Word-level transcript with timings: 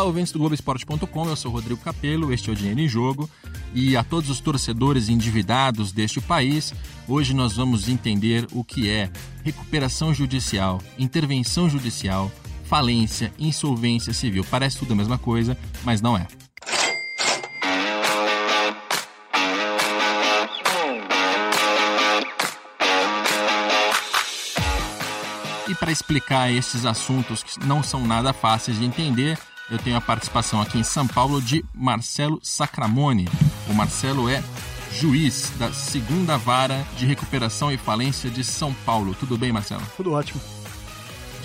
Olá, 0.00 0.06
ouvintes 0.06 0.32
do 0.32 0.38
Globoesporte.com, 0.38 1.28
eu 1.28 1.36
sou 1.36 1.52
Rodrigo 1.52 1.78
Capello, 1.82 2.32
este 2.32 2.48
é 2.48 2.52
o 2.54 2.56
Dinheiro 2.56 2.80
em 2.80 2.88
Jogo. 2.88 3.28
E 3.74 3.98
a 3.98 4.02
todos 4.02 4.30
os 4.30 4.40
torcedores 4.40 5.10
endividados 5.10 5.92
deste 5.92 6.22
país, 6.22 6.72
hoje 7.06 7.34
nós 7.34 7.56
vamos 7.56 7.86
entender 7.86 8.48
o 8.50 8.64
que 8.64 8.88
é 8.88 9.10
recuperação 9.44 10.14
judicial, 10.14 10.80
intervenção 10.98 11.68
judicial, 11.68 12.32
falência, 12.64 13.30
insolvência 13.38 14.14
civil. 14.14 14.42
Parece 14.50 14.78
tudo 14.78 14.94
a 14.94 14.96
mesma 14.96 15.18
coisa, 15.18 15.54
mas 15.84 16.00
não 16.00 16.16
é. 16.16 16.26
E 25.68 25.74
para 25.74 25.92
explicar 25.92 26.50
esses 26.50 26.86
assuntos 26.86 27.42
que 27.42 27.66
não 27.66 27.82
são 27.82 28.06
nada 28.06 28.32
fáceis 28.32 28.78
de 28.78 28.84
entender, 28.86 29.38
eu 29.70 29.78
tenho 29.78 29.96
a 29.96 30.00
participação 30.00 30.60
aqui 30.60 30.78
em 30.78 30.82
São 30.82 31.06
Paulo 31.06 31.40
de 31.40 31.64
Marcelo 31.72 32.40
Sacramone. 32.42 33.28
O 33.68 33.74
Marcelo 33.74 34.28
é 34.28 34.42
juiz 34.92 35.52
da 35.56 35.72
segunda 35.72 36.36
vara 36.36 36.84
de 36.98 37.06
recuperação 37.06 37.70
e 37.70 37.76
falência 37.76 38.28
de 38.28 38.42
São 38.42 38.74
Paulo. 38.84 39.14
Tudo 39.14 39.38
bem, 39.38 39.52
Marcelo? 39.52 39.82
Tudo 39.96 40.12
ótimo. 40.12 40.40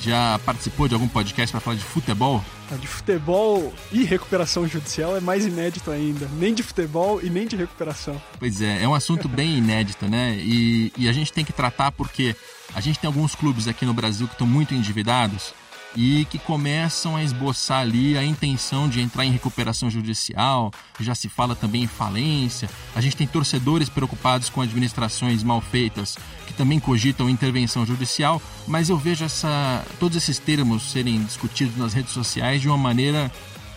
Já 0.02 0.40
participou 0.40 0.88
de 0.88 0.94
algum 0.94 1.08
podcast 1.08 1.52
para 1.52 1.62
falar 1.62 1.78
de 1.78 1.84
futebol? 1.84 2.44
Ah, 2.72 2.76
de 2.76 2.88
futebol 2.88 3.74
e 3.92 4.04
recuperação 4.04 4.68
judicial 4.68 5.16
é 5.16 5.20
mais 5.20 5.46
inédito 5.46 5.92
ainda. 5.92 6.28
Nem 6.38 6.54
de 6.54 6.64
futebol 6.64 7.22
e 7.22 7.30
nem 7.30 7.48
de 7.48 7.56
recuperação. 7.56 8.20
Pois 8.40 8.62
é, 8.62 8.84
é 8.84 8.88
um 8.88 8.94
assunto 8.96 9.30
bem 9.30 9.58
inédito, 9.58 10.08
né? 10.08 10.36
E, 10.38 10.92
e 10.98 11.08
a 11.08 11.14
gente 11.14 11.32
tem 11.32 11.46
que 11.46 11.54
tratar 11.54 11.92
porque 11.92 12.36
a 12.74 12.82
gente 12.82 13.00
tem 13.00 13.08
alguns 13.08 13.36
clubes 13.36 13.68
aqui 13.68 13.86
no 13.86 13.94
Brasil 13.94 14.28
que 14.28 14.34
estão 14.34 14.48
muito 14.48 14.74
endividados 14.74 15.54
e 15.96 16.26
que 16.26 16.38
começam 16.38 17.16
a 17.16 17.24
esboçar 17.24 17.80
ali 17.80 18.18
a 18.18 18.24
intenção 18.24 18.90
de 18.90 19.00
entrar 19.00 19.26
em 19.26 19.32
recuperação 19.32 19.90
judicial, 19.90 20.72
já 21.00 21.16
se 21.16 21.30
fala 21.30 21.56
também 21.56 21.84
em 21.84 21.88
falência. 21.88 22.70
A 22.94 23.02
gente 23.02 23.16
tem 23.16 23.26
torcedores 23.26 23.88
preocupados 23.88 24.50
com 24.50 24.62
administrações 24.62 25.42
mal 25.42 25.62
feitas 25.62 26.18
que 26.46 26.54
também 26.54 26.80
cogitam 26.80 27.30
intervenção 27.30 27.86
judicial, 27.86 28.42
mas 28.68 28.90
eu 28.90 28.98
vejo 28.98 29.24
essa, 29.24 29.86
todos 30.00 30.18
esses 30.18 30.38
termos 30.38 30.92
serem 30.92 31.24
discutidos 31.24 31.78
nas 31.78 31.94
redes 31.94 32.12
sociais 32.12 32.62
de 32.62 32.68
uma 32.68 32.78
maneira 32.78 33.32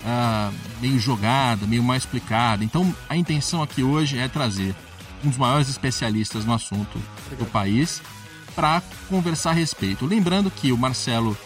ah, 0.04 0.50
meio 0.80 0.98
jogada, 0.98 1.66
meio 1.66 1.82
mal 1.82 1.96
explicada. 1.96 2.64
Então 2.64 2.94
a 3.08 3.16
intenção 3.16 3.62
aqui 3.62 3.82
hoje 3.82 4.18
é 4.18 4.26
trazer 4.28 4.74
um 5.24 5.28
dos 5.28 5.38
maiores 5.38 5.68
especialistas 5.68 6.44
no 6.44 6.52
assunto 6.52 7.00
do 7.38 7.46
país 7.46 8.02
para 8.54 8.82
conversar 9.08 9.50
a 9.50 9.54
respeito. 9.54 10.04
Lembrando 10.04 10.50
que 10.50 10.72
o 10.72 10.76
Marcelo 10.76 11.36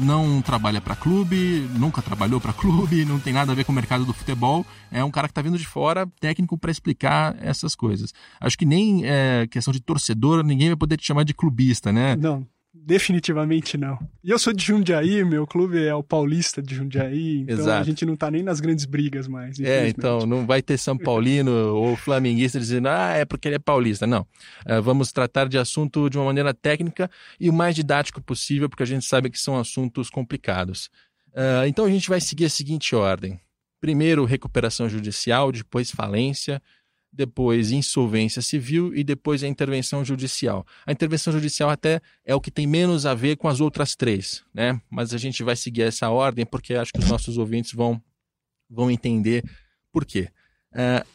não 0.00 0.40
trabalha 0.42 0.80
para 0.80 0.96
clube, 0.96 1.68
nunca 1.78 2.02
trabalhou 2.02 2.40
para 2.40 2.52
clube, 2.52 3.04
não 3.04 3.18
tem 3.18 3.32
nada 3.32 3.52
a 3.52 3.54
ver 3.54 3.64
com 3.64 3.72
o 3.72 3.74
mercado 3.74 4.04
do 4.04 4.12
futebol. 4.12 4.64
É 4.90 5.02
um 5.04 5.10
cara 5.10 5.28
que 5.28 5.32
está 5.32 5.42
vindo 5.42 5.58
de 5.58 5.66
fora, 5.66 6.06
técnico, 6.20 6.56
para 6.58 6.70
explicar 6.70 7.36
essas 7.40 7.74
coisas. 7.74 8.12
Acho 8.40 8.56
que 8.56 8.66
nem 8.66 9.02
é, 9.04 9.46
questão 9.50 9.72
de 9.72 9.80
torcedor, 9.80 10.42
ninguém 10.42 10.68
vai 10.68 10.76
poder 10.76 10.96
te 10.96 11.06
chamar 11.06 11.24
de 11.24 11.34
clubista, 11.34 11.92
né? 11.92 12.16
Não. 12.16 12.46
Definitivamente 12.86 13.78
não. 13.78 13.98
E 14.22 14.30
eu 14.30 14.38
sou 14.38 14.52
de 14.52 14.62
Jundiaí, 14.62 15.24
meu 15.24 15.46
clube 15.46 15.82
é 15.82 15.94
o 15.94 16.02
Paulista 16.02 16.62
de 16.62 16.74
Jundiaí, 16.74 17.38
então 17.38 17.56
Exato. 17.56 17.80
a 17.80 17.82
gente 17.82 18.04
não 18.04 18.14
tá 18.14 18.30
nem 18.30 18.42
nas 18.42 18.60
grandes 18.60 18.84
brigas 18.84 19.26
mais. 19.26 19.58
É, 19.58 19.88
então 19.88 20.26
não 20.26 20.44
vai 20.44 20.60
ter 20.60 20.76
São 20.76 20.96
Paulino 20.96 21.50
ou 21.74 21.96
flamenguista 21.96 22.60
dizendo, 22.60 22.88
ah, 22.88 23.14
é 23.14 23.24
porque 23.24 23.48
ele 23.48 23.54
é 23.54 23.58
paulista. 23.58 24.06
Não. 24.06 24.26
Uh, 24.66 24.82
vamos 24.82 25.12
tratar 25.12 25.48
de 25.48 25.56
assunto 25.56 26.10
de 26.10 26.18
uma 26.18 26.26
maneira 26.26 26.52
técnica 26.52 27.10
e 27.40 27.48
o 27.48 27.54
mais 27.54 27.74
didático 27.74 28.20
possível, 28.20 28.68
porque 28.68 28.82
a 28.82 28.86
gente 28.86 29.06
sabe 29.06 29.30
que 29.30 29.38
são 29.38 29.58
assuntos 29.58 30.10
complicados. 30.10 30.90
Uh, 31.28 31.66
então 31.66 31.86
a 31.86 31.90
gente 31.90 32.10
vai 32.10 32.20
seguir 32.20 32.44
a 32.44 32.50
seguinte 32.50 32.94
ordem: 32.94 33.40
primeiro, 33.80 34.26
recuperação 34.26 34.90
judicial, 34.90 35.50
depois 35.50 35.90
falência, 35.90 36.60
depois 37.14 37.70
insolvência 37.70 38.42
civil 38.42 38.94
e 38.94 39.04
depois 39.04 39.44
a 39.44 39.48
intervenção 39.48 40.04
judicial. 40.04 40.66
A 40.84 40.90
intervenção 40.90 41.32
judicial 41.32 41.70
até 41.70 42.00
é 42.24 42.34
o 42.34 42.40
que 42.40 42.50
tem 42.50 42.66
menos 42.66 43.06
a 43.06 43.14
ver 43.14 43.36
com 43.36 43.46
as 43.46 43.60
outras 43.60 43.94
três, 43.94 44.44
né? 44.52 44.80
Mas 44.90 45.14
a 45.14 45.18
gente 45.18 45.42
vai 45.44 45.54
seguir 45.54 45.82
essa 45.82 46.10
ordem 46.10 46.44
porque 46.44 46.74
acho 46.74 46.92
que 46.92 46.98
os 46.98 47.08
nossos 47.08 47.38
ouvintes 47.38 47.72
vão, 47.72 48.02
vão 48.68 48.90
entender 48.90 49.44
por 49.92 50.04
quê. 50.04 50.28
Uh, 50.72 51.06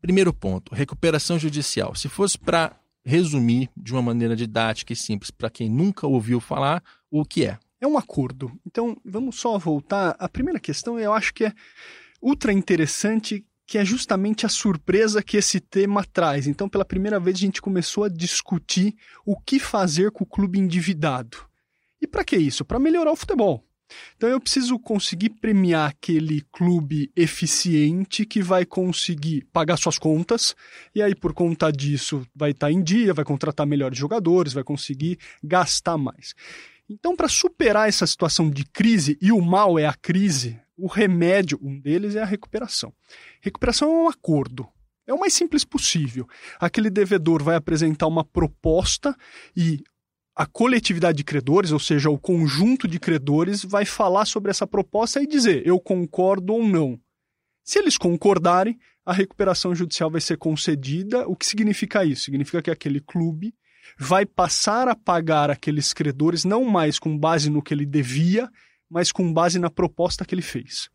primeiro 0.00 0.32
ponto, 0.32 0.74
recuperação 0.74 1.38
judicial. 1.38 1.94
Se 1.94 2.08
fosse 2.08 2.38
para 2.38 2.78
resumir 3.04 3.68
de 3.76 3.92
uma 3.92 4.02
maneira 4.02 4.36
didática 4.36 4.92
e 4.92 4.96
simples 4.96 5.30
para 5.30 5.50
quem 5.50 5.68
nunca 5.68 6.06
ouviu 6.06 6.40
falar, 6.40 6.82
o 7.10 7.24
que 7.24 7.46
é? 7.46 7.58
É 7.80 7.86
um 7.86 7.98
acordo. 7.98 8.52
Então, 8.66 8.96
vamos 9.04 9.40
só 9.40 9.56
voltar. 9.58 10.14
A 10.18 10.28
primeira 10.28 10.60
questão 10.60 10.98
eu 10.98 11.12
acho 11.12 11.32
que 11.32 11.44
é 11.44 11.52
ultra 12.20 12.52
interessante 12.52 13.44
que 13.68 13.76
é 13.76 13.84
justamente 13.84 14.46
a 14.46 14.48
surpresa 14.48 15.22
que 15.22 15.36
esse 15.36 15.60
tema 15.60 16.02
traz. 16.02 16.46
Então, 16.46 16.70
pela 16.70 16.86
primeira 16.86 17.20
vez, 17.20 17.36
a 17.36 17.40
gente 17.40 17.60
começou 17.60 18.04
a 18.04 18.08
discutir 18.08 18.96
o 19.26 19.38
que 19.38 19.58
fazer 19.58 20.10
com 20.10 20.24
o 20.24 20.26
clube 20.26 20.58
endividado. 20.58 21.36
E 22.00 22.06
para 22.06 22.24
que 22.24 22.34
isso? 22.34 22.64
Para 22.64 22.78
melhorar 22.78 23.12
o 23.12 23.16
futebol. 23.16 23.62
Então, 24.16 24.26
eu 24.26 24.40
preciso 24.40 24.78
conseguir 24.78 25.30
premiar 25.30 25.90
aquele 25.90 26.40
clube 26.50 27.12
eficiente 27.14 28.24
que 28.24 28.42
vai 28.42 28.64
conseguir 28.64 29.46
pagar 29.52 29.76
suas 29.76 29.98
contas, 29.98 30.56
e 30.94 31.02
aí, 31.02 31.14
por 31.14 31.34
conta 31.34 31.70
disso, 31.70 32.26
vai 32.34 32.52
estar 32.52 32.68
tá 32.68 32.72
em 32.72 32.82
dia, 32.82 33.12
vai 33.12 33.24
contratar 33.24 33.66
melhores 33.66 33.98
jogadores, 33.98 34.54
vai 34.54 34.64
conseguir 34.64 35.18
gastar 35.44 35.98
mais. 35.98 36.34
Então, 36.88 37.14
para 37.14 37.28
superar 37.28 37.86
essa 37.86 38.06
situação 38.06 38.48
de 38.48 38.64
crise, 38.64 39.18
e 39.20 39.30
o 39.30 39.42
mal 39.42 39.78
é 39.78 39.84
a 39.84 39.92
crise, 39.92 40.58
o 40.78 40.86
remédio, 40.86 41.58
um 41.60 41.78
deles 41.78 42.14
é 42.14 42.22
a 42.22 42.26
recuperação. 42.26 42.94
Recuperação 43.40 43.90
é 43.90 44.04
um 44.04 44.08
acordo. 44.08 44.66
É 45.06 45.12
o 45.12 45.18
mais 45.18 45.34
simples 45.34 45.64
possível. 45.64 46.26
Aquele 46.60 46.88
devedor 46.88 47.42
vai 47.42 47.56
apresentar 47.56 48.06
uma 48.06 48.24
proposta 48.24 49.16
e 49.56 49.82
a 50.36 50.46
coletividade 50.46 51.18
de 51.18 51.24
credores, 51.24 51.72
ou 51.72 51.80
seja, 51.80 52.08
o 52.08 52.18
conjunto 52.18 52.86
de 52.86 53.00
credores, 53.00 53.64
vai 53.64 53.84
falar 53.84 54.24
sobre 54.24 54.50
essa 54.52 54.68
proposta 54.68 55.20
e 55.20 55.26
dizer 55.26 55.66
eu 55.66 55.80
concordo 55.80 56.52
ou 56.52 56.64
não. 56.64 57.00
Se 57.64 57.80
eles 57.80 57.98
concordarem, 57.98 58.78
a 59.04 59.12
recuperação 59.12 59.74
judicial 59.74 60.10
vai 60.10 60.20
ser 60.20 60.36
concedida. 60.36 61.26
O 61.26 61.34
que 61.34 61.44
significa 61.44 62.04
isso? 62.04 62.22
Significa 62.22 62.62
que 62.62 62.70
aquele 62.70 63.00
clube 63.00 63.52
vai 63.98 64.24
passar 64.24 64.86
a 64.86 64.94
pagar 64.94 65.50
aqueles 65.50 65.92
credores 65.92 66.44
não 66.44 66.64
mais 66.64 66.98
com 66.98 67.18
base 67.18 67.50
no 67.50 67.62
que 67.62 67.74
ele 67.74 67.86
devia, 67.86 68.48
mas 68.90 69.12
com 69.12 69.32
base 69.32 69.58
na 69.58 69.70
proposta 69.70 70.24
que 70.24 70.34
ele 70.34 70.42
fez. 70.42 70.88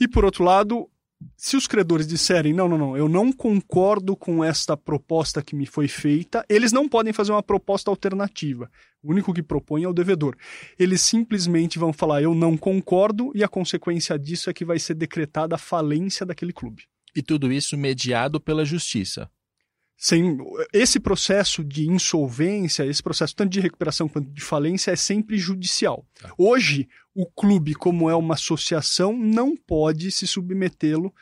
E 0.00 0.08
por 0.08 0.24
outro 0.24 0.44
lado, 0.44 0.88
se 1.36 1.56
os 1.56 1.66
credores 1.66 2.06
disserem 2.06 2.52
não, 2.52 2.68
não, 2.68 2.78
não, 2.78 2.96
eu 2.96 3.08
não 3.08 3.32
concordo 3.32 4.16
com 4.16 4.42
esta 4.42 4.76
proposta 4.76 5.42
que 5.42 5.54
me 5.54 5.66
foi 5.66 5.88
feita, 5.88 6.44
eles 6.48 6.72
não 6.72 6.88
podem 6.88 7.12
fazer 7.12 7.32
uma 7.32 7.42
proposta 7.42 7.90
alternativa. 7.90 8.70
O 9.02 9.10
único 9.10 9.32
que 9.32 9.42
propõe 9.42 9.84
é 9.84 9.88
o 9.88 9.92
devedor. 9.92 10.36
Eles 10.78 11.00
simplesmente 11.00 11.78
vão 11.78 11.92
falar 11.92 12.22
eu 12.22 12.34
não 12.34 12.56
concordo 12.56 13.32
e 13.34 13.42
a 13.42 13.48
consequência 13.48 14.18
disso 14.18 14.50
é 14.50 14.52
que 14.52 14.64
vai 14.64 14.78
ser 14.78 14.94
decretada 14.94 15.54
a 15.54 15.58
falência 15.58 16.24
daquele 16.26 16.52
clube. 16.52 16.84
E 17.14 17.22
tudo 17.22 17.52
isso 17.52 17.76
mediado 17.76 18.40
pela 18.40 18.64
justiça 18.64 19.30
sem 20.02 20.36
esse 20.72 20.98
processo 20.98 21.62
de 21.62 21.88
insolvência, 21.88 22.84
esse 22.84 23.00
processo 23.00 23.36
tanto 23.36 23.52
de 23.52 23.60
recuperação 23.60 24.08
quanto 24.08 24.28
de 24.32 24.42
falência 24.42 24.90
é 24.90 24.96
sempre 24.96 25.38
judicial. 25.38 26.04
Tá. 26.20 26.32
Hoje, 26.36 26.88
o 27.14 27.24
clube, 27.24 27.72
como 27.72 28.10
é 28.10 28.16
uma 28.16 28.34
associação, 28.34 29.16
não 29.16 29.56
pode 29.56 30.10
se 30.10 30.26
submetê-lo, 30.26 31.14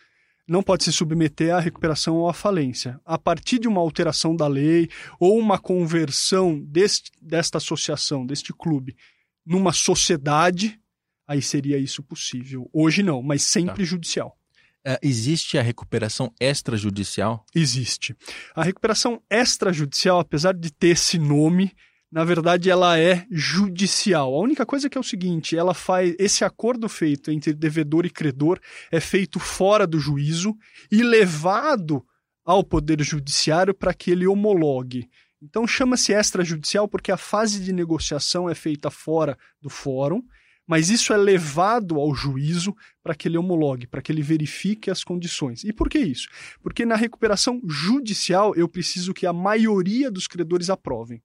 não 0.49 0.63
pode 0.63 0.85
se 0.85 0.93
submeter 0.95 1.55
à 1.55 1.61
recuperação 1.61 2.17
ou 2.17 2.27
à 2.27 2.33
falência. 2.33 2.99
A 3.05 3.19
partir 3.19 3.59
de 3.59 3.69
uma 3.69 3.83
alteração 3.83 4.35
da 4.35 4.49
lei 4.49 4.89
ou 5.19 5.39
uma 5.39 5.59
conversão 5.59 6.59
deste, 6.59 7.13
desta 7.21 7.59
associação, 7.59 8.25
deste 8.25 8.51
clube, 8.51 8.97
numa 9.45 9.75
sociedade, 9.75 10.81
aí 11.29 11.43
seria 11.43 11.77
isso 11.77 12.03
possível. 12.03 12.67
Hoje 12.73 13.03
não, 13.03 13.23
mas 13.23 13.43
sempre 13.43 13.85
tá. 13.85 13.85
judicial. 13.85 14.40
Uh, 14.87 14.97
existe 15.03 15.59
a 15.59 15.63
recuperação 15.63 16.33
extrajudicial? 16.41 17.45
Existe. 17.55 18.17
A 18.55 18.63
recuperação 18.63 19.23
extrajudicial, 19.31 20.19
apesar 20.19 20.55
de 20.55 20.73
ter 20.73 20.89
esse 20.89 21.19
nome, 21.19 21.73
na 22.11 22.25
verdade 22.25 22.71
ela 22.71 22.99
é 22.99 23.27
judicial. 23.31 24.35
A 24.35 24.41
única 24.41 24.65
coisa 24.65 24.89
que 24.89 24.97
é 24.97 25.01
o 25.01 25.05
seguinte, 25.05 25.57
ela 25.57 25.75
faz 25.75 26.15
esse 26.19 26.45
acordo 26.45 26.89
feito 26.89 27.31
entre 27.31 27.53
devedor 27.53 28.07
e 28.07 28.11
credor 28.11 28.59
é 28.91 29.01
feito 29.01 29.39
fora 29.39 29.87
do 29.87 29.99
juízo 29.99 30.57
e 30.91 31.03
levado 31.03 32.03
ao 32.45 32.65
poder 32.65 33.03
judiciário 33.03 33.75
para 33.75 33.93
que 33.93 34.11
ele 34.11 34.27
homologue. 34.27 35.09
Então 35.43 35.67
chama-se 35.67 36.13
extrajudicial 36.13 36.89
porque 36.89 37.13
a 37.13 37.17
fase 37.17 37.61
de 37.61 37.73
negociação 37.73 38.49
é 38.49 38.55
feita 38.55 38.91
fora 38.91 39.39
do 39.61 39.71
fórum 39.71 40.23
mas 40.71 40.89
isso 40.89 41.13
é 41.13 41.17
levado 41.17 41.99
ao 41.99 42.15
juízo 42.15 42.77
para 43.03 43.13
que 43.13 43.27
ele 43.27 43.37
homologue, 43.37 43.89
para 43.89 44.01
que 44.01 44.13
ele 44.13 44.23
verifique 44.23 44.89
as 44.89 45.03
condições. 45.03 45.65
E 45.65 45.73
por 45.73 45.89
que 45.89 45.99
isso? 45.99 46.29
Porque 46.63 46.87
na 46.87 46.95
recuperação 46.95 47.61
judicial 47.67 48.55
eu 48.55 48.69
preciso 48.69 49.13
que 49.13 49.27
a 49.27 49.33
maioria 49.33 50.13
dos 50.13 50.29
credores 50.29 50.71
aprovem. 50.71 51.21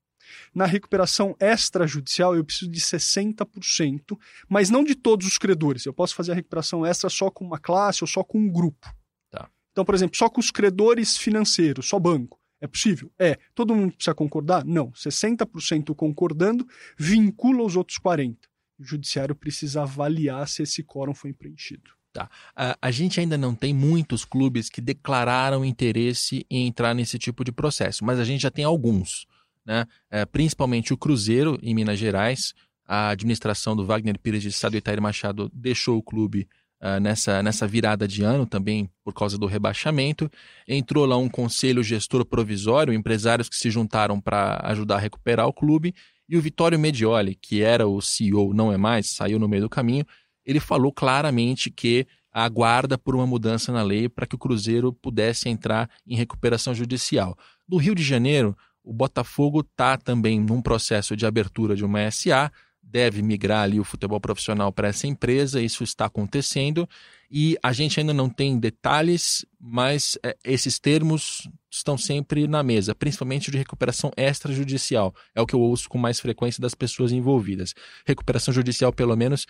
Na 0.52 0.66
recuperação 0.66 1.36
extrajudicial, 1.40 2.36
eu 2.36 2.44
preciso 2.44 2.72
de 2.72 2.82
60%, 2.82 4.18
mas 4.50 4.72
não 4.72 4.84
de 4.84 4.96
todos 4.96 5.28
os 5.28 5.38
credores. 5.38 5.86
Eu 5.86 5.94
posso 5.94 6.16
fazer 6.16 6.32
a 6.32 6.36
recuperação 6.36 6.84
extra 6.84 7.08
só 7.08 7.30
com 7.30 7.46
uma 7.46 7.60
classe 7.60 8.04
ou 8.04 8.08
só 8.08 8.24
com 8.24 8.40
um 8.40 8.52
grupo. 8.52 8.92
Tá. 9.30 9.48
Então, 9.72 9.86
por 9.86 9.94
exemplo, 9.94 10.18
só 10.18 10.28
com 10.28 10.40
os 10.42 10.50
credores 10.50 11.18
financeiros, 11.18 11.88
só 11.88 12.00
banco. 12.00 12.40
É 12.60 12.66
possível? 12.66 13.12
É. 13.20 13.38
Todo 13.54 13.76
mundo 13.76 13.94
precisa 13.94 14.16
concordar? 14.16 14.66
Não. 14.66 14.90
60% 14.94 15.94
concordando 15.94 16.66
vincula 16.98 17.62
os 17.62 17.76
outros 17.76 18.00
40%. 18.00 18.38
O 18.78 18.84
judiciário 18.84 19.36
precisa 19.36 19.84
avaliar 19.84 20.48
se 20.48 20.64
esse 20.64 20.84
quórum 20.84 21.14
foi 21.14 21.34
preenchido. 21.34 21.92
Tá. 22.16 22.30
A, 22.56 22.78
a, 22.82 22.92
gente 22.92 23.20
ainda 23.20 23.38
não 23.38 23.54
tem 23.54 23.74
muitos 23.74 24.24
clubes 24.24 24.70
que 24.70 24.80
declararam 24.80 25.66
interesse 25.66 26.46
em 26.50 26.66
entrar 26.66 26.94
nesse 26.94 27.20
tipo 27.20 27.44
de 27.44 27.52
processo, 27.52 28.06
mas 28.06 28.20
a 28.20 28.24
gente 28.24 28.42
já 28.42 28.50
tem 28.50 28.64
alguns. 28.64 29.26
Né? 29.66 29.86
É, 30.10 30.26
principalmente 30.26 30.94
o 30.94 30.98
Cruzeiro, 30.98 31.60
em 31.62 31.76
Minas 31.76 32.00
Gerais. 32.00 32.54
A 32.88 33.10
administração 33.10 33.76
do 33.76 33.86
Wagner 33.86 34.18
Pires 34.18 34.44
de 34.44 34.52
Sá 34.52 34.70
do 34.70 34.78
Itair 34.78 35.02
Machado 35.02 35.52
deixou 35.54 35.98
o 35.98 36.04
clube 36.04 36.48
uh, 36.82 37.00
nessa, 37.00 37.42
nessa 37.42 37.68
virada 37.68 38.08
de 38.08 38.24
ano, 38.24 38.46
também 38.46 38.90
por 39.04 39.14
causa 39.14 39.38
do 39.38 39.48
rebaixamento. 39.48 40.32
Entrou 40.68 41.06
lá 41.06 41.18
um 41.18 41.28
conselho 41.28 41.84
gestor 41.84 42.24
provisório, 42.24 42.94
empresários 42.94 43.50
que 43.50 43.56
se 43.56 43.70
juntaram 43.70 44.22
para 44.22 44.62
ajudar 44.66 44.96
a 44.96 45.00
recuperar 45.00 45.48
o 45.48 45.54
clube. 45.54 45.94
E 46.28 46.38
o 46.38 46.42
Vitório 46.42 46.80
Medioli, 46.80 47.36
que 47.36 47.62
era 47.62 47.88
o 47.88 48.02
CEO, 48.02 48.54
não 48.54 48.72
é 48.72 48.78
mais, 48.78 49.12
saiu 49.12 49.40
no 49.40 49.48
meio 49.48 49.64
do 49.64 49.70
caminho, 49.70 50.06
ele 50.46 50.60
falou 50.60 50.92
claramente 50.92 51.70
que 51.70 52.08
aguarda 52.32 52.98
por 52.98 53.16
uma 53.16 53.26
mudança 53.26 53.72
na 53.72 53.82
lei 53.82 54.10
para 54.10 54.28
que 54.28 54.36
o 54.36 54.38
Cruzeiro 54.38 54.92
pudesse 54.92 55.48
entrar 55.48 55.90
em 56.06 56.16
recuperação 56.16 56.74
judicial. 56.74 57.38
No 57.68 57.78
Rio 57.78 57.96
de 57.96 58.04
Janeiro, 58.04 58.58
o 58.84 58.92
Botafogo 58.92 59.62
está 59.62 59.98
também 59.98 60.40
num 60.40 60.62
processo 60.62 61.16
de 61.16 61.26
abertura 61.26 61.76
de 61.76 61.86
uma 61.86 62.12
SA, 62.12 62.52
deve 62.84 63.22
migrar 63.22 63.64
ali 63.64 63.80
o 63.80 63.84
futebol 63.84 64.20
profissional 64.20 64.72
para 64.72 64.90
essa 64.90 65.08
empresa, 65.08 65.62
isso 65.62 65.84
está 65.84 66.06
acontecendo 66.06 66.88
e 67.32 67.58
a 67.64 67.74
gente 67.74 68.00
ainda 68.00 68.14
não 68.14 68.30
tem 68.30 68.60
detalhes, 68.60 69.46
mas 69.60 70.18
é, 70.24 70.38
esses 70.44 70.78
termos 70.78 71.50
estão 71.76 71.98
sempre 71.98 72.48
na 72.48 72.64
mesa, 72.64 72.96
principalmente 72.96 73.52
de 73.52 73.58
recuperação 73.58 74.12
extrajudicial. 74.16 75.14
É 75.34 75.42
o 75.42 75.46
que 75.46 75.54
eu 75.54 75.60
ouço 75.60 75.90
com 75.90 75.98
mais 75.98 76.20
frequência 76.20 76.62
das 76.62 76.74
pessoas 76.74 77.12
envolvidas. 77.12 77.74
Recuperação 78.06 78.54
judicial, 78.54 78.94
pelo 78.94 79.16
menos, 79.16 79.46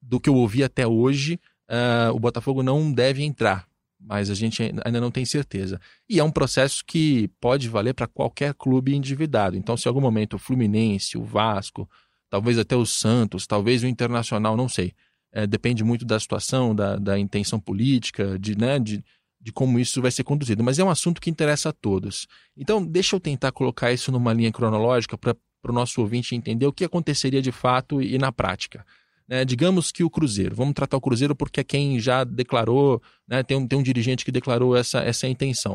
do 0.00 0.20
que 0.20 0.28
eu 0.28 0.34
ouvi 0.34 0.62
até 0.62 0.86
hoje, 0.86 1.40
uh, 1.68 2.14
o 2.14 2.18
Botafogo 2.20 2.62
não 2.62 2.92
deve 2.92 3.22
entrar, 3.24 3.66
mas 3.98 4.30
a 4.30 4.34
gente 4.34 4.62
ainda 4.84 5.00
não 5.00 5.10
tem 5.10 5.24
certeza. 5.24 5.80
E 6.08 6.20
é 6.20 6.24
um 6.24 6.30
processo 6.30 6.84
que 6.86 7.28
pode 7.40 7.68
valer 7.68 7.94
para 7.94 8.06
qualquer 8.06 8.54
clube 8.54 8.94
endividado. 8.94 9.56
Então, 9.56 9.76
se 9.76 9.86
em 9.86 9.90
algum 9.90 10.00
momento 10.00 10.34
o 10.34 10.38
Fluminense, 10.38 11.18
o 11.18 11.24
Vasco, 11.24 11.88
talvez 12.30 12.58
até 12.58 12.76
o 12.76 12.86
Santos, 12.86 13.46
talvez 13.46 13.82
o 13.82 13.86
Internacional, 13.86 14.56
não 14.56 14.68
sei. 14.68 14.92
É, 15.30 15.46
depende 15.46 15.84
muito 15.84 16.06
da 16.06 16.18
situação, 16.18 16.74
da, 16.74 16.96
da 16.96 17.18
intenção 17.18 17.60
política, 17.60 18.38
de, 18.38 18.56
né, 18.56 18.78
de, 18.78 19.04
de 19.40 19.52
como 19.52 19.78
isso 19.78 20.02
vai 20.02 20.10
ser 20.10 20.24
conduzido. 20.24 20.62
Mas 20.64 20.78
é 20.78 20.84
um 20.84 20.90
assunto 20.90 21.20
que 21.20 21.30
interessa 21.30 21.68
a 21.68 21.72
todos. 21.72 22.26
Então, 22.56 22.84
deixa 22.84 23.14
eu 23.14 23.20
tentar 23.20 23.52
colocar 23.52 23.92
isso 23.92 24.10
numa 24.10 24.32
linha 24.32 24.52
cronológica 24.52 25.16
para 25.16 25.36
o 25.64 25.72
nosso 25.72 26.00
ouvinte 26.00 26.34
entender 26.34 26.66
o 26.66 26.72
que 26.72 26.84
aconteceria 26.84 27.40
de 27.40 27.52
fato 27.52 28.02
e 28.02 28.18
na 28.18 28.32
prática. 28.32 28.84
Né, 29.28 29.44
digamos 29.44 29.92
que 29.92 30.02
o 30.02 30.08
Cruzeiro, 30.08 30.56
vamos 30.56 30.72
tratar 30.72 30.96
o 30.96 31.00
Cruzeiro 31.02 31.36
porque 31.36 31.60
é 31.60 31.64
quem 31.64 32.00
já 32.00 32.24
declarou, 32.24 33.02
né, 33.28 33.42
tem, 33.42 33.58
um, 33.58 33.66
tem 33.66 33.78
um 33.78 33.82
dirigente 33.82 34.24
que 34.24 34.32
declarou 34.32 34.74
essa, 34.74 35.00
essa 35.00 35.28
intenção. 35.28 35.74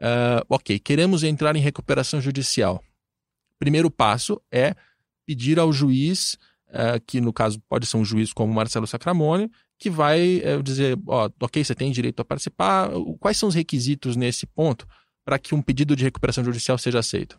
Uh, 0.00 0.42
ok, 0.48 0.80
queremos 0.80 1.22
entrar 1.22 1.54
em 1.54 1.60
recuperação 1.60 2.20
judicial. 2.20 2.82
Primeiro 3.56 3.88
passo 3.88 4.40
é 4.50 4.74
pedir 5.24 5.60
ao 5.60 5.72
juiz, 5.72 6.36
uh, 6.70 7.00
que 7.06 7.20
no 7.20 7.32
caso 7.32 7.60
pode 7.68 7.86
ser 7.86 7.96
um 7.96 8.04
juiz 8.04 8.32
como 8.32 8.52
Marcelo 8.52 8.86
Sacramone, 8.86 9.48
que 9.78 9.88
vai 9.88 10.42
uh, 10.44 10.62
dizer, 10.62 10.98
ó, 11.06 11.30
ok, 11.40 11.62
você 11.62 11.74
tem 11.74 11.92
direito 11.92 12.20
a 12.20 12.24
participar, 12.24 12.90
quais 13.20 13.36
são 13.36 13.48
os 13.48 13.54
requisitos 13.54 14.16
nesse 14.16 14.46
ponto 14.46 14.86
para 15.24 15.38
que 15.38 15.54
um 15.54 15.62
pedido 15.62 15.94
de 15.94 16.04
recuperação 16.04 16.42
judicial 16.44 16.76
seja 16.76 16.98
aceito? 16.98 17.38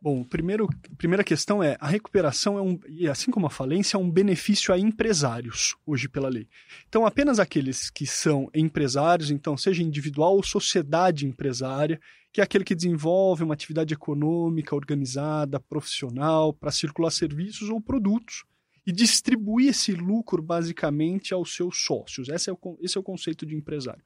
Bom, 0.00 0.22
primeiro, 0.22 0.68
primeira 0.98 1.24
questão 1.24 1.62
é 1.62 1.78
a 1.80 1.86
recuperação 1.86 2.58
é 2.58 2.62
um, 2.62 2.78
e 2.88 3.08
assim 3.08 3.30
como 3.30 3.46
a 3.46 3.50
falência, 3.50 3.96
é 3.96 4.00
um 4.00 4.10
benefício 4.10 4.72
a 4.72 4.78
empresários 4.78 5.76
hoje 5.86 6.08
pela 6.10 6.28
lei. 6.28 6.46
Então, 6.86 7.06
apenas 7.06 7.38
aqueles 7.38 7.88
que 7.88 8.06
são 8.06 8.50
empresários, 8.54 9.30
então 9.30 9.56
seja 9.56 9.82
individual 9.82 10.36
ou 10.36 10.42
sociedade 10.42 11.26
empresária, 11.26 11.98
que 12.30 12.42
é 12.42 12.44
aquele 12.44 12.64
que 12.64 12.74
desenvolve 12.74 13.44
uma 13.44 13.54
atividade 13.54 13.94
econômica 13.94 14.76
organizada, 14.76 15.58
profissional, 15.58 16.52
para 16.52 16.70
circular 16.70 17.10
serviços 17.10 17.70
ou 17.70 17.80
produtos 17.80 18.44
e 18.86 18.92
distribuir 18.92 19.70
esse 19.70 19.92
lucro 19.92 20.42
basicamente 20.42 21.32
aos 21.32 21.54
seus 21.54 21.84
sócios. 21.84 22.28
Esse 22.28 22.50
é 22.50 22.52
o, 22.52 22.78
esse 22.80 22.96
é 22.96 23.00
o 23.00 23.04
conceito 23.04 23.46
de 23.46 23.54
empresário. 23.54 24.04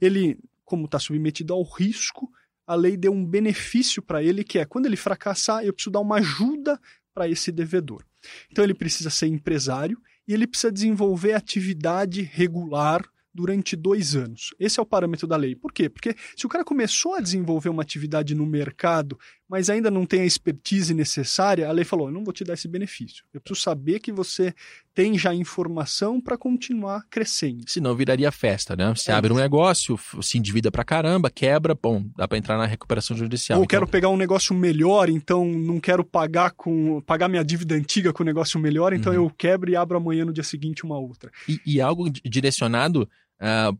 Ele, 0.00 0.38
como 0.64 0.84
está 0.84 0.98
submetido 0.98 1.52
ao 1.52 1.62
risco, 1.62 2.30
a 2.66 2.74
lei 2.74 2.96
deu 2.96 3.12
um 3.12 3.24
benefício 3.24 4.02
para 4.02 4.22
ele, 4.22 4.44
que 4.44 4.58
é 4.58 4.64
quando 4.64 4.86
ele 4.86 4.96
fracassar, 4.96 5.64
eu 5.64 5.72
preciso 5.72 5.92
dar 5.92 6.00
uma 6.00 6.16
ajuda 6.16 6.80
para 7.12 7.28
esse 7.28 7.50
devedor. 7.50 8.04
Então 8.50 8.64
ele 8.64 8.74
precisa 8.74 9.10
ser 9.10 9.26
empresário 9.26 10.00
e 10.26 10.32
ele 10.32 10.46
precisa 10.46 10.72
desenvolver 10.72 11.34
atividade 11.34 12.22
regular 12.22 13.04
durante 13.34 13.74
dois 13.74 14.14
anos. 14.14 14.54
Esse 14.58 14.78
é 14.78 14.82
o 14.82 14.86
parâmetro 14.86 15.26
da 15.26 15.36
lei. 15.36 15.56
Por 15.56 15.72
quê? 15.72 15.88
Porque 15.88 16.14
se 16.36 16.46
o 16.46 16.48
cara 16.48 16.64
começou 16.64 17.14
a 17.14 17.20
desenvolver 17.20 17.70
uma 17.70 17.82
atividade 17.82 18.34
no 18.34 18.44
mercado, 18.44 19.18
mas 19.52 19.68
ainda 19.68 19.90
não 19.90 20.06
tem 20.06 20.22
a 20.22 20.24
expertise 20.24 20.94
necessária, 20.94 21.68
a 21.68 21.72
lei 21.72 21.84
falou: 21.84 22.08
eu 22.08 22.12
não 22.12 22.24
vou 22.24 22.32
te 22.32 22.42
dar 22.42 22.54
esse 22.54 22.66
benefício. 22.66 23.22
Eu 23.34 23.38
preciso 23.38 23.60
saber 23.60 24.00
que 24.00 24.10
você 24.10 24.54
tem 24.94 25.18
já 25.18 25.34
informação 25.34 26.18
para 26.22 26.38
continuar 26.38 27.02
crescendo. 27.10 27.64
Senão 27.68 27.94
viraria 27.94 28.32
festa, 28.32 28.74
né? 28.74 28.94
Você 28.96 29.10
é 29.10 29.14
abre 29.14 29.30
isso. 29.30 29.38
um 29.38 29.42
negócio, 29.42 30.00
se 30.22 30.38
endivida 30.38 30.72
pra 30.72 30.82
caramba, 30.82 31.28
quebra, 31.28 31.74
bom, 31.74 32.02
dá 32.16 32.26
para 32.26 32.38
entrar 32.38 32.56
na 32.56 32.64
recuperação 32.64 33.14
judicial. 33.14 33.58
Ou 33.58 33.64
então... 33.64 33.78
quero 33.78 33.86
pegar 33.86 34.08
um 34.08 34.16
negócio 34.16 34.54
melhor, 34.54 35.10
então 35.10 35.44
não 35.44 35.78
quero 35.78 36.02
pagar 36.02 36.52
com 36.52 37.02
pagar 37.02 37.28
minha 37.28 37.44
dívida 37.44 37.74
antiga 37.74 38.10
com 38.10 38.22
o 38.22 38.24
um 38.24 38.26
negócio 38.26 38.58
melhor, 38.58 38.94
então 38.94 39.12
uhum. 39.12 39.24
eu 39.24 39.30
quebro 39.36 39.70
e 39.70 39.76
abro 39.76 39.98
amanhã 39.98 40.24
no 40.24 40.32
dia 40.32 40.44
seguinte 40.44 40.82
uma 40.82 40.98
outra. 40.98 41.30
E, 41.46 41.60
e 41.66 41.78
algo 41.78 42.08
direcionado 42.08 43.06
uh, 43.38 43.78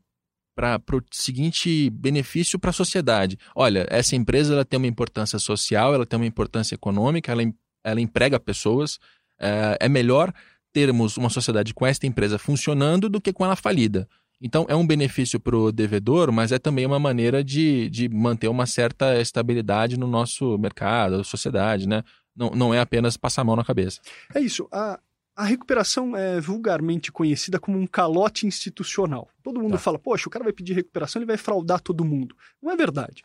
para 0.54 0.81
o 0.93 1.02
seguinte 1.10 1.90
benefício 1.90 2.58
para 2.58 2.70
a 2.70 2.75
sociedade. 2.75 3.38
Olha, 3.54 3.87
essa 3.90 4.14
empresa 4.14 4.54
ela 4.54 4.64
tem 4.64 4.78
uma 4.78 4.87
importância 4.87 5.38
social, 5.38 5.94
ela 5.94 6.06
tem 6.06 6.18
uma 6.18 6.26
importância 6.26 6.75
econômica, 6.75 7.32
ela, 7.32 7.42
ela 7.82 8.00
emprega 8.00 8.38
pessoas. 8.38 8.97
Uh, 9.40 9.76
é 9.80 9.88
melhor 9.88 10.32
termos 10.73 11.16
uma 11.16 11.28
sociedade 11.28 11.75
com 11.75 11.87
esta 11.87 12.06
empresa 12.06 12.38
funcionando 12.38 13.09
do 13.09 13.21
que 13.21 13.32
com 13.32 13.44
ela 13.44 13.56
falida. 13.56 14.09
Então, 14.40 14.66
é 14.68 14.75
um 14.75 14.85
benefício 14.85 15.38
para 15.38 15.56
o 15.56 15.71
devedor, 15.71 16.32
mas 16.32 16.50
é 16.50 16.59
também 16.59 16.85
uma 16.85 16.99
maneira 16.99 17.44
de, 17.44 17.88
de 17.88 18.09
manter 18.09 18.49
uma 18.49 18.66
certa 18.66 19.21
estabilidade 19.21 19.97
no 19.97 20.09
nosso 20.09 20.59
mercado, 20.59 21.23
sociedade, 21.23 21.87
né? 21.87 22.02
Não, 22.35 22.50
não 22.50 22.75
é 22.75 22.80
apenas 22.80 23.16
passar 23.16 23.42
a 23.42 23.44
mão 23.44 23.54
na 23.54 23.64
cabeça. 23.64 24.00
É 24.35 24.40
isso. 24.40 24.66
A, 24.73 24.99
a 25.35 25.45
recuperação 25.45 26.17
é 26.17 26.41
vulgarmente 26.41 27.11
conhecida 27.11 27.59
como 27.59 27.79
um 27.79 27.87
calote 27.87 28.47
institucional. 28.47 29.29
Todo 29.43 29.61
mundo 29.61 29.73
tá. 29.73 29.79
fala, 29.79 29.99
poxa, 29.99 30.29
o 30.29 30.31
cara 30.31 30.45
vai 30.45 30.53
pedir 30.53 30.75
recuperação, 30.75 31.21
ele 31.21 31.27
vai 31.27 31.37
fraudar 31.37 31.81
todo 31.81 32.05
mundo. 32.05 32.37
Não 32.62 32.71
é 32.71 32.77
verdade. 32.77 33.25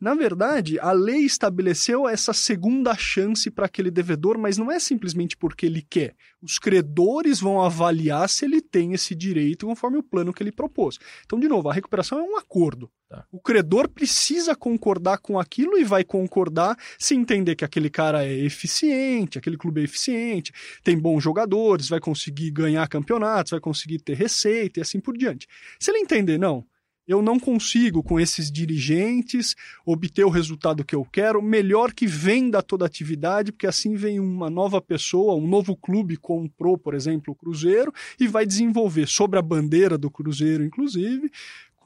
Na 0.00 0.14
verdade, 0.14 0.78
a 0.80 0.92
lei 0.92 1.18
estabeleceu 1.18 2.08
essa 2.08 2.32
segunda 2.32 2.96
chance 2.96 3.50
para 3.50 3.66
aquele 3.66 3.90
devedor, 3.90 4.38
mas 4.38 4.56
não 4.56 4.72
é 4.72 4.78
simplesmente 4.78 5.36
porque 5.36 5.66
ele 5.66 5.82
quer. 5.82 6.14
Os 6.40 6.58
credores 6.58 7.38
vão 7.38 7.60
avaliar 7.60 8.26
se 8.26 8.46
ele 8.46 8.62
tem 8.62 8.94
esse 8.94 9.14
direito 9.14 9.66
conforme 9.66 9.98
o 9.98 10.02
plano 10.02 10.32
que 10.32 10.42
ele 10.42 10.52
propôs. 10.52 10.98
Então, 11.26 11.38
de 11.38 11.46
novo, 11.46 11.68
a 11.68 11.74
recuperação 11.74 12.18
é 12.18 12.22
um 12.22 12.38
acordo. 12.38 12.90
Tá. 13.10 13.26
O 13.30 13.38
credor 13.38 13.90
precisa 13.90 14.56
concordar 14.56 15.18
com 15.18 15.38
aquilo 15.38 15.76
e 15.76 15.84
vai 15.84 16.02
concordar 16.02 16.78
se 16.98 17.14
entender 17.14 17.54
que 17.54 17.64
aquele 17.64 17.90
cara 17.90 18.24
é 18.24 18.32
eficiente, 18.32 19.36
aquele 19.36 19.58
clube 19.58 19.82
é 19.82 19.84
eficiente, 19.84 20.50
tem 20.82 20.98
bons 20.98 21.20
jogadores, 21.22 21.90
vai 21.90 22.00
conseguir 22.00 22.52
ganhar 22.52 22.88
campeonatos, 22.88 23.50
vai 23.50 23.60
conseguir 23.60 23.98
ter 23.98 24.14
receita 24.14 24.80
e 24.80 24.82
assim 24.82 24.98
por 24.98 25.14
diante. 25.14 25.46
Se 25.78 25.90
ele 25.90 25.98
entender, 25.98 26.38
não, 26.38 26.64
eu 27.06 27.20
não 27.20 27.38
consigo, 27.40 28.02
com 28.02 28.20
esses 28.20 28.50
dirigentes, 28.50 29.56
obter 29.84 30.24
o 30.24 30.30
resultado 30.30 30.84
que 30.84 30.94
eu 30.94 31.04
quero, 31.04 31.42
melhor 31.42 31.92
que 31.92 32.06
venda 32.06 32.62
toda 32.62 32.84
a 32.84 32.86
atividade, 32.86 33.52
porque 33.52 33.66
assim 33.66 33.94
vem 33.94 34.20
uma 34.20 34.48
nova 34.48 34.80
pessoa, 34.80 35.34
um 35.34 35.46
novo 35.46 35.76
clube 35.76 36.16
comprou, 36.16 36.78
por 36.78 36.94
exemplo, 36.94 37.32
o 37.32 37.36
Cruzeiro, 37.36 37.92
e 38.18 38.28
vai 38.28 38.46
desenvolver 38.46 39.08
sobre 39.08 39.38
a 39.38 39.42
bandeira 39.42 39.98
do 39.98 40.10
Cruzeiro, 40.10 40.64
inclusive, 40.64 41.30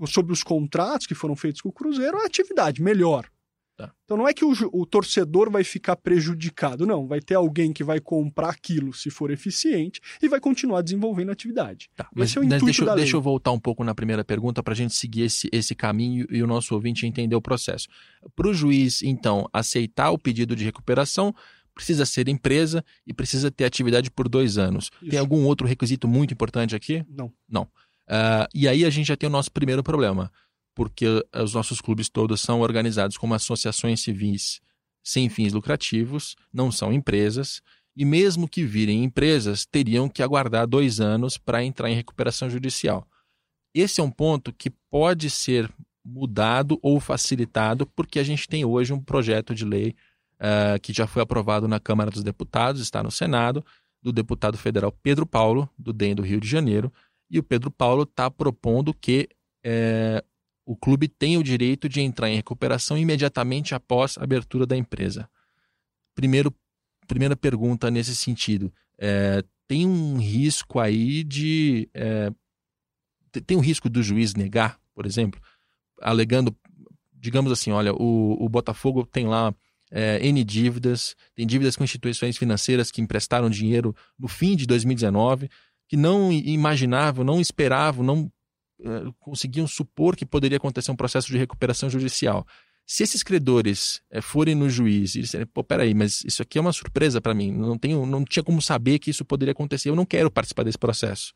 sobre 0.07 0.33
os 0.33 0.43
contratos 0.43 1.07
que 1.07 1.15
foram 1.15 1.37
feitos 1.37 1.61
com 1.61 1.69
o 1.69 1.73
Cruzeiro, 1.73 2.19
a 2.19 2.27
atividade 2.27 2.83
melhor. 2.83 3.27
Tá. 3.77 3.93
Então 4.05 4.17
não 4.17 4.29
é 4.29 4.33
que 4.33 4.45
o, 4.45 4.53
o, 4.73 4.87
torcedor 4.87 5.51
vai 5.51 5.65
ficar 5.65 5.97
prejudicado, 5.97 6.87
não. 6.87 7.09
Vai 7.09 7.21
ter 7.21 7.35
alguém 7.35 7.73
que 7.73 7.83
vai 7.83 7.99
comprar 7.99 8.51
aquilo 8.51 8.93
se 8.93 9.11
for 9.11 9.33
eficiente 9.33 10.01
e 10.23 10.29
vai 10.29 10.39
continuar 10.39 10.81
desenvolvendo 10.81 11.31
a 11.31 11.33
atividade. 11.33 11.91
Tá, 11.97 12.09
mas 12.15 12.31
esse 12.31 12.39
é 12.39 12.41
o 12.41 12.45
intuito 12.45 12.65
deixa, 12.67 12.85
da 12.85 12.95
deixa 12.95 13.17
eu 13.17 13.21
voltar 13.21 13.51
um 13.51 13.59
pouco 13.59 13.83
na 13.83 13.93
primeira 13.93 14.25
pergunta 14.25 14.63
para 14.63 14.75
a 14.75 14.77
gente 14.77 14.95
seguir 14.95 15.23
esse, 15.23 15.49
esse 15.51 15.75
caminho 15.75 16.25
e 16.31 16.41
o 16.41 16.47
nosso 16.47 16.73
ouvinte 16.73 17.05
entender 17.05 17.35
o 17.35 17.43
processo. 17.43 17.89
Para 18.37 18.49
o 18.49 18.55
juiz, 18.55 19.03
então, 19.03 19.49
aceitar 19.53 20.13
o 20.13 20.19
pedido 20.19 20.55
de 20.55 20.65
recuperação, 20.65 21.35
precisa 21.75 22.07
ser 22.07 22.29
empresa 22.29 22.85
e 23.05 23.13
precisa 23.13 23.51
ter 23.51 23.65
atividade 23.65 24.09
por 24.09 24.29
dois 24.29 24.57
anos. 24.57 24.93
Isso. 25.03 25.11
Tem 25.11 25.19
algum 25.19 25.45
outro 25.45 25.67
requisito 25.67 26.07
muito 26.07 26.33
importante 26.33 26.77
aqui? 26.77 27.05
Não. 27.09 27.33
Não. 27.49 27.63
Uh, 27.63 28.47
e 28.55 28.69
aí 28.69 28.85
a 28.85 28.91
gente 28.91 29.09
já 29.09 29.17
tem 29.17 29.29
o 29.29 29.33
nosso 29.33 29.51
primeiro 29.51 29.83
problema, 29.83 30.31
porque 30.75 31.07
os 31.35 31.55
nossos 31.55 31.81
clubes 31.81 32.09
todos 32.09 32.41
são 32.41 32.61
organizados 32.61 33.17
como 33.17 33.35
associações 33.35 34.01
civis 34.01 34.61
sem 35.03 35.29
fins 35.29 35.53
lucrativos, 35.53 36.35
não 36.53 36.73
são 36.73 36.93
empresas, 36.93 37.61
e 37.97 38.05
mesmo 38.05 38.49
que 38.49 38.65
virem 38.65 39.05
empresas, 39.05 39.67
teriam 39.67 40.09
que 40.09 40.23
aguardar 40.23 40.67
dois 40.67 40.99
anos 40.99 41.37
para 41.37 41.63
entrar 41.63 41.91
em 41.91 41.95
recuperação 41.95 42.49
judicial. 42.49 43.07
Esse 43.75 44.01
é 44.01 44.05
um 44.05 44.11
ponto 44.11 44.53
que 44.53 44.71
pode 44.71 45.29
ser 45.31 45.71
mudado 46.05 46.79
ou 46.83 46.99
facilitado, 46.99 47.87
porque 47.87 48.19
a 48.19 48.25
gente 48.25 48.49
tem 48.49 48.65
hoje 48.65 48.93
um 48.93 49.01
projeto 49.01 49.55
de 49.55 49.65
lei 49.65 49.95
uh, 50.41 50.81
que 50.81 50.93
já 50.93 51.07
foi 51.07 51.23
aprovado 51.23 51.69
na 51.69 51.79
Câmara 51.79 52.11
dos 52.11 52.23
Deputados, 52.23 52.81
está 52.81 53.03
no 53.03 53.11
Senado, 53.11 53.65
do 54.03 54.13
deputado 54.13 54.59
federal 54.59 54.93
Pedro 54.93 55.27
Paulo, 55.27 55.69
do 55.79 55.93
DEM 55.93 56.15
do 56.15 56.23
Rio 56.23 56.41
de 56.41 56.49
Janeiro, 56.49 56.93
e 57.31 57.39
o 57.39 57.43
Pedro 57.43 57.71
Paulo 57.71 58.03
está 58.03 58.31
propondo 58.31 58.93
que 58.93 59.29
é, 59.65 60.23
o 60.65 60.77
clube 60.77 61.09
tenha 61.09 61.39
o 61.39 61.45
direito 61.45 61.89
de 61.89 62.01
entrar 62.01 62.31
em 62.31 62.37
recuperação 62.37 62.97
imediatamente 62.97 63.75
após 63.75 64.17
a 64.17 64.25
abertura 64.25 64.67
da 64.67 64.77
empresa. 64.77 65.29
Primeiro, 66.15 66.55
primeira 67.07 67.37
pergunta 67.37 67.91
nesse 67.91 68.17
sentido: 68.17 68.73
é, 68.99 69.43
tem 69.67 69.87
um 69.87 70.19
risco 70.19 70.79
aí 70.79 71.23
de. 71.23 71.89
É, 71.93 72.31
tem 73.47 73.57
um 73.57 73.61
risco 73.61 73.89
do 73.89 74.03
juiz 74.03 74.35
negar, 74.35 74.79
por 74.95 75.07
exemplo, 75.07 75.41
alegando, 76.01 76.57
digamos 77.13 77.51
assim, 77.51 77.73
olha, 77.73 77.93
o, 77.93 78.45
o 78.45 78.49
Botafogo 78.49 79.05
tem 79.05 79.27
lá 79.27 79.53
é, 79.91 80.25
N 80.25 80.45
dívidas, 80.45 81.17
tem 81.35 81.47
dívidas 81.47 81.75
com 81.75 81.83
instituições 81.83 82.37
financeiras 82.37 82.93
que 82.93 83.01
emprestaram 83.01 83.51
dinheiro 83.51 83.95
no 84.17 84.29
fim 84.29 84.55
de 84.55 84.67
2019, 84.67 85.51
que 85.89 85.97
não 85.97 86.33
imaginavam, 86.33 87.25
não 87.25 87.41
esperavam, 87.41 88.05
não 88.05 88.31
conseguiam 89.21 89.67
supor 89.67 90.17
que 90.17 90.27
poderia 90.27 90.57
acontecer 90.57 90.91
um 90.91 90.97
processo 90.97 91.29
de 91.29 91.39
recuperação 91.39 91.89
judicial. 91.89 92.47
Se 92.87 93.03
esses 93.03 93.23
credores 93.23 94.03
é, 94.11 94.21
forem 94.21 94.55
no 94.55 94.69
juiz 94.69 95.15
e 95.15 95.23
disserem, 95.23 95.47
pô, 95.47 95.65
peraí, 95.65 95.95
mas 95.95 96.23
isso 96.25 96.43
aqui 96.43 96.59
é 96.59 96.61
uma 96.61 96.73
surpresa 96.73 97.21
para 97.21 97.33
mim, 97.33 97.51
não, 97.51 97.79
tenho, 97.79 98.05
não 98.05 98.25
tinha 98.25 98.43
como 98.43 98.61
saber 98.61 98.99
que 98.99 99.11
isso 99.11 99.25
poderia 99.25 99.53
acontecer, 99.53 99.89
eu 99.89 99.97
não 99.97 100.05
quero 100.05 100.31
participar 100.31 100.65
desse 100.65 100.79
processo. 100.79 101.33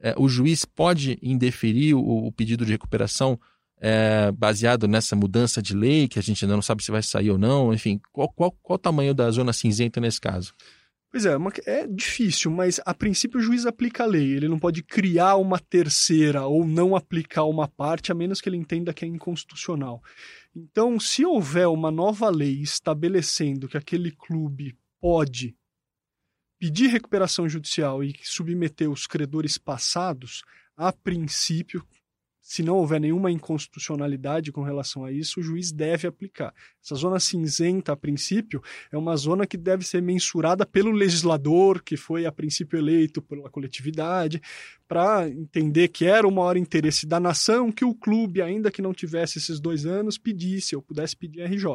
É, 0.00 0.14
o 0.18 0.28
juiz 0.28 0.64
pode 0.64 1.16
indeferir 1.22 1.94
o, 1.94 2.26
o 2.26 2.32
pedido 2.32 2.64
de 2.64 2.72
recuperação 2.72 3.38
é, 3.80 4.32
baseado 4.32 4.88
nessa 4.88 5.14
mudança 5.14 5.62
de 5.62 5.72
lei, 5.72 6.08
que 6.08 6.18
a 6.18 6.22
gente 6.22 6.44
ainda 6.44 6.56
não 6.56 6.62
sabe 6.62 6.82
se 6.82 6.90
vai 6.90 7.02
sair 7.02 7.30
ou 7.30 7.38
não, 7.38 7.72
enfim, 7.72 8.00
qual, 8.12 8.28
qual, 8.28 8.50
qual 8.50 8.74
o 8.74 8.78
tamanho 8.78 9.14
da 9.14 9.30
zona 9.30 9.52
cinzenta 9.52 10.00
nesse 10.00 10.20
caso? 10.20 10.52
Pois 11.10 11.24
é, 11.24 11.36
é 11.64 11.86
difícil, 11.86 12.50
mas 12.50 12.80
a 12.84 12.92
princípio 12.92 13.40
o 13.40 13.42
juiz 13.42 13.64
aplica 13.64 14.04
a 14.04 14.06
lei. 14.06 14.34
Ele 14.34 14.46
não 14.46 14.58
pode 14.58 14.82
criar 14.82 15.36
uma 15.36 15.58
terceira 15.58 16.44
ou 16.46 16.66
não 16.66 16.94
aplicar 16.94 17.44
uma 17.44 17.66
parte, 17.66 18.12
a 18.12 18.14
menos 18.14 18.42
que 18.42 18.48
ele 18.48 18.58
entenda 18.58 18.92
que 18.92 19.06
é 19.06 19.08
inconstitucional. 19.08 20.02
Então, 20.54 21.00
se 21.00 21.24
houver 21.24 21.66
uma 21.66 21.90
nova 21.90 22.28
lei 22.28 22.60
estabelecendo 22.60 23.68
que 23.68 23.78
aquele 23.78 24.10
clube 24.10 24.76
pode 25.00 25.56
pedir 26.58 26.88
recuperação 26.88 27.48
judicial 27.48 28.04
e 28.04 28.14
submeter 28.22 28.90
os 28.90 29.06
credores 29.06 29.56
passados, 29.56 30.42
a 30.76 30.92
princípio, 30.92 31.86
se 32.48 32.62
não 32.62 32.78
houver 32.78 32.98
nenhuma 32.98 33.30
inconstitucionalidade 33.30 34.50
com 34.50 34.62
relação 34.62 35.04
a 35.04 35.12
isso, 35.12 35.38
o 35.38 35.42
juiz 35.42 35.70
deve 35.70 36.08
aplicar. 36.08 36.54
Essa 36.82 36.94
zona 36.94 37.20
cinzenta, 37.20 37.92
a 37.92 37.96
princípio, 37.96 38.62
é 38.90 38.96
uma 38.96 39.14
zona 39.18 39.46
que 39.46 39.58
deve 39.58 39.84
ser 39.84 40.00
mensurada 40.00 40.64
pelo 40.64 40.90
legislador, 40.90 41.82
que 41.82 41.94
foi 41.94 42.24
a 42.24 42.32
princípio 42.32 42.78
eleito 42.78 43.20
pela 43.20 43.50
coletividade, 43.50 44.40
para 44.88 45.28
entender 45.28 45.88
que 45.88 46.06
era 46.06 46.26
o 46.26 46.32
maior 46.32 46.56
interesse 46.56 47.06
da 47.06 47.20
nação 47.20 47.70
que 47.70 47.84
o 47.84 47.94
clube, 47.94 48.40
ainda 48.40 48.70
que 48.70 48.80
não 48.80 48.94
tivesse 48.94 49.36
esses 49.36 49.60
dois 49.60 49.84
anos, 49.84 50.16
pedisse 50.16 50.74
ou 50.74 50.80
pudesse 50.80 51.14
pedir 51.14 51.42
RJ. 51.42 51.66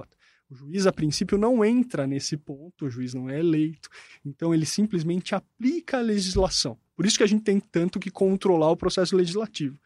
O 0.49 0.55
juiz, 0.55 0.87
a 0.87 0.91
princípio, 0.91 1.37
não 1.37 1.63
entra 1.63 2.07
nesse 2.07 2.35
ponto, 2.35 2.87
o 2.87 2.89
juiz 2.89 3.13
não 3.13 3.29
é 3.29 3.39
eleito, 3.39 3.89
então 4.25 4.51
ele 4.51 4.65
simplesmente 4.65 5.35
aplica 5.35 5.99
a 5.99 6.01
legislação. 6.01 6.79
Por 6.95 7.05
isso 7.05 7.17
que 7.17 7.23
a 7.23 7.27
gente 7.27 7.43
tem 7.43 7.59
tanto 7.59 7.99
que 7.99 8.09
controlar 8.09 8.71
o 8.71 8.77
processo 8.77 9.15
legislativo. 9.15 9.77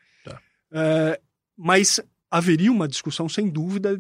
É, 0.72 1.20
mas 1.56 2.00
haveria 2.30 2.72
uma 2.72 2.88
discussão, 2.88 3.28
sem 3.28 3.50
dúvida, 3.50 4.00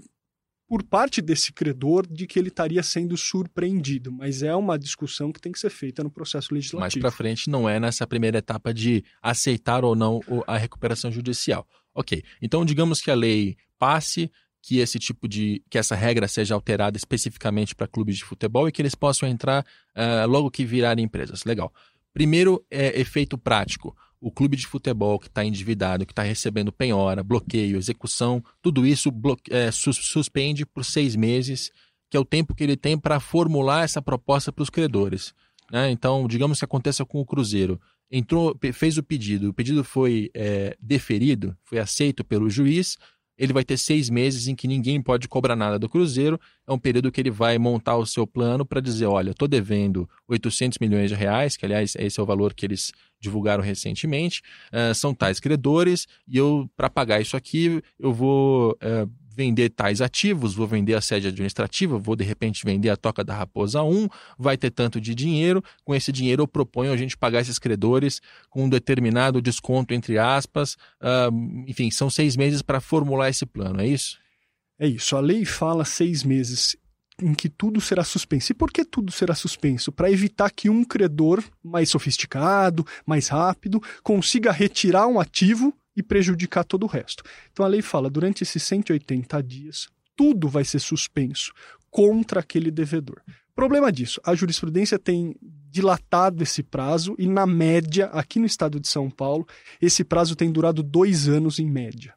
por 0.68 0.84
parte 0.84 1.22
desse 1.22 1.54
credor 1.54 2.06
de 2.06 2.28
que 2.28 2.38
ele 2.38 2.50
estaria 2.50 2.84
sendo 2.84 3.16
surpreendido, 3.16 4.12
mas 4.12 4.44
é 4.44 4.54
uma 4.54 4.78
discussão 4.78 5.32
que 5.32 5.40
tem 5.40 5.52
que 5.52 5.60
ser 5.60 5.70
feita 5.70 6.04
no 6.04 6.12
processo 6.12 6.54
legislativo. 6.54 6.82
Mais 6.82 6.96
para 6.96 7.10
frente 7.10 7.50
não 7.50 7.70
é 7.70 7.80
nessa 7.80 8.06
primeira 8.06 8.40
etapa 8.40 8.74
de 8.74 9.04
aceitar 9.22 9.86
ou 9.86 9.96
não 9.96 10.20
a 10.46 10.58
recuperação 10.58 11.10
judicial. 11.10 11.66
Ok, 11.96 12.22
então 12.42 12.66
digamos 12.66 13.02
que 13.02 13.10
a 13.10 13.16
lei 13.16 13.56
passe, 13.80 14.30
que 14.62 14.80
esse 14.80 15.00
tipo 15.00 15.28
de 15.28 15.64
que 15.70 15.78
essa 15.78 15.96
regra 15.96 16.28
seja 16.28 16.54
alterada 16.54 16.98
especificamente 16.98 17.74
para 17.74 17.88
clubes 17.88 18.18
de 18.18 18.26
futebol 18.26 18.68
e 18.68 18.72
que 18.72 18.82
eles 18.82 18.94
possam 18.94 19.30
entrar 19.30 19.66
uh, 19.96 20.28
logo 20.28 20.52
que 20.52 20.66
virarem 20.66 21.06
empresas. 21.06 21.46
Legal. 21.46 21.74
Primeiro 22.14 22.66
é 22.70 23.00
efeito 23.00 23.38
prático 23.38 23.96
o 24.20 24.32
clube 24.32 24.58
de 24.58 24.66
futebol 24.66 25.20
que 25.20 25.28
está 25.28 25.46
endividado, 25.46 26.06
que 26.06 26.12
está 26.12 26.24
recebendo 26.24 26.72
penhora, 26.72 27.24
bloqueio, 27.24 27.78
execução, 27.78 28.44
tudo 28.62 28.86
isso 28.86 29.12
é, 29.50 29.70
suspende 29.72 30.66
por 30.66 30.84
seis 30.84 31.16
meses, 31.16 31.72
que 32.10 32.18
é 32.18 32.20
o 32.20 32.26
tempo 32.26 32.56
que 32.56 32.64
ele 32.64 32.76
tem 32.76 32.98
para 32.98 33.20
formular 33.20 33.84
essa 33.84 34.02
proposta 34.02 34.52
para 34.52 34.64
os 34.64 34.70
credores. 34.70 35.34
Né? 35.72 35.92
Então, 35.92 36.28
digamos 36.28 36.60
que 36.60 36.66
aconteça 36.66 37.06
com 37.06 37.20
o 37.20 37.26
Cruzeiro. 37.26 37.80
Entrou, 38.10 38.58
fez 38.74 38.98
o 38.98 39.04
pedido, 39.04 39.50
o 39.50 39.54
pedido 39.54 39.84
foi 39.84 40.32
é, 40.34 40.78
deferido, 40.80 41.56
foi 41.66 41.78
aceito 41.78 42.24
pelo 42.24 42.50
juiz, 42.50 42.98
ele 43.38 43.54
vai 43.54 43.64
ter 43.64 43.78
seis 43.78 44.10
meses 44.10 44.48
em 44.48 44.56
que 44.56 44.68
ninguém 44.68 45.00
pode 45.02 45.28
cobrar 45.28 45.56
nada 45.56 45.78
do 45.78 45.88
Cruzeiro. 45.88 46.40
É 46.66 46.74
um 46.74 46.80
período 46.80 47.12
que 47.12 47.22
ele 47.22 47.30
vai 47.30 47.58
montar 47.60 47.96
o 47.96 48.06
seu 48.06 48.26
plano 48.26 48.66
para 48.66 48.82
dizer: 48.82 49.06
olha, 49.06 49.32
estou 49.32 49.48
devendo 49.48 50.10
800 50.28 50.80
milhões 50.80 51.10
de 51.12 51.16
reais, 51.16 51.56
que 51.56 51.64
aliás 51.64 51.96
esse 52.00 52.20
é 52.20 52.24
o 52.24 52.26
valor 52.26 52.54
que 52.54 52.66
eles 52.66 52.92
divulgaram 53.20 53.64
recentemente. 53.64 54.42
Uh, 54.72 54.94
são 54.94 55.14
tais 55.14 55.40
credores 55.40 56.08
e 56.28 56.38
eu, 56.38 56.70
para 56.76 56.90
pagar 56.90 57.22
isso 57.22 57.36
aqui, 57.36 57.82
eu 58.00 58.14
vou 58.14 58.72
uh, 58.74 59.10
vender 59.38 59.70
tais 59.70 60.02
ativos, 60.02 60.56
vou 60.56 60.66
vender 60.66 60.96
a 60.96 61.02
sede 61.02 61.28
administrativa, 61.28 62.00
vou 62.00 62.16
de 62.16 62.24
repente 62.24 62.66
vender 62.66 62.90
a 62.90 62.98
Toca 62.98 63.24
da 63.24 63.36
Raposa 63.36 63.84
1, 63.84 64.08
vai 64.38 64.58
ter 64.58 64.72
tanto 64.72 65.00
de 65.00 65.14
dinheiro. 65.14 65.64
Com 65.86 65.94
esse 65.94 66.12
dinheiro 66.12 66.42
eu 66.42 66.48
proponho 66.48 66.92
a 66.92 66.98
gente 66.98 67.16
pagar 67.16 67.42
esses 67.42 67.60
credores 67.60 68.20
com 68.50 68.64
um 68.64 68.70
determinado 68.70 69.40
desconto, 69.40 69.94
entre 69.94 70.18
aspas. 70.18 70.74
Uh, 71.00 71.64
enfim, 71.68 71.92
são 71.92 72.10
seis 72.10 72.36
meses 72.36 72.64
para 72.64 72.82
formular 72.82 73.30
esse 73.30 73.46
plano, 73.46 73.80
é 73.80 73.88
isso? 73.88 74.18
É 74.80 74.88
isso. 74.88 75.16
A 75.16 75.20
lei 75.20 75.46
fala 75.46 75.86
seis 75.86 76.24
meses 76.24 76.76
em 77.22 77.34
que 77.34 77.50
tudo 77.50 77.82
será 77.82 78.04
suspenso. 78.04 78.52
E 78.52 78.56
por 78.56 78.72
que 78.72 78.86
tudo 78.86 79.12
será 79.12 79.34
suspenso? 79.34 79.92
Para 79.92 80.12
evitar 80.12 80.52
que 80.52 80.70
um 80.70 80.84
credor 80.84 81.44
mais 81.64 81.90
sofisticado, 81.90 82.86
mais 83.06 83.28
rápido, 83.28 83.82
consiga 84.04 84.52
retirar 84.52 85.08
um 85.08 85.20
ativo 85.20 85.74
e 85.96 86.04
prejudicar 86.04 86.64
todo 86.64 86.84
o 86.84 86.88
resto. 86.88 87.24
Então 87.52 87.66
a 87.66 87.70
lei 87.70 87.82
fala, 87.82 88.10
durante 88.10 88.44
esses 88.44 88.62
180 88.64 89.42
dias, 89.42 89.88
tudo 90.16 90.48
vai 90.48 90.64
ser 90.64 90.80
suspenso 90.80 91.52
contra 91.90 92.40
aquele 92.40 92.70
devedor. 92.70 93.22
Problema 93.56 93.92
disso, 93.92 94.22
a 94.24 94.36
jurisprudência 94.36 95.00
tem 95.00 95.36
dilatado 95.42 96.44
esse 96.44 96.62
prazo 96.62 97.16
e, 97.18 97.28
na 97.28 97.48
média, 97.48 98.06
aqui 98.08 98.38
no 98.40 98.46
estado 98.46 98.80
de 98.80 98.88
São 98.88 99.10
Paulo, 99.10 99.48
esse 99.82 100.04
prazo 100.04 100.36
tem 100.36 100.52
durado 100.52 100.84
dois 100.84 101.28
anos 101.28 101.58
em 101.58 101.68
média. 101.68 102.14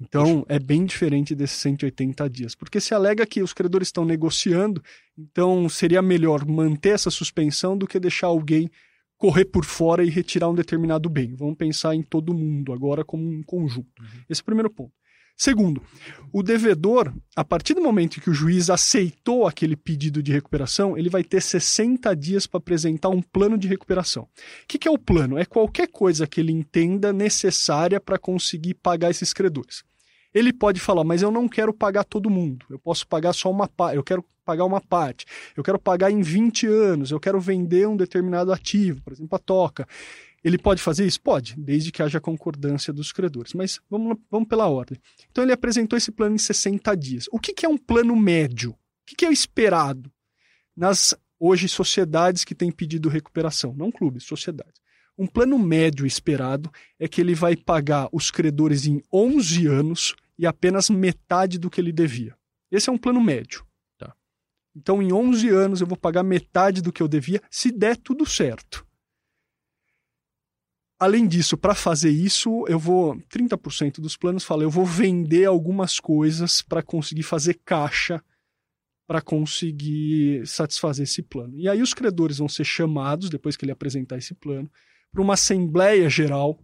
Então, 0.00 0.46
é 0.48 0.58
bem 0.58 0.86
diferente 0.86 1.34
desses 1.34 1.58
180 1.58 2.28
dias, 2.30 2.54
porque 2.54 2.80
se 2.80 2.94
alega 2.94 3.26
que 3.26 3.42
os 3.42 3.52
credores 3.52 3.88
estão 3.88 4.04
negociando, 4.04 4.82
então 5.18 5.68
seria 5.68 6.00
melhor 6.00 6.46
manter 6.46 6.94
essa 6.94 7.10
suspensão 7.10 7.76
do 7.76 7.86
que 7.86 8.00
deixar 8.00 8.28
alguém 8.28 8.70
correr 9.18 9.44
por 9.44 9.66
fora 9.66 10.02
e 10.02 10.08
retirar 10.08 10.48
um 10.48 10.54
determinado 10.54 11.10
bem. 11.10 11.34
Vamos 11.36 11.56
pensar 11.56 11.94
em 11.94 12.02
todo 12.02 12.32
mundo 12.32 12.72
agora 12.72 13.04
como 13.04 13.22
um 13.22 13.42
conjunto. 13.42 13.90
Uhum. 14.00 14.24
Esse 14.30 14.40
é 14.40 14.42
o 14.42 14.46
primeiro 14.46 14.70
ponto. 14.70 14.92
Segundo, 15.36 15.82
o 16.32 16.42
devedor, 16.42 17.14
a 17.34 17.42
partir 17.42 17.72
do 17.72 17.80
momento 17.80 18.20
que 18.20 18.28
o 18.28 18.34
juiz 18.34 18.68
aceitou 18.68 19.46
aquele 19.46 19.74
pedido 19.74 20.22
de 20.22 20.32
recuperação, 20.32 20.98
ele 20.98 21.08
vai 21.08 21.24
ter 21.24 21.40
60 21.40 22.14
dias 22.14 22.46
para 22.46 22.58
apresentar 22.58 23.08
um 23.08 23.22
plano 23.22 23.56
de 23.56 23.66
recuperação. 23.66 24.24
O 24.24 24.28
que, 24.68 24.78
que 24.78 24.86
é 24.86 24.90
o 24.90 24.98
plano? 24.98 25.38
É 25.38 25.46
qualquer 25.46 25.88
coisa 25.88 26.26
que 26.26 26.40
ele 26.40 26.52
entenda 26.52 27.10
necessária 27.10 27.98
para 27.98 28.18
conseguir 28.18 28.74
pagar 28.74 29.10
esses 29.10 29.32
credores. 29.32 29.82
Ele 30.32 30.52
pode 30.52 30.80
falar, 30.80 31.04
mas 31.04 31.22
eu 31.22 31.30
não 31.30 31.48
quero 31.48 31.72
pagar 31.72 32.04
todo 32.04 32.30
mundo. 32.30 32.66
Eu 32.70 32.78
posso 32.78 33.06
pagar 33.06 33.32
só 33.32 33.50
uma 33.50 33.66
parte. 33.66 33.96
Eu 33.96 34.04
quero 34.04 34.24
pagar 34.44 34.64
uma 34.64 34.80
parte. 34.80 35.26
Eu 35.56 35.62
quero 35.62 35.78
pagar 35.78 36.10
em 36.10 36.20
20 36.20 36.66
anos. 36.66 37.10
Eu 37.10 37.20
quero 37.20 37.40
vender 37.40 37.88
um 37.88 37.96
determinado 37.96 38.52
ativo, 38.52 39.02
por 39.02 39.12
exemplo, 39.12 39.36
a 39.36 39.38
toca. 39.38 39.86
Ele 40.42 40.56
pode 40.56 40.80
fazer 40.80 41.06
isso? 41.06 41.20
Pode, 41.20 41.54
desde 41.58 41.92
que 41.92 42.02
haja 42.02 42.20
concordância 42.20 42.92
dos 42.92 43.12
credores. 43.12 43.52
Mas 43.54 43.80
vamos, 43.90 44.16
vamos 44.30 44.48
pela 44.48 44.68
ordem. 44.68 44.98
Então 45.30 45.44
ele 45.44 45.52
apresentou 45.52 45.96
esse 45.96 46.10
plano 46.10 46.34
em 46.34 46.38
60 46.38 46.96
dias. 46.96 47.26
O 47.30 47.38
que, 47.38 47.52
que 47.52 47.66
é 47.66 47.68
um 47.68 47.76
plano 47.76 48.16
médio? 48.16 48.70
O 48.70 48.76
que, 49.06 49.16
que 49.16 49.24
é 49.24 49.28
o 49.28 49.32
esperado? 49.32 50.10
nas 50.80 51.14
hoje 51.38 51.68
sociedades 51.68 52.42
que 52.42 52.54
têm 52.54 52.72
pedido 52.72 53.10
recuperação, 53.10 53.74
não 53.74 53.92
clubes, 53.92 54.24
sociedades. 54.24 54.79
Um 55.20 55.26
plano 55.26 55.58
médio 55.58 56.06
esperado 56.06 56.72
é 56.98 57.06
que 57.06 57.20
ele 57.20 57.34
vai 57.34 57.54
pagar 57.54 58.08
os 58.10 58.30
credores 58.30 58.86
em 58.86 59.02
11 59.12 59.66
anos 59.66 60.14
e 60.38 60.46
apenas 60.46 60.88
metade 60.88 61.58
do 61.58 61.68
que 61.68 61.78
ele 61.78 61.92
devia. 61.92 62.34
Esse 62.70 62.88
é 62.88 62.92
um 62.92 62.96
plano 62.96 63.20
médio. 63.20 63.62
Tá. 63.98 64.14
Então, 64.74 65.02
em 65.02 65.12
11 65.12 65.50
anos, 65.50 65.82
eu 65.82 65.86
vou 65.86 65.98
pagar 65.98 66.22
metade 66.22 66.80
do 66.80 66.90
que 66.90 67.02
eu 67.02 67.06
devia, 67.06 67.42
se 67.50 67.70
der 67.70 67.98
tudo 67.98 68.24
certo. 68.24 68.86
Além 70.98 71.28
disso, 71.28 71.54
para 71.54 71.74
fazer 71.74 72.10
isso, 72.10 72.64
eu 72.66 72.78
vou 72.78 73.14
30% 73.28 74.00
dos 74.00 74.16
planos 74.16 74.42
fala, 74.42 74.62
eu 74.62 74.70
vou 74.70 74.86
vender 74.86 75.44
algumas 75.44 76.00
coisas 76.00 76.62
para 76.62 76.82
conseguir 76.82 77.24
fazer 77.24 77.60
caixa 77.62 78.24
para 79.06 79.20
conseguir 79.20 80.46
satisfazer 80.46 81.02
esse 81.02 81.20
plano. 81.20 81.58
E 81.58 81.68
aí 81.68 81.82
os 81.82 81.92
credores 81.92 82.38
vão 82.38 82.48
ser 82.48 82.64
chamados 82.64 83.28
depois 83.28 83.56
que 83.56 83.66
ele 83.66 83.72
apresentar 83.72 84.16
esse 84.16 84.34
plano 84.34 84.70
para 85.12 85.22
uma 85.22 85.34
assembleia 85.34 86.08
geral 86.08 86.58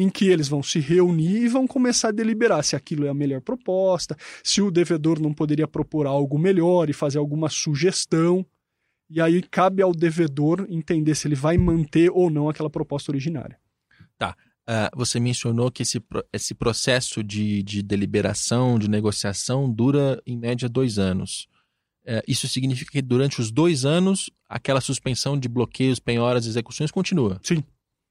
em 0.00 0.08
que 0.08 0.28
eles 0.28 0.46
vão 0.46 0.62
se 0.62 0.78
reunir 0.78 1.42
e 1.42 1.48
vão 1.48 1.66
começar 1.66 2.08
a 2.08 2.12
deliberar 2.12 2.62
se 2.62 2.76
aquilo 2.76 3.04
é 3.04 3.08
a 3.08 3.14
melhor 3.14 3.40
proposta, 3.40 4.16
se 4.44 4.62
o 4.62 4.70
devedor 4.70 5.20
não 5.20 5.34
poderia 5.34 5.66
propor 5.66 6.06
algo 6.06 6.38
melhor 6.38 6.88
e 6.88 6.92
fazer 6.92 7.18
alguma 7.18 7.48
sugestão. 7.48 8.46
E 9.10 9.20
aí 9.20 9.42
cabe 9.42 9.82
ao 9.82 9.92
devedor 9.92 10.64
entender 10.70 11.16
se 11.16 11.26
ele 11.26 11.34
vai 11.34 11.58
manter 11.58 12.10
ou 12.12 12.30
não 12.30 12.48
aquela 12.48 12.70
proposta 12.70 13.10
originária. 13.10 13.58
Tá. 14.16 14.36
Uh, 14.68 14.94
você 14.94 15.18
mencionou 15.18 15.68
que 15.68 15.82
esse, 15.82 16.00
esse 16.32 16.54
processo 16.54 17.24
de, 17.24 17.62
de 17.64 17.82
deliberação, 17.82 18.78
de 18.78 18.88
negociação, 18.88 19.68
dura 19.68 20.22
em 20.24 20.36
média 20.36 20.68
dois 20.68 20.98
anos. 20.98 21.48
Uh, 22.04 22.22
isso 22.28 22.46
significa 22.46 22.92
que 22.92 23.02
durante 23.02 23.40
os 23.40 23.50
dois 23.50 23.84
anos, 23.84 24.30
aquela 24.48 24.80
suspensão 24.80 25.36
de 25.36 25.48
bloqueios, 25.48 25.98
penhoras 25.98 26.46
e 26.46 26.50
execuções 26.50 26.92
continua? 26.92 27.40
Sim. 27.42 27.64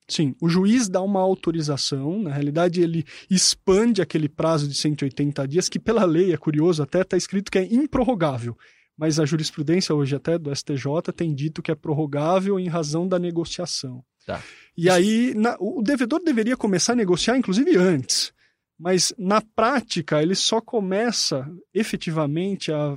Sim, 0.09 0.33
o 0.41 0.47
juiz 0.47 0.87
dá 0.87 1.01
uma 1.01 1.19
autorização, 1.19 2.23
na 2.23 2.31
realidade 2.31 2.81
ele 2.81 3.03
expande 3.29 4.01
aquele 4.01 4.29
prazo 4.29 4.67
de 4.67 4.73
180 4.73 5.45
dias, 5.47 5.67
que 5.67 5.79
pela 5.79 6.05
lei, 6.05 6.31
é 6.31 6.37
curioso, 6.37 6.81
até 6.81 7.01
está 7.01 7.17
escrito 7.17 7.51
que 7.51 7.57
é 7.57 7.65
improrrogável, 7.65 8.57
mas 8.97 9.19
a 9.19 9.25
jurisprudência 9.25 9.93
hoje 9.93 10.15
até 10.15 10.37
do 10.37 10.53
STJ 10.55 11.11
tem 11.15 11.35
dito 11.35 11.61
que 11.61 11.71
é 11.71 11.75
prorrogável 11.75 12.57
em 12.57 12.69
razão 12.69 13.05
da 13.05 13.19
negociação. 13.19 14.01
Tá. 14.25 14.41
E 14.77 14.89
aí 14.89 15.33
na, 15.35 15.57
o 15.59 15.81
devedor 15.81 16.21
deveria 16.23 16.55
começar 16.55 16.93
a 16.93 16.97
negociar, 16.97 17.37
inclusive 17.37 17.75
antes, 17.75 18.31
mas 18.79 19.13
na 19.17 19.41
prática 19.41 20.21
ele 20.21 20.35
só 20.35 20.61
começa 20.61 21.49
efetivamente 21.73 22.71
a 22.71 22.95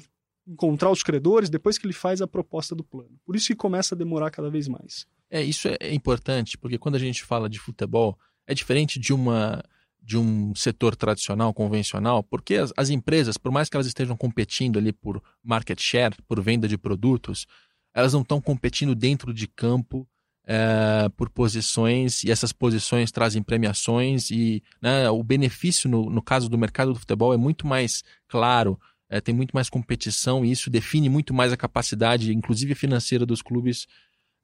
encontrar 0.51 0.91
os 0.91 1.03
credores 1.03 1.49
depois 1.49 1.79
que 1.79 1.87
ele 1.87 1.93
faz 1.93 2.21
a 2.21 2.27
proposta 2.27 2.75
do 2.75 2.83
plano. 2.83 3.19
Por 3.25 3.37
isso 3.37 3.47
que 3.47 3.55
começa 3.55 3.95
a 3.95 3.99
demorar 3.99 4.31
cada 4.31 4.51
vez 4.51 4.67
mais. 4.67 5.07
É, 5.31 5.41
isso 5.43 5.69
é, 5.69 5.77
é 5.81 5.95
importante, 5.95 6.59
porque 6.59 6.77
quando 6.79 6.97
a 6.97 6.99
gente 6.99 7.23
fala 7.23 7.49
de 7.49 7.61
futebol, 7.61 8.19
é 8.47 8.55
diferente 8.55 8.99
de 8.99 9.13
uma 9.13 9.63
de 10.03 10.17
um 10.17 10.55
setor 10.55 10.97
tradicional, 10.97 11.53
convencional, 11.53 12.23
porque 12.23 12.57
as, 12.57 12.73
as, 12.75 12.89
empresas, 12.89 13.37
por 13.37 13.53
mais 13.53 13.69
que 13.69 13.77
elas 13.77 13.87
estejam 13.87 14.17
competindo 14.17 14.79
ali 14.79 14.93
por 14.93 15.23
market 15.45 15.79
share, 15.79 16.17
por 16.27 16.41
venda 16.41 16.67
de 16.67 16.79
produtos, 16.79 17.47
elas 17.93 18.15
não 18.15 18.23
estão 18.23 18.41
competindo 18.41 18.95
dentro 18.95 19.33
de 19.33 19.47
campo 19.47 20.09
é, 20.47 21.09
por 21.17 21.29
posições, 21.29 22.25
e 22.25 22.31
essas 22.31 22.53
posições 22.53 23.13
trazem 23.13 23.43
premiações, 23.43 24.31
e 24.31 24.63
né, 24.81 25.09
o 25.11 25.23
benefício, 25.23 25.89
no, 25.89 26.09
no 26.09 26.23
caso 26.23 26.49
do 26.49 26.59
mercado 26.59 26.93
do 26.93 26.99
futebol, 26.99 27.35
é 27.35 27.37
muito 27.37 27.67
mais 27.67 28.03
claro, 28.27 28.81
é, 29.11 29.21
tem 29.21 29.35
muito 29.35 29.53
mais 29.53 29.69
competição, 29.69 30.45
e 30.45 30.53
isso 30.53 30.71
define 30.71 31.09
muito 31.09 31.35
mais 31.35 31.53
a 31.53 31.57
capacidade, 31.57 32.33
inclusive 32.33 32.75
financeira, 32.77 33.27
dos 33.27 33.43
clubes 33.43 33.87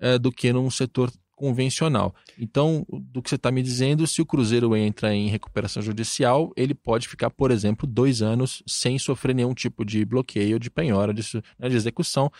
é, 0.00 0.18
do 0.18 0.32
que 0.32 0.52
num 0.52 0.68
setor 0.68 1.12
convencional. 1.36 2.14
Então, 2.38 2.84
do 2.88 3.22
que 3.22 3.28
você 3.28 3.36
está 3.36 3.50
me 3.52 3.62
dizendo, 3.62 4.06
se 4.06 4.20
o 4.20 4.26
Cruzeiro 4.26 4.74
entra 4.74 5.14
em 5.14 5.28
recuperação 5.28 5.82
judicial, 5.82 6.50
ele 6.56 6.74
pode 6.74 7.06
ficar, 7.06 7.30
por 7.30 7.50
exemplo, 7.50 7.86
dois 7.86 8.22
anos 8.22 8.62
sem 8.66 8.98
sofrer 8.98 9.34
nenhum 9.34 9.54
tipo 9.54 9.84
de 9.84 10.04
bloqueio, 10.04 10.58
de 10.58 10.70
penhora, 10.70 11.14
de, 11.14 11.22
né, 11.58 11.68
de 11.68 11.76
execução. 11.76 12.32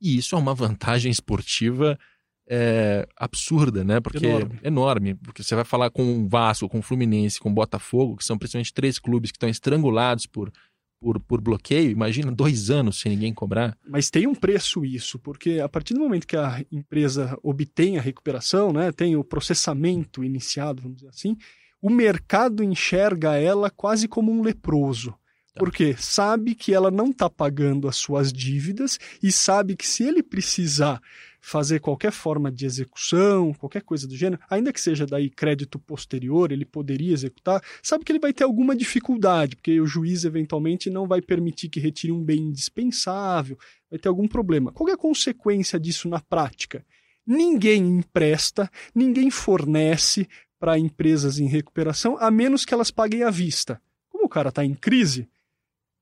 E 0.00 0.18
isso 0.18 0.36
é 0.36 0.38
uma 0.38 0.54
vantagem 0.54 1.10
esportiva 1.10 1.98
é, 2.46 3.08
absurda, 3.16 3.82
né? 3.82 4.00
Porque 4.00 4.26
enorme. 4.26 4.60
enorme. 4.62 5.14
Porque 5.14 5.42
você 5.42 5.54
vai 5.54 5.64
falar 5.64 5.88
com 5.90 6.24
o 6.24 6.28
Vasco, 6.28 6.68
com 6.68 6.80
o 6.80 6.82
Fluminense, 6.82 7.40
com 7.40 7.50
o 7.50 7.54
Botafogo, 7.54 8.16
que 8.16 8.24
são 8.24 8.36
principalmente 8.36 8.74
três 8.74 8.98
clubes 8.98 9.30
que 9.30 9.36
estão 9.36 9.48
estrangulados 9.48 10.26
por 10.26 10.52
por, 11.04 11.20
por 11.20 11.38
bloqueio, 11.38 11.90
imagina 11.90 12.32
dois 12.32 12.70
anos 12.70 12.98
sem 12.98 13.12
ninguém 13.12 13.34
cobrar. 13.34 13.76
Mas 13.86 14.08
tem 14.08 14.26
um 14.26 14.34
preço 14.34 14.86
isso, 14.86 15.18
porque 15.18 15.60
a 15.60 15.68
partir 15.68 15.92
do 15.92 16.00
momento 16.00 16.26
que 16.26 16.34
a 16.34 16.64
empresa 16.72 17.38
obtém 17.42 17.98
a 17.98 18.00
recuperação, 18.00 18.72
né, 18.72 18.90
tem 18.90 19.14
o 19.14 19.22
processamento 19.22 20.24
iniciado, 20.24 20.80
vamos 20.80 20.96
dizer 20.96 21.10
assim, 21.10 21.36
o 21.82 21.90
mercado 21.90 22.64
enxerga 22.64 23.36
ela 23.36 23.68
quase 23.68 24.08
como 24.08 24.32
um 24.32 24.40
leproso. 24.40 25.10
Tá. 25.10 25.58
Porque 25.58 25.94
sabe 25.98 26.54
que 26.54 26.72
ela 26.72 26.90
não 26.90 27.10
está 27.10 27.28
pagando 27.28 27.86
as 27.86 27.96
suas 27.96 28.32
dívidas 28.32 28.98
e 29.22 29.30
sabe 29.30 29.76
que 29.76 29.86
se 29.86 30.04
ele 30.04 30.22
precisar 30.22 31.02
fazer 31.46 31.78
qualquer 31.78 32.10
forma 32.10 32.50
de 32.50 32.64
execução, 32.64 33.52
qualquer 33.52 33.82
coisa 33.82 34.08
do 34.08 34.16
gênero, 34.16 34.40
ainda 34.48 34.72
que 34.72 34.80
seja 34.80 35.06
daí 35.06 35.28
crédito 35.28 35.78
posterior, 35.78 36.50
ele 36.50 36.64
poderia 36.64 37.12
executar, 37.12 37.62
sabe 37.82 38.02
que 38.02 38.10
ele 38.10 38.18
vai 38.18 38.32
ter 38.32 38.44
alguma 38.44 38.74
dificuldade, 38.74 39.54
porque 39.54 39.78
o 39.78 39.86
juiz 39.86 40.24
eventualmente 40.24 40.88
não 40.88 41.06
vai 41.06 41.20
permitir 41.20 41.68
que 41.68 41.78
retire 41.78 42.10
um 42.10 42.24
bem 42.24 42.38
indispensável, 42.38 43.58
vai 43.90 43.98
ter 43.98 44.08
algum 44.08 44.26
problema. 44.26 44.72
Qual 44.72 44.88
é 44.88 44.92
a 44.92 44.96
consequência 44.96 45.78
disso 45.78 46.08
na 46.08 46.18
prática? 46.18 46.82
Ninguém 47.26 47.98
empresta, 47.98 48.70
ninguém 48.94 49.30
fornece 49.30 50.26
para 50.58 50.78
empresas 50.78 51.38
em 51.38 51.46
recuperação, 51.46 52.16
a 52.18 52.30
menos 52.30 52.64
que 52.64 52.72
elas 52.72 52.90
paguem 52.90 53.22
à 53.22 53.30
vista. 53.30 53.78
Como 54.08 54.24
o 54.24 54.30
cara 54.30 54.48
está 54.48 54.64
em 54.64 54.74
crise, 54.74 55.28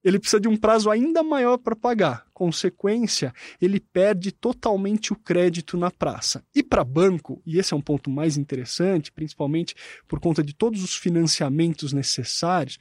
ele 0.04 0.18
precisa 0.18 0.40
de 0.40 0.48
um 0.48 0.56
prazo 0.56 0.90
ainda 0.90 1.22
maior 1.22 1.58
para 1.58 1.76
pagar. 1.76 2.26
Consequência, 2.32 3.32
ele 3.60 3.78
perde 3.78 4.32
totalmente 4.32 5.12
o 5.12 5.16
crédito 5.16 5.76
na 5.76 5.90
praça. 5.90 6.44
E 6.54 6.62
para 6.62 6.84
banco, 6.84 7.40
e 7.46 7.58
esse 7.58 7.72
é 7.72 7.76
um 7.76 7.80
ponto 7.80 8.10
mais 8.10 8.36
interessante, 8.36 9.12
principalmente 9.12 9.74
por 10.08 10.20
conta 10.20 10.42
de 10.42 10.54
todos 10.54 10.82
os 10.82 10.94
financiamentos 10.94 11.92
necessários, 11.92 12.78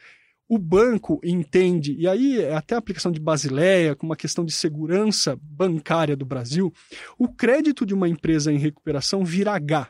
o 0.50 0.58
banco 0.58 1.22
entende, 1.24 1.96
e 1.98 2.06
aí 2.06 2.42
é 2.42 2.54
até 2.54 2.76
a 2.76 2.78
aplicação 2.78 3.10
de 3.10 3.22
Basileia, 3.22 3.96
com 3.96 4.06
uma 4.06 4.18
questão 4.18 4.44
de 4.44 4.52
segurança 4.52 5.40
bancária 5.42 6.14
do 6.14 6.26
Brasil, 6.26 6.74
o 7.18 7.30
crédito 7.30 7.86
de 7.86 7.94
uma 7.94 8.10
empresa 8.10 8.52
em 8.52 8.58
recuperação 8.58 9.24
vira 9.24 9.54
H, 9.54 9.90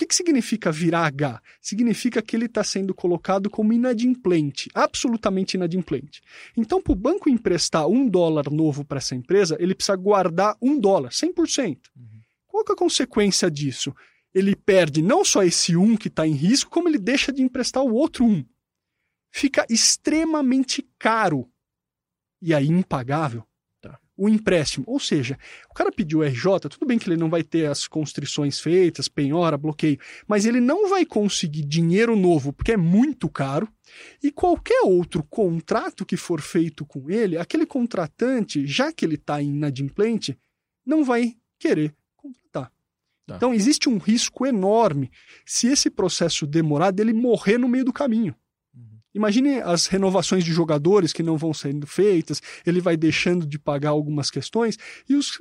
que, 0.00 0.06
que 0.06 0.14
significa 0.14 0.72
virar 0.72 1.04
H? 1.06 1.42
Significa 1.60 2.22
que 2.22 2.34
ele 2.34 2.46
está 2.46 2.64
sendo 2.64 2.94
colocado 2.94 3.50
como 3.50 3.70
inadimplente, 3.70 4.70
absolutamente 4.74 5.58
inadimplente. 5.58 6.22
Então, 6.56 6.80
para 6.80 6.92
o 6.92 6.96
banco 6.96 7.28
emprestar 7.28 7.86
um 7.86 8.08
dólar 8.08 8.50
novo 8.50 8.82
para 8.82 8.96
essa 8.96 9.14
empresa, 9.14 9.58
ele 9.60 9.74
precisa 9.74 9.96
guardar 9.96 10.56
um 10.60 10.78
dólar, 10.78 11.10
100%. 11.10 11.76
Uhum. 11.94 12.04
Qual 12.46 12.64
que 12.64 12.72
é 12.72 12.74
a 12.74 12.78
consequência 12.78 13.50
disso? 13.50 13.94
Ele 14.32 14.56
perde 14.56 15.02
não 15.02 15.22
só 15.22 15.42
esse 15.42 15.76
um 15.76 15.96
que 15.96 16.08
está 16.08 16.26
em 16.26 16.32
risco, 16.32 16.70
como 16.70 16.88
ele 16.88 16.98
deixa 16.98 17.30
de 17.30 17.42
emprestar 17.42 17.82
o 17.82 17.92
outro 17.92 18.24
um. 18.24 18.42
Fica 19.30 19.66
extremamente 19.68 20.88
caro 20.98 21.46
e 22.40 22.54
aí 22.54 22.68
impagável 22.68 23.44
o 24.20 24.28
empréstimo. 24.28 24.84
Ou 24.86 25.00
seja, 25.00 25.38
o 25.70 25.72
cara 25.72 25.90
pediu 25.90 26.22
RJ, 26.22 26.68
tudo 26.68 26.84
bem 26.84 26.98
que 26.98 27.08
ele 27.08 27.16
não 27.16 27.30
vai 27.30 27.42
ter 27.42 27.64
as 27.64 27.88
constrições 27.88 28.60
feitas, 28.60 29.08
penhora, 29.08 29.56
bloqueio, 29.56 29.98
mas 30.28 30.44
ele 30.44 30.60
não 30.60 30.90
vai 30.90 31.06
conseguir 31.06 31.64
dinheiro 31.64 32.14
novo 32.14 32.52
porque 32.52 32.72
é 32.72 32.76
muito 32.76 33.30
caro. 33.30 33.66
E 34.22 34.30
qualquer 34.30 34.82
outro 34.82 35.22
contrato 35.22 36.04
que 36.04 36.18
for 36.18 36.42
feito 36.42 36.84
com 36.84 37.10
ele, 37.10 37.38
aquele 37.38 37.64
contratante, 37.64 38.66
já 38.66 38.92
que 38.92 39.06
ele 39.06 39.14
está 39.14 39.40
inadimplente, 39.40 40.38
não 40.84 41.02
vai 41.02 41.34
querer 41.58 41.94
contratar. 42.14 42.70
Tá. 43.26 43.36
Então 43.36 43.54
existe 43.54 43.88
um 43.88 43.96
risco 43.96 44.44
enorme 44.44 45.10
se 45.46 45.66
esse 45.68 45.88
processo 45.88 46.46
demorar 46.46 46.90
dele 46.90 47.14
morrer 47.14 47.56
no 47.56 47.68
meio 47.68 47.86
do 47.86 47.92
caminho. 47.92 48.34
Imagine 49.14 49.60
as 49.60 49.86
renovações 49.86 50.44
de 50.44 50.52
jogadores 50.52 51.12
que 51.12 51.22
não 51.22 51.36
vão 51.36 51.52
sendo 51.52 51.86
feitas, 51.86 52.40
ele 52.66 52.80
vai 52.80 52.96
deixando 52.96 53.46
de 53.46 53.58
pagar 53.58 53.90
algumas 53.90 54.30
questões 54.30 54.76
e 55.08 55.14
os, 55.14 55.38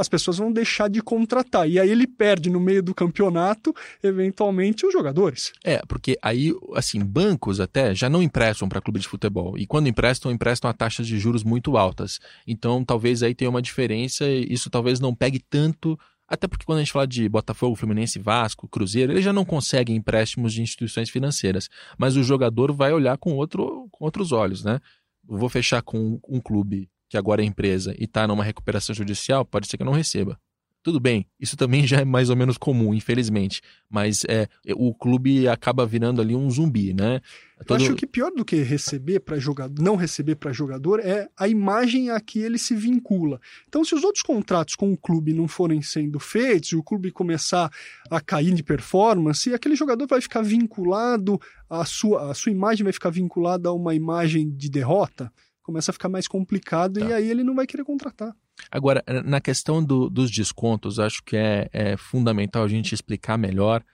as 0.00 0.08
pessoas 0.08 0.38
vão 0.38 0.50
deixar 0.50 0.88
de 0.88 1.02
contratar. 1.02 1.68
E 1.68 1.78
aí 1.78 1.90
ele 1.90 2.06
perde 2.06 2.48
no 2.48 2.58
meio 2.58 2.82
do 2.82 2.94
campeonato, 2.94 3.74
eventualmente, 4.02 4.86
os 4.86 4.92
jogadores. 4.92 5.52
É, 5.62 5.82
porque 5.86 6.18
aí, 6.22 6.54
assim, 6.74 7.04
bancos 7.04 7.60
até 7.60 7.94
já 7.94 8.08
não 8.08 8.22
emprestam 8.22 8.68
para 8.68 8.80
clube 8.80 8.98
de 8.98 9.06
futebol. 9.06 9.58
E 9.58 9.66
quando 9.66 9.88
emprestam, 9.88 10.32
emprestam 10.32 10.70
a 10.70 10.72
taxas 10.72 11.06
de 11.06 11.18
juros 11.18 11.44
muito 11.44 11.76
altas. 11.76 12.18
Então, 12.46 12.82
talvez 12.82 13.22
aí 13.22 13.34
tenha 13.34 13.50
uma 13.50 13.60
diferença, 13.60 14.26
isso 14.26 14.70
talvez 14.70 15.00
não 15.00 15.14
pegue 15.14 15.38
tanto 15.38 15.98
até 16.30 16.46
porque 16.46 16.64
quando 16.64 16.78
a 16.78 16.82
gente 16.82 16.92
fala 16.92 17.06
de 17.06 17.28
Botafogo, 17.28 17.74
Fluminense, 17.74 18.18
Vasco, 18.18 18.68
Cruzeiro, 18.68 19.12
eles 19.12 19.24
já 19.24 19.32
não 19.32 19.44
conseguem 19.44 19.96
empréstimos 19.96 20.52
de 20.52 20.62
instituições 20.62 21.10
financeiras. 21.10 21.68
Mas 21.98 22.16
o 22.16 22.22
jogador 22.22 22.72
vai 22.72 22.92
olhar 22.92 23.18
com, 23.18 23.34
outro, 23.34 23.88
com 23.90 24.04
outros 24.04 24.30
olhos, 24.30 24.62
né? 24.62 24.80
vou 25.24 25.48
fechar 25.48 25.82
com 25.82 26.20
um 26.28 26.40
clube 26.40 26.90
que 27.08 27.16
agora 27.16 27.42
é 27.42 27.44
empresa, 27.44 27.94
e 27.98 28.04
está 28.04 28.26
numa 28.26 28.44
recuperação 28.44 28.94
judicial, 28.94 29.44
pode 29.44 29.66
ser 29.66 29.76
que 29.76 29.84
não 29.84 29.92
receba. 29.92 30.38
Tudo 30.82 30.98
bem, 30.98 31.26
isso 31.38 31.56
também 31.56 31.84
já 31.86 32.00
é 32.00 32.04
mais 32.04 32.30
ou 32.30 32.36
menos 32.36 32.56
comum, 32.56 32.94
infelizmente. 32.94 33.60
Mas 33.88 34.24
é, 34.28 34.48
o 34.74 34.94
clube 34.94 35.46
acaba 35.46 35.84
virando 35.84 36.20
ali 36.20 36.34
um 36.34 36.50
zumbi, 36.50 36.94
né? 36.94 37.20
Todo... 37.66 37.80
Eu 37.80 37.88
acho 37.88 37.96
que 37.96 38.06
pior 38.06 38.30
do 38.30 38.44
que 38.44 38.56
receber 38.62 39.20
para 39.20 39.38
jogador, 39.38 39.82
não 39.82 39.94
receber 39.94 40.36
para 40.36 40.52
jogador 40.52 40.98
é 41.00 41.28
a 41.38 41.46
imagem 41.46 42.08
a 42.08 42.18
que 42.18 42.38
ele 42.38 42.56
se 42.56 42.74
vincula. 42.74 43.38
Então, 43.68 43.84
se 43.84 43.94
os 43.94 44.02
outros 44.02 44.22
contratos 44.22 44.74
com 44.74 44.90
o 44.90 44.96
clube 44.96 45.34
não 45.34 45.46
forem 45.46 45.82
sendo 45.82 46.18
feitos 46.18 46.70
e 46.70 46.76
o 46.76 46.82
clube 46.82 47.10
começar 47.10 47.70
a 48.10 48.20
cair 48.20 48.54
de 48.54 48.62
performance, 48.62 49.52
aquele 49.52 49.76
jogador 49.76 50.06
vai 50.06 50.22
ficar 50.22 50.40
vinculado, 50.40 51.38
a 51.68 51.84
sua, 51.84 52.30
a 52.30 52.34
sua 52.34 52.50
imagem 52.50 52.84
vai 52.84 52.92
ficar 52.92 53.10
vinculada 53.10 53.68
a 53.68 53.72
uma 53.74 53.94
imagem 53.94 54.50
de 54.50 54.70
derrota, 54.70 55.30
começa 55.62 55.90
a 55.90 55.92
ficar 55.92 56.08
mais 56.08 56.26
complicado 56.26 56.98
tá. 56.98 57.06
e 57.06 57.12
aí 57.12 57.30
ele 57.30 57.44
não 57.44 57.54
vai 57.54 57.66
querer 57.66 57.84
contratar. 57.84 58.34
Agora, 58.70 59.02
na 59.24 59.40
questão 59.40 59.82
do, 59.82 60.10
dos 60.10 60.30
descontos, 60.30 60.98
acho 60.98 61.22
que 61.22 61.36
é, 61.36 61.68
é, 61.72 61.96
fundamental 61.96 62.64
a 62.64 62.68
gente 62.68 62.94
explicar 62.94 63.38
melhor 63.38 63.84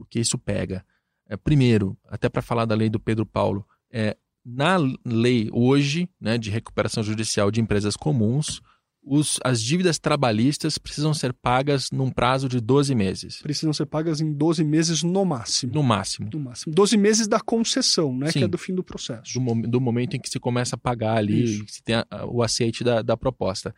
porque 0.00 0.18
isso 0.18 0.38
pega. 0.38 0.84
É, 1.28 1.36
primeiro, 1.36 1.96
até 2.08 2.28
para 2.28 2.40
falar 2.40 2.64
da 2.64 2.74
lei 2.74 2.88
do 2.88 2.98
Pedro 2.98 3.26
Paulo, 3.26 3.66
é, 3.92 4.16
na 4.44 4.78
lei 5.04 5.50
hoje 5.52 6.08
né, 6.18 6.38
de 6.38 6.50
recuperação 6.50 7.02
judicial 7.02 7.50
de 7.50 7.60
empresas 7.60 7.96
comuns, 7.96 8.62
os, 9.02 9.38
as 9.44 9.62
dívidas 9.62 9.98
trabalhistas 9.98 10.76
precisam 10.78 11.14
ser 11.14 11.32
pagas 11.32 11.90
num 11.90 12.10
prazo 12.10 12.48
de 12.48 12.60
12 12.60 12.94
meses. 12.94 13.40
Precisam 13.40 13.72
ser 13.72 13.86
pagas 13.86 14.20
em 14.20 14.32
12 14.32 14.64
meses 14.64 15.02
no 15.02 15.24
máximo. 15.24 15.72
No 15.72 15.82
máximo. 15.82 16.30
No 16.32 16.40
máximo. 16.40 16.74
12 16.74 16.96
meses 16.96 17.28
da 17.28 17.40
concessão, 17.40 18.16
né? 18.16 18.30
Sim. 18.30 18.40
Que 18.40 18.44
é 18.44 18.48
do 18.48 18.58
fim 18.58 18.74
do 18.74 18.82
processo. 18.82 19.38
Do, 19.38 19.68
do 19.68 19.80
momento 19.80 20.16
em 20.16 20.20
que 20.20 20.28
se 20.28 20.38
começa 20.38 20.76
a 20.76 20.78
pagar 20.78 21.16
ali, 21.16 21.64
se 21.68 21.82
tem 21.82 21.96
a, 21.96 22.06
o 22.26 22.42
aceite 22.42 22.84
da, 22.84 23.02
da 23.02 23.16
proposta 23.16 23.74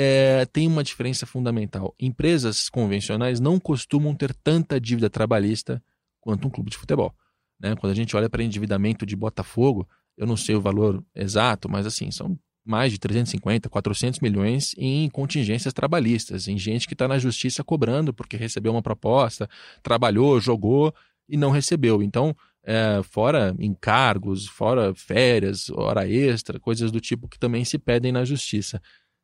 é, 0.00 0.46
tem 0.46 0.68
uma 0.68 0.84
diferença 0.84 1.26
fundamental. 1.26 1.92
Empresas 1.98 2.68
convencionais 2.68 3.40
não 3.40 3.58
costumam 3.58 4.14
ter 4.14 4.32
tanta 4.32 4.80
dívida 4.80 5.10
trabalhista 5.10 5.82
quanto 6.20 6.46
um 6.46 6.50
clube 6.50 6.70
de 6.70 6.78
futebol. 6.78 7.12
Né? 7.58 7.74
Quando 7.74 7.90
a 7.90 7.96
gente 7.96 8.16
olha 8.16 8.30
para 8.30 8.44
endividamento 8.44 9.04
de 9.04 9.16
Botafogo, 9.16 9.88
eu 10.16 10.24
não 10.24 10.36
sei 10.36 10.54
o 10.54 10.60
valor 10.60 11.04
exato, 11.16 11.68
mas 11.68 11.84
assim, 11.84 12.12
são 12.12 12.38
mais 12.64 12.92
de 12.92 12.98
350, 13.00 13.68
400 13.68 14.20
milhões 14.20 14.72
em 14.78 15.10
contingências 15.10 15.74
trabalhistas, 15.74 16.46
em 16.46 16.56
gente 16.56 16.86
que 16.86 16.94
está 16.94 17.08
na 17.08 17.18
justiça 17.18 17.64
cobrando 17.64 18.14
porque 18.14 18.36
recebeu 18.36 18.70
uma 18.70 18.82
proposta, 18.82 19.50
trabalhou, 19.82 20.38
jogou 20.38 20.94
e 21.28 21.36
não 21.36 21.50
recebeu. 21.50 22.04
Então, 22.04 22.36
é, 22.62 23.00
fora 23.02 23.52
encargos, 23.58 24.46
fora 24.46 24.94
férias, 24.94 25.68
hora 25.70 26.08
extra, 26.08 26.60
coisas 26.60 26.92
do 26.92 27.00
tipo 27.00 27.26
que 27.26 27.38
também 27.38 27.64
se 27.64 27.80
pedem 27.80 28.12
na 28.12 28.24
justiça. 28.24 28.80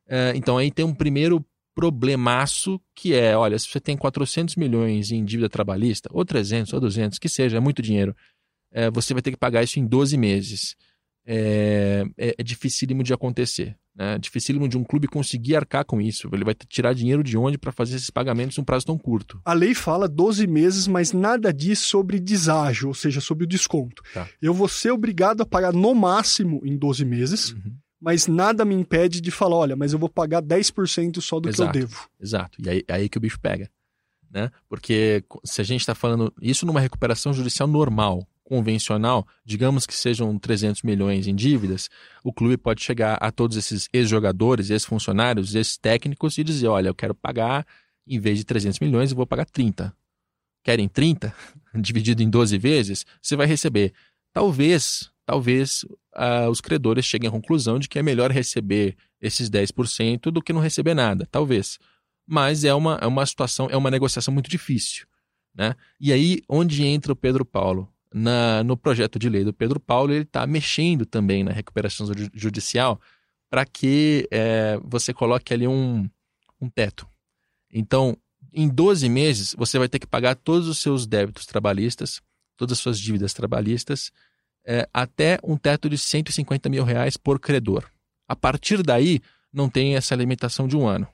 É, 0.07 0.33
então 0.35 0.57
aí 0.57 0.71
tem 0.71 0.85
um 0.85 0.93
primeiro 0.93 1.45
problemaço 1.75 2.79
que 2.95 3.13
é, 3.13 3.35
olha, 3.35 3.59
se 3.59 3.67
você 3.67 3.81
tem 3.81 3.97
400 3.97 4.55
milhões 4.55 5.11
em 5.11 5.23
dívida 5.25 5.49
trabalhista, 5.49 6.09
ou 6.11 6.23
300, 6.23 6.71
ou 6.73 6.79
200, 6.79 7.19
que 7.19 7.27
seja, 7.27 7.57
é 7.57 7.59
muito 7.59 7.81
dinheiro, 7.81 8.15
é, 8.71 8.89
você 8.89 9.13
vai 9.13 9.21
ter 9.21 9.31
que 9.31 9.37
pagar 9.37 9.61
isso 9.63 9.79
em 9.79 9.85
12 9.85 10.17
meses. 10.17 10.75
É, 11.27 12.05
é, 12.17 12.35
é 12.37 12.43
dificílimo 12.43 13.01
de 13.01 13.11
acontecer. 13.11 13.75
Né? 13.95 14.19
Dificílimo 14.19 14.69
de 14.69 14.77
um 14.77 14.83
clube 14.83 15.07
conseguir 15.07 15.55
arcar 15.55 15.83
com 15.83 15.99
isso. 15.99 16.29
Ele 16.31 16.43
vai 16.43 16.53
tirar 16.53 16.93
dinheiro 16.93 17.23
de 17.23 17.35
onde 17.35 17.57
para 17.57 17.71
fazer 17.71 17.95
esses 17.95 18.11
pagamentos 18.11 18.57
num 18.57 18.63
prazo 18.63 18.85
tão 18.85 18.97
curto. 18.97 19.41
A 19.43 19.53
lei 19.53 19.73
fala 19.73 20.07
12 20.07 20.45
meses, 20.45 20.87
mas 20.87 21.11
nada 21.11 21.51
diz 21.51 21.79
sobre 21.79 22.19
deságio, 22.19 22.89
ou 22.89 22.93
seja, 22.93 23.19
sobre 23.19 23.43
o 23.43 23.47
desconto. 23.47 24.03
Tá. 24.13 24.29
Eu 24.39 24.53
vou 24.53 24.67
ser 24.67 24.91
obrigado 24.91 25.41
a 25.41 25.45
pagar 25.45 25.73
no 25.73 25.95
máximo 25.95 26.61
em 26.63 26.77
12 26.77 27.03
meses. 27.03 27.53
Uhum 27.53 27.75
mas 28.05 28.27
nada 28.27 28.63
me 28.63 28.75
impede 28.75 29.19
de 29.19 29.31
falar, 29.31 29.55
olha, 29.55 29.75
mas 29.75 29.91
eu 29.91 29.97
vou 29.97 30.07
pagar 30.07 30.39
10% 30.39 31.19
só 31.21 31.39
do 31.39 31.49
exato, 31.49 31.71
que 31.71 31.77
eu 31.79 31.81
devo. 31.81 32.07
Exato, 32.21 32.61
e 32.61 32.69
aí, 32.69 32.83
aí 32.87 33.09
que 33.09 33.17
o 33.17 33.19
bicho 33.19 33.39
pega. 33.39 33.67
Né? 34.29 34.51
Porque 34.69 35.23
se 35.43 35.59
a 35.59 35.63
gente 35.63 35.79
está 35.81 35.95
falando 35.95 36.31
isso 36.39 36.67
numa 36.67 36.79
recuperação 36.79 37.33
judicial 37.33 37.67
normal, 37.67 38.23
convencional, 38.43 39.27
digamos 39.43 39.87
que 39.87 39.95
sejam 39.95 40.37
300 40.37 40.83
milhões 40.83 41.25
em 41.25 41.33
dívidas, 41.33 41.89
o 42.23 42.31
clube 42.31 42.57
pode 42.57 42.83
chegar 42.83 43.15
a 43.15 43.31
todos 43.31 43.57
esses 43.57 43.89
ex-jogadores, 43.91 44.69
ex-funcionários, 44.69 45.55
ex-técnicos 45.55 46.37
e 46.37 46.43
dizer, 46.43 46.67
olha, 46.67 46.89
eu 46.89 46.95
quero 46.95 47.15
pagar, 47.15 47.65
em 48.05 48.19
vez 48.19 48.37
de 48.37 48.43
300 48.43 48.79
milhões, 48.81 49.09
eu 49.09 49.17
vou 49.17 49.25
pagar 49.25 49.45
30. 49.45 49.91
Querem 50.63 50.87
30? 50.87 51.33
Dividido 51.73 52.21
em 52.21 52.29
12 52.29 52.55
vezes, 52.59 53.03
você 53.19 53.35
vai 53.35 53.47
receber, 53.47 53.93
talvez, 54.31 55.09
talvez 55.25 55.83
uh, 56.15 56.49
os 56.49 56.61
credores 56.61 57.05
cheguem 57.05 57.27
à 57.27 57.31
conclusão 57.31 57.79
de 57.79 57.89
que 57.89 57.97
é 57.97 58.03
melhor 58.03 58.31
receber 58.31 58.95
esses 59.21 59.49
10% 59.49 60.31
do 60.31 60.41
que 60.41 60.53
não 60.53 60.61
receber 60.61 60.93
nada, 60.93 61.27
talvez. 61.31 61.79
Mas 62.27 62.63
é 62.63 62.73
uma, 62.73 62.99
é 63.01 63.07
uma 63.07 63.25
situação, 63.25 63.67
é 63.69 63.77
uma 63.77 63.91
negociação 63.91 64.33
muito 64.33 64.49
difícil. 64.49 65.05
Né? 65.53 65.75
E 65.99 66.11
aí, 66.11 66.41
onde 66.49 66.83
entra 66.83 67.13
o 67.13 67.15
Pedro 67.15 67.45
Paulo? 67.45 67.89
Na, 68.13 68.63
no 68.63 68.77
projeto 68.77 69.19
de 69.19 69.27
lei 69.27 69.43
do 69.43 69.53
Pedro 69.53 69.77
Paulo, 69.77 70.13
ele 70.13 70.23
está 70.23 70.47
mexendo 70.47 71.05
também 71.05 71.43
na 71.43 71.51
recuperação 71.51 72.07
judicial 72.33 73.01
para 73.49 73.65
que 73.65 74.25
é, 74.31 74.79
você 74.85 75.13
coloque 75.13 75.53
ali 75.53 75.67
um, 75.67 76.09
um 76.61 76.69
teto. 76.69 77.05
Então, 77.69 78.17
em 78.53 78.69
12 78.69 79.09
meses, 79.09 79.53
você 79.57 79.77
vai 79.77 79.89
ter 79.89 79.99
que 79.99 80.07
pagar 80.07 80.35
todos 80.35 80.69
os 80.69 80.79
seus 80.79 81.05
débitos 81.05 81.45
trabalhistas, 81.45 82.21
todas 82.55 82.77
as 82.77 82.79
suas 82.81 82.97
dívidas 82.97 83.33
trabalhistas, 83.33 84.13
é, 84.65 84.87
até 84.93 85.37
um 85.43 85.55
teto 85.57 85.89
de 85.89 85.97
150 85.97 86.67
mil 86.69 86.83
reais 86.83 87.17
por 87.17 87.39
credor. 87.39 87.85
A 88.27 88.35
partir 88.35 88.81
daí, 88.81 89.21
não 89.53 89.69
tem 89.69 89.95
essa 89.95 90.15
limitação 90.15 90.67
de 90.67 90.75
um 90.75 90.87
ano. 90.87 91.07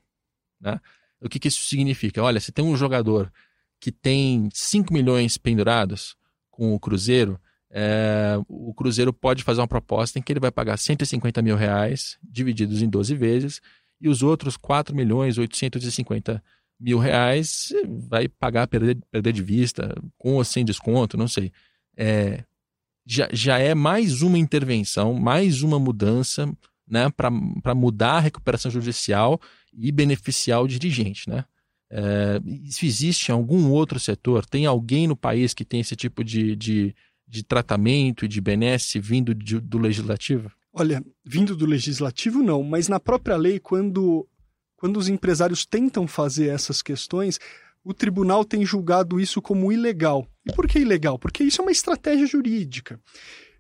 Né? 0.60 0.80
O 1.22 1.30
que, 1.30 1.40
que 1.40 1.48
isso 1.48 1.64
significa? 1.64 2.24
Olha, 2.24 2.40
se 2.40 2.52
tem 2.52 2.64
um 2.64 2.76
jogador 2.76 3.32
que 3.80 3.92
tem 3.92 4.50
5 4.54 4.94
milhões 4.94 5.38
pendurados 5.38 6.16
com 6.50 6.74
o 6.74 6.80
Cruzeiro, 6.80 7.40
é, 7.70 8.36
o 8.48 8.74
Cruzeiro 8.74 9.14
pode 9.14 9.44
fazer 9.44 9.62
uma 9.62 9.68
proposta 9.68 10.20
em 10.20 10.22
que 10.22 10.32
ele 10.32 10.40
vai 10.40 10.52
pagar 10.52 10.78
150 10.78 11.42
mil 11.42 11.56
reais, 11.56 12.18
divididos 12.24 12.82
em 12.82 12.90
12 12.90 13.16
vezes, 13.16 13.62
e 14.00 14.10
os 14.10 14.24
outros 14.24 14.58
4 14.58 14.96
milhões 14.96 15.38
850 15.38 16.44
mil 16.80 16.98
reais 16.98 17.72
vai 18.10 18.28
pagar, 18.28 18.68
perder, 18.68 18.98
perder 19.12 19.32
de 19.32 19.44
vista, 19.44 19.96
com 20.18 20.34
ou 20.34 20.44
sem 20.44 20.66
desconto, 20.66 21.18
não 21.18 21.28
sei. 21.28 21.52
É, 21.96 22.44
já, 23.06 23.30
já 23.32 23.58
é 23.58 23.74
mais 23.74 24.22
uma 24.22 24.38
intervenção, 24.38 25.14
mais 25.14 25.62
uma 25.62 25.80
mudança 25.80 26.52
né, 26.88 27.10
para 27.10 27.76
mudar 27.76 28.14
a 28.14 28.20
recuperação 28.20 28.70
judicial 28.70 29.40
e 29.74 29.92
beneficiar 29.92 30.62
o 30.62 30.68
dirigente. 30.68 31.30
Né? 31.30 31.46
É, 31.90 32.40
se 32.70 32.86
existe 32.86 33.32
algum 33.32 33.70
outro 33.70 34.00
setor, 34.00 34.46
tem 34.46 34.66
alguém 34.66 35.08
no 35.08 35.16
país 35.16 35.54
que 35.54 35.66
tem 35.66 35.80
esse 35.80 35.96
tipo 35.96 36.24
de, 36.24 36.56
de, 36.56 36.96
de 37.28 37.44
tratamento 37.44 38.26
e 38.26 38.28
de 38.28 38.42
benesse 38.42 39.00
vindo 39.00 39.34
de, 39.34 39.60
do 39.60 39.78
legislativo? 39.78 40.52
Olha, 40.74 41.04
vindo 41.24 41.56
do 41.56 41.66
legislativo 41.66 42.42
não, 42.42 42.64
mas 42.64 42.88
na 42.88 43.00
própria 43.00 43.36
lei, 43.36 43.60
quando, 43.60 44.28
quando 44.78 44.98
os 44.98 45.10
empresários 45.10 45.66
tentam 45.66 46.08
fazer 46.08 46.48
essas 46.48 46.82
questões, 46.82 47.40
o 47.84 47.94
tribunal 47.94 48.46
tem 48.46 48.66
julgado 48.66 49.20
isso 49.20 49.42
como 49.42 49.72
ilegal. 49.72 50.28
E 50.46 50.54
por 50.54 50.68
que 50.68 50.80
ilegal? 50.80 51.18
Porque 51.18 51.44
isso 51.44 51.62
é 51.62 51.66
uma 51.66 51.72
estratégia 51.72 52.26
jurídica. 52.26 53.00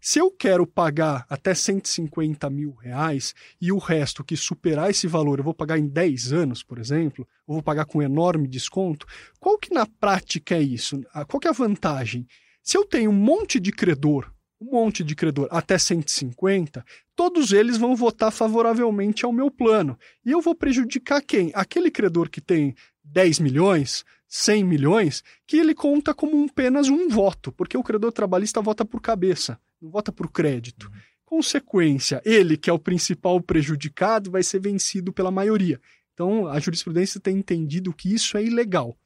Se 0.04 0.18
eu 0.18 0.32
quero 0.32 0.66
pagar 0.66 1.28
até 1.30 1.54
150 1.54 2.50
mil 2.50 2.74
reais 2.74 3.36
e 3.62 3.72
o 3.72 3.78
resto 3.78 4.24
que 4.24 4.36
superar 4.36 4.90
esse 4.90 5.06
valor 5.06 5.38
eu 5.38 5.44
vou 5.44 5.54
pagar 5.54 5.78
em 5.78 5.88
10 5.88 6.34
anos, 6.34 6.64
por 6.64 6.80
exemplo, 6.80 7.28
ou 7.46 7.56
vou 7.56 7.64
pagar 7.64 7.86
com 7.86 8.02
enorme 8.02 8.48
desconto, 8.48 9.06
qual 9.40 9.60
que 9.60 9.72
na 9.72 9.86
prática 9.86 10.56
é 10.56 10.62
isso? 10.62 11.00
Ah, 11.14 11.24
qual 11.24 11.40
que 11.40 11.48
é 11.48 11.52
a 11.52 11.54
vantagem? 11.54 12.26
Se 12.64 12.76
eu 12.76 12.84
tenho 12.84 13.12
um 13.12 13.14
monte 13.14 13.60
de 13.60 13.72
credor, 13.72 14.32
um 14.60 14.72
monte 14.72 15.04
de 15.04 15.16
credor 15.16 15.48
até 15.52 15.78
150, 15.78 16.84
todos 17.16 17.52
eles 17.52 17.78
vão 17.78 17.96
votar 17.96 18.32
favoravelmente 18.32 19.24
ao 19.24 19.32
meu 19.32 19.52
plano. 19.52 19.98
E 20.26 20.32
eu 20.32 20.42
vou 20.42 20.56
prejudicar 20.56 21.22
quem? 21.22 21.52
Aquele 21.54 21.92
credor 21.92 22.28
que 22.28 22.42
tem 22.42 22.76
10 23.04 23.40
milhões, 23.40 24.06
100 24.28 24.64
milhões, 24.64 25.24
que 25.46 25.58
ele 25.58 25.76
conta 25.76 26.14
como 26.14 26.36
um, 26.36 26.46
apenas 26.46 26.88
um 26.88 27.10
voto, 27.10 27.52
porque 27.52 27.78
o 27.78 27.84
credor 27.84 28.12
trabalhista 28.12 28.62
vota 28.62 28.86
por 28.86 29.02
cabeça, 29.02 29.60
não 29.82 29.90
vota 29.90 30.12
por 30.12 30.32
crédito. 30.32 30.88
Uhum. 30.88 31.00
Consequência, 31.26 32.22
ele, 32.26 32.58
que 32.58 32.70
é 32.70 32.74
o 32.74 32.80
principal 32.80 33.42
prejudicado, 33.42 34.32
vai 34.32 34.44
ser 34.44 34.60
vencido 34.60 35.14
pela 35.14 35.32
maioria. 35.32 35.80
Então, 36.14 36.48
a 36.48 36.60
jurisprudência 36.60 37.20
tem 37.20 37.38
entendido 37.38 37.94
que 37.94 38.14
isso 38.14 38.38
é 38.38 38.44
ilegal. 38.44 38.98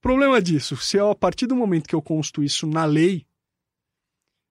Problema 0.00 0.40
disso, 0.40 0.76
se 0.76 0.96
eu, 0.96 1.10
a 1.10 1.14
partir 1.14 1.46
do 1.46 1.56
momento 1.56 1.88
que 1.88 1.94
eu 1.94 2.02
consto 2.02 2.42
isso 2.42 2.66
na 2.66 2.84
lei, 2.84 3.26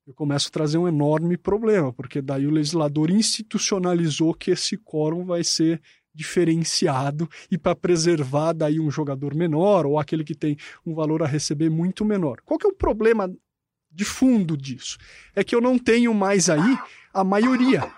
eu 0.06 0.13
começo 0.13 0.48
a 0.48 0.52
trazer 0.52 0.78
um 0.78 0.88
enorme 0.88 1.38
problema, 1.38 1.94
porque 1.94 2.22
daí 2.22 2.46
o 2.46 2.52
legislador 2.52 3.10
institucionalizou 3.10 4.34
que 4.34 4.52
esse 4.52 4.78
quórum 4.78 5.26
vai 5.26 5.44
ser 5.44 5.82
diferenciado 6.13 7.30
e 7.49 7.58
para 7.58 7.76
preservar 7.76 8.54
daí 8.54 8.80
um 8.80 8.91
jogador 8.91 9.34
menor 9.34 9.86
ou 9.86 9.97
aquele 9.97 10.23
que 10.23 10.36
tem 10.36 10.58
um 10.86 10.93
valor 10.93 11.23
a 11.23 11.28
receber 11.28 11.69
muito 11.69 12.06
menor. 12.06 12.41
Qual 12.45 12.60
que 12.60 12.67
é 12.67 12.69
o 12.69 12.76
problema 12.76 13.34
de 13.91 14.06
fundo 14.06 14.56
disso? 14.56 14.97
É 15.36 15.43
que 15.43 15.56
eu 15.56 15.62
não 15.62 15.78
tenho 15.80 16.13
mais 16.13 16.49
aí 16.49 16.78
a 17.13 17.23
maioria. 17.23 17.91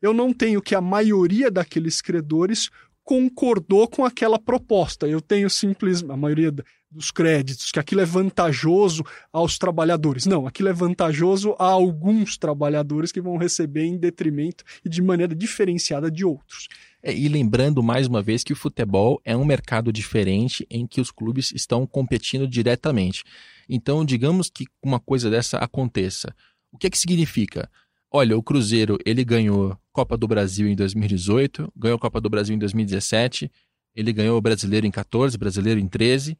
eu 0.00 0.14
não 0.14 0.32
tenho 0.32 0.62
que 0.62 0.74
a 0.74 0.80
maioria 0.80 1.50
daqueles 1.50 2.00
credores 2.00 2.70
concordou 3.08 3.88
com 3.88 4.04
aquela 4.04 4.38
proposta. 4.38 5.08
Eu 5.08 5.20
tenho 5.20 5.48
simplesmente 5.48 6.12
a 6.12 6.16
maioria 6.16 6.52
dos 6.90 7.10
créditos 7.10 7.72
que 7.72 7.78
aquilo 7.78 8.00
é 8.00 8.04
vantajoso 8.04 9.02
aos 9.32 9.58
trabalhadores. 9.58 10.26
Não, 10.26 10.46
aquilo 10.46 10.68
é 10.68 10.72
vantajoso 10.72 11.54
a 11.58 11.64
alguns 11.64 12.36
trabalhadores 12.36 13.10
que 13.12 13.20
vão 13.20 13.36
receber 13.36 13.84
em 13.84 13.96
detrimento 13.96 14.64
e 14.84 14.88
de 14.88 15.00
maneira 15.00 15.34
diferenciada 15.34 16.10
de 16.10 16.24
outros. 16.24 16.68
É, 17.08 17.16
e 17.16 17.26
lembrando 17.26 17.82
mais 17.82 18.06
uma 18.06 18.20
vez 18.20 18.44
que 18.44 18.52
o 18.52 18.56
futebol 18.56 19.18
é 19.24 19.34
um 19.34 19.42
mercado 19.42 19.90
diferente 19.90 20.66
em 20.68 20.86
que 20.86 21.00
os 21.00 21.10
clubes 21.10 21.50
estão 21.52 21.86
competindo 21.86 22.46
diretamente. 22.46 23.24
Então, 23.66 24.04
digamos 24.04 24.50
que 24.50 24.66
uma 24.84 25.00
coisa 25.00 25.30
dessa 25.30 25.56
aconteça. 25.56 26.36
O 26.70 26.76
que 26.76 26.86
é 26.86 26.90
que 26.90 26.98
significa? 26.98 27.70
Olha, 28.10 28.36
o 28.36 28.42
Cruzeiro, 28.42 28.98
ele 29.06 29.24
ganhou 29.24 29.74
Copa 29.90 30.18
do 30.18 30.28
Brasil 30.28 30.68
em 30.68 30.76
2018, 30.76 31.72
ganhou 31.74 31.98
Copa 31.98 32.20
do 32.20 32.28
Brasil 32.28 32.54
em 32.54 32.58
2017, 32.58 33.50
ele 33.96 34.12
ganhou 34.12 34.36
o 34.36 34.42
Brasileiro 34.42 34.86
em 34.86 34.90
14, 34.90 35.38
Brasileiro 35.38 35.80
em 35.80 35.88
13, 35.88 36.36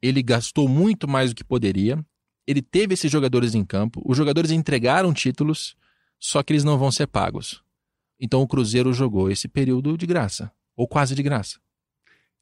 ele 0.00 0.22
gastou 0.22 0.68
muito 0.68 1.08
mais 1.08 1.30
do 1.30 1.34
que 1.34 1.42
poderia, 1.42 1.98
ele 2.46 2.62
teve 2.62 2.94
esses 2.94 3.10
jogadores 3.10 3.56
em 3.56 3.64
campo, 3.64 4.00
os 4.06 4.16
jogadores 4.16 4.52
entregaram 4.52 5.12
títulos, 5.12 5.74
só 6.16 6.44
que 6.44 6.52
eles 6.52 6.62
não 6.62 6.78
vão 6.78 6.92
ser 6.92 7.08
pagos. 7.08 7.60
Então 8.22 8.40
o 8.40 8.46
Cruzeiro 8.46 8.92
jogou 8.92 9.28
esse 9.28 9.48
período 9.48 9.98
de 9.98 10.06
graça, 10.06 10.52
ou 10.76 10.86
quase 10.86 11.12
de 11.12 11.22
graça. 11.24 11.58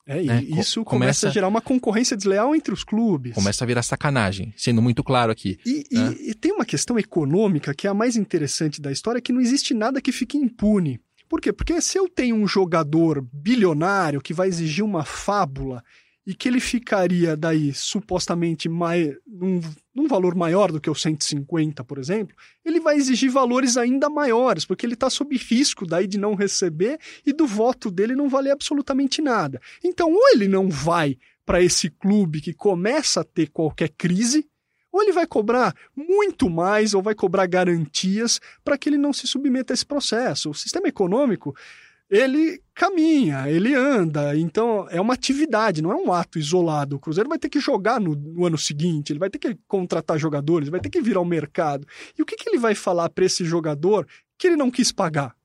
É, 0.07 0.23
né? 0.23 0.43
e 0.43 0.59
isso 0.59 0.85
começa, 0.85 0.85
começa, 0.85 1.29
a 1.29 1.31
gerar 1.31 1.49
uma 1.49 1.61
concorrência 1.61 2.17
desleal 2.17 2.55
entre 2.55 2.75
os 2.75 2.85
clubes. 2.85 3.35
Começa 3.35 3.65
a 3.65 3.67
virar 3.67 3.83
sacanagem, 3.83 4.53
sendo 4.57 4.83
muito 4.83 5.03
claro 5.03 5.33
aqui. 5.33 5.59
E, 5.65 5.87
né? 5.91 6.15
e, 6.21 6.31
e 6.31 6.35
tem 6.35 6.53
uma 6.53 6.67
questão 6.67 6.99
econômica 6.99 7.73
que 7.75 7.87
é 7.87 7.91
a 7.91 7.95
mais 7.95 8.17
interessante 8.17 8.81
da 8.81 8.93
história, 8.93 9.21
que 9.21 9.33
não 9.33 9.41
existe 9.41 9.73
nada 9.73 10.01
que 10.01 10.13
fique 10.13 10.37
impune. 10.37 11.01
Por 11.29 11.41
quê? 11.41 11.53
Porque 11.53 11.81
se 11.81 11.97
eu 11.97 12.09
tenho 12.09 12.37
um 12.37 12.47
jogador 12.47 13.25
bilionário 13.33 14.21
que 14.21 14.35
vai 14.35 14.49
exigir 14.49 14.85
uma 14.85 15.05
fábula 15.05 15.83
e 16.31 16.35
que 16.35 16.47
ele 16.47 16.61
ficaria 16.61 17.37
daí 17.37 17.75
supostamente 17.75 18.69
mais, 18.69 19.17
num, 19.27 19.61
num, 19.93 20.07
valor 20.07 20.37
maior 20.37 20.71
do 20.71 20.81
que 20.81 20.89
o 20.89 20.95
150, 20.95 21.83
por 21.83 21.99
exemplo, 21.99 22.37
ele 22.65 22.79
vai 22.79 22.95
exigir 22.95 23.29
valores 23.29 23.77
ainda 23.77 24.09
maiores, 24.09 24.65
porque 24.65 24.87
ele 24.87 24.95
está 24.95 25.11
sob 25.11 25.37
risco 25.37 25.85
daí 25.85 26.07
de 26.07 26.19
não 26.19 26.37
receber 26.37 27.01
e 27.27 27.33
do 27.33 27.49
voto 27.49 27.91
dele 27.91 28.15
não 28.15 28.29
valer 28.29 28.53
absolutamente 28.53 29.21
nada. 29.21 29.61
Então, 29.83 30.13
ou 30.13 30.29
ele 30.29 30.47
não 30.47 30.69
vai 30.69 31.19
para 31.45 31.61
esse 31.61 31.91
clube 31.91 32.41
que 32.41 32.55
começa 32.55 33.23
a 33.23 33.25
ter 33.25 33.49
qualquer 33.49 33.89
crise, 33.89 34.47
ou 34.93 35.03
ele 35.03 35.11
vai 35.11 35.27
cobrar 35.27 35.75
muito 35.97 36.49
mais, 36.49 36.95
ou 36.95 37.03
vai 37.03 37.17
cobrar 37.17 37.47
garantias 37.47 38.41
para 38.65 38.79
que 38.79 38.89
ele 38.89 38.99
não 38.99 39.13
se 39.13 39.27
submeta 39.27 39.73
a 39.73 39.75
esse 39.75 39.85
processo. 39.85 40.51
O 40.51 40.55
sistema 40.55 40.87
econômico 40.87 41.57
ele 42.11 42.61
caminha, 42.75 43.49
ele 43.49 43.73
anda. 43.75 44.37
Então 44.37 44.87
é 44.91 45.01
uma 45.01 45.15
atividade, 45.15 45.81
não 45.81 45.93
é 45.93 45.95
um 45.95 46.13
ato 46.13 46.39
isolado. 46.39 46.97
O 46.97 46.99
Cruzeiro 46.99 47.29
vai 47.29 47.39
ter 47.39 47.49
que 47.49 47.61
jogar 47.61 48.01
no, 48.01 48.17
no 48.17 48.45
ano 48.45 48.59
seguinte, 48.59 49.13
ele 49.13 49.21
vai 49.21 49.31
ter 49.31 49.39
que 49.39 49.57
contratar 49.69 50.19
jogadores, 50.19 50.69
vai 50.69 50.81
ter 50.81 50.91
que 50.91 51.01
vir 51.01 51.17
ao 51.17 51.25
mercado. 51.25 51.87
E 52.19 52.23
o 52.23 52.27
que, 52.27 52.37
que 52.37 52.49
ele 52.49 52.59
vai 52.59 52.75
falar 52.75 53.09
para 53.11 53.25
esse 53.25 53.45
jogador 53.45 54.07
que 54.37 54.49
ele 54.49 54.57
não 54.57 54.71
quis 54.71 54.91
pagar? 54.91 55.37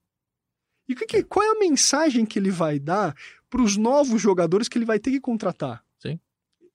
E 0.89 0.93
o 0.93 0.95
que 0.95 1.06
que, 1.06 1.23
qual 1.23 1.45
é 1.45 1.51
a 1.51 1.60
mensagem 1.60 2.25
que 2.25 2.39
ele 2.39 2.51
vai 2.51 2.80
dar 2.80 3.15
para 3.49 3.62
os 3.62 3.78
novos 3.78 4.19
jogadores 4.19 4.67
que 4.67 4.78
ele 4.78 4.86
vai 4.86 4.97
ter 4.97 5.12
que 5.12 5.19
contratar? 5.19 5.84
Sim. 5.99 6.19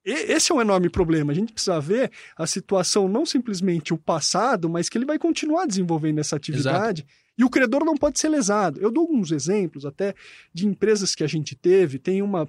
E, 0.05 0.11
esse 0.11 0.51
é 0.51 0.55
um 0.55 0.61
enorme 0.61 0.89
problema. 0.89 1.33
A 1.33 1.35
gente 1.35 1.51
precisa 1.51 1.79
ver 1.81 2.11
a 2.37 2.47
situação, 2.47 3.09
não 3.09 3.25
simplesmente 3.25 3.93
o 3.93 3.97
passado, 3.97 4.69
mas 4.69 4.87
que 4.87 4.97
ele 4.97 5.05
vai 5.05 5.19
continuar 5.19 5.65
desenvolvendo 5.65 6.19
essa 6.19 6.37
atividade. 6.37 7.01
Exato 7.01 7.20
e 7.37 7.43
o 7.43 7.49
credor 7.49 7.83
não 7.85 7.95
pode 7.95 8.19
ser 8.19 8.29
lesado. 8.29 8.79
Eu 8.79 8.91
dou 8.91 9.03
alguns 9.03 9.31
exemplos 9.31 9.85
até 9.85 10.13
de 10.53 10.67
empresas 10.67 11.15
que 11.15 11.23
a 11.23 11.27
gente 11.27 11.55
teve. 11.55 11.97
Tem 11.97 12.21
uma, 12.21 12.47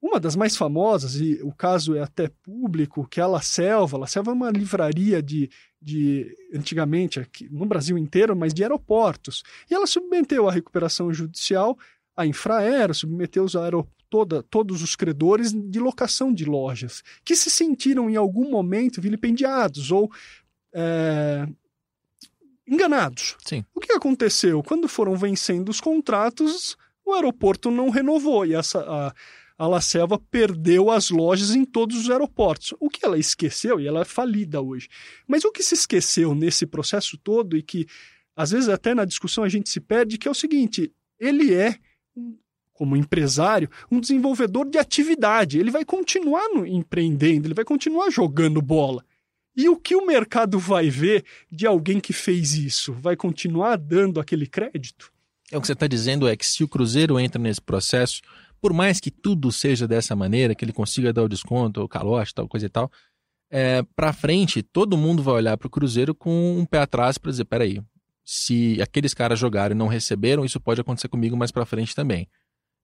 uma 0.00 0.18
das 0.18 0.34
mais 0.34 0.56
famosas, 0.56 1.16
e 1.16 1.40
o 1.42 1.52
caso 1.52 1.94
é 1.94 2.00
até 2.00 2.30
público, 2.42 3.06
que 3.06 3.20
é 3.20 3.22
a 3.22 3.26
La 3.26 3.42
Selva. 3.42 3.98
La 3.98 4.06
Selva 4.06 4.30
é 4.30 4.34
uma 4.34 4.50
livraria 4.50 5.22
de, 5.22 5.50
de 5.80 6.26
antigamente, 6.54 7.20
aqui, 7.20 7.48
no 7.50 7.66
Brasil 7.66 7.96
inteiro, 7.98 8.36
mas 8.36 8.54
de 8.54 8.62
aeroportos. 8.62 9.42
E 9.70 9.74
ela 9.74 9.86
submeteu 9.86 10.48
a 10.48 10.52
recuperação 10.52 11.12
judicial 11.12 11.76
a 12.16 12.26
Infraero, 12.26 12.92
submeteu 12.92 13.44
os 13.44 13.54
toda, 14.10 14.42
todos 14.42 14.82
os 14.82 14.96
credores 14.96 15.52
de 15.52 15.78
locação 15.78 16.32
de 16.32 16.44
lojas, 16.44 17.02
que 17.24 17.36
se 17.36 17.48
sentiram 17.48 18.10
em 18.10 18.16
algum 18.16 18.50
momento 18.50 19.00
vilipendiados 19.00 19.92
ou 19.92 20.10
é, 20.74 21.46
enganados. 22.68 23.36
Sim. 23.44 23.64
O 23.74 23.80
que 23.80 23.92
aconteceu? 23.92 24.62
Quando 24.62 24.88
foram 24.88 25.16
vencendo 25.16 25.68
os 25.68 25.80
contratos, 25.80 26.76
o 27.04 27.14
aeroporto 27.14 27.70
não 27.70 27.88
renovou 27.90 28.44
e 28.44 28.54
essa, 28.54 28.80
a, 28.80 29.14
a 29.58 29.66
La 29.66 29.80
Selva 29.80 30.18
perdeu 30.30 30.90
as 30.90 31.10
lojas 31.10 31.54
em 31.54 31.64
todos 31.64 31.96
os 31.96 32.10
aeroportos. 32.10 32.74
O 32.78 32.90
que 32.90 33.04
ela 33.04 33.18
esqueceu, 33.18 33.80
e 33.80 33.86
ela 33.86 34.02
é 34.02 34.04
falida 34.04 34.60
hoje, 34.60 34.88
mas 35.26 35.44
o 35.44 35.50
que 35.50 35.62
se 35.62 35.74
esqueceu 35.74 36.34
nesse 36.34 36.66
processo 36.66 37.16
todo 37.18 37.56
e 37.56 37.62
que 37.62 37.86
às 38.36 38.52
vezes 38.52 38.68
até 38.68 38.94
na 38.94 39.04
discussão 39.04 39.42
a 39.42 39.48
gente 39.48 39.68
se 39.68 39.80
perde, 39.80 40.18
que 40.18 40.28
é 40.28 40.30
o 40.30 40.34
seguinte: 40.34 40.92
ele 41.18 41.54
é 41.54 41.76
como 42.78 42.96
empresário, 42.96 43.68
um 43.90 43.98
desenvolvedor 43.98 44.64
de 44.70 44.78
atividade. 44.78 45.58
Ele 45.58 45.72
vai 45.72 45.84
continuar 45.84 46.48
no, 46.50 46.64
empreendendo, 46.64 47.48
ele 47.48 47.54
vai 47.54 47.64
continuar 47.64 48.08
jogando 48.08 48.62
bola. 48.62 49.04
E 49.58 49.68
o 49.68 49.76
que 49.76 49.96
o 49.96 50.06
mercado 50.06 50.56
vai 50.56 50.88
ver 50.88 51.24
de 51.50 51.66
alguém 51.66 51.98
que 51.98 52.12
fez 52.12 52.54
isso? 52.54 52.92
Vai 52.92 53.16
continuar 53.16 53.76
dando 53.76 54.20
aquele 54.20 54.46
crédito? 54.46 55.12
É 55.50 55.58
o 55.58 55.60
que 55.60 55.66
você 55.66 55.72
está 55.72 55.88
dizendo 55.88 56.28
é 56.28 56.36
que 56.36 56.46
se 56.46 56.62
o 56.62 56.68
Cruzeiro 56.68 57.18
entra 57.18 57.42
nesse 57.42 57.60
processo, 57.60 58.22
por 58.60 58.72
mais 58.72 59.00
que 59.00 59.10
tudo 59.10 59.50
seja 59.50 59.88
dessa 59.88 60.14
maneira, 60.14 60.54
que 60.54 60.64
ele 60.64 60.72
consiga 60.72 61.12
dar 61.12 61.24
o 61.24 61.28
desconto, 61.28 61.82
o 61.82 61.88
calote, 61.88 62.32
tal 62.32 62.46
coisa 62.46 62.66
e 62.66 62.68
tal, 62.68 62.88
é, 63.50 63.82
para 63.96 64.12
frente 64.12 64.62
todo 64.62 64.96
mundo 64.96 65.24
vai 65.24 65.34
olhar 65.34 65.56
para 65.56 65.66
o 65.66 65.70
Cruzeiro 65.70 66.14
com 66.14 66.56
um 66.56 66.64
pé 66.64 66.78
atrás 66.78 67.18
para 67.18 67.32
dizer, 67.32 67.46
peraí, 67.46 67.82
se 68.24 68.80
aqueles 68.80 69.12
caras 69.12 69.40
jogaram 69.40 69.74
e 69.74 69.78
não 69.78 69.88
receberam, 69.88 70.44
isso 70.44 70.60
pode 70.60 70.80
acontecer 70.80 71.08
comigo 71.08 71.36
mais 71.36 71.50
para 71.50 71.66
frente 71.66 71.96
também. 71.96 72.28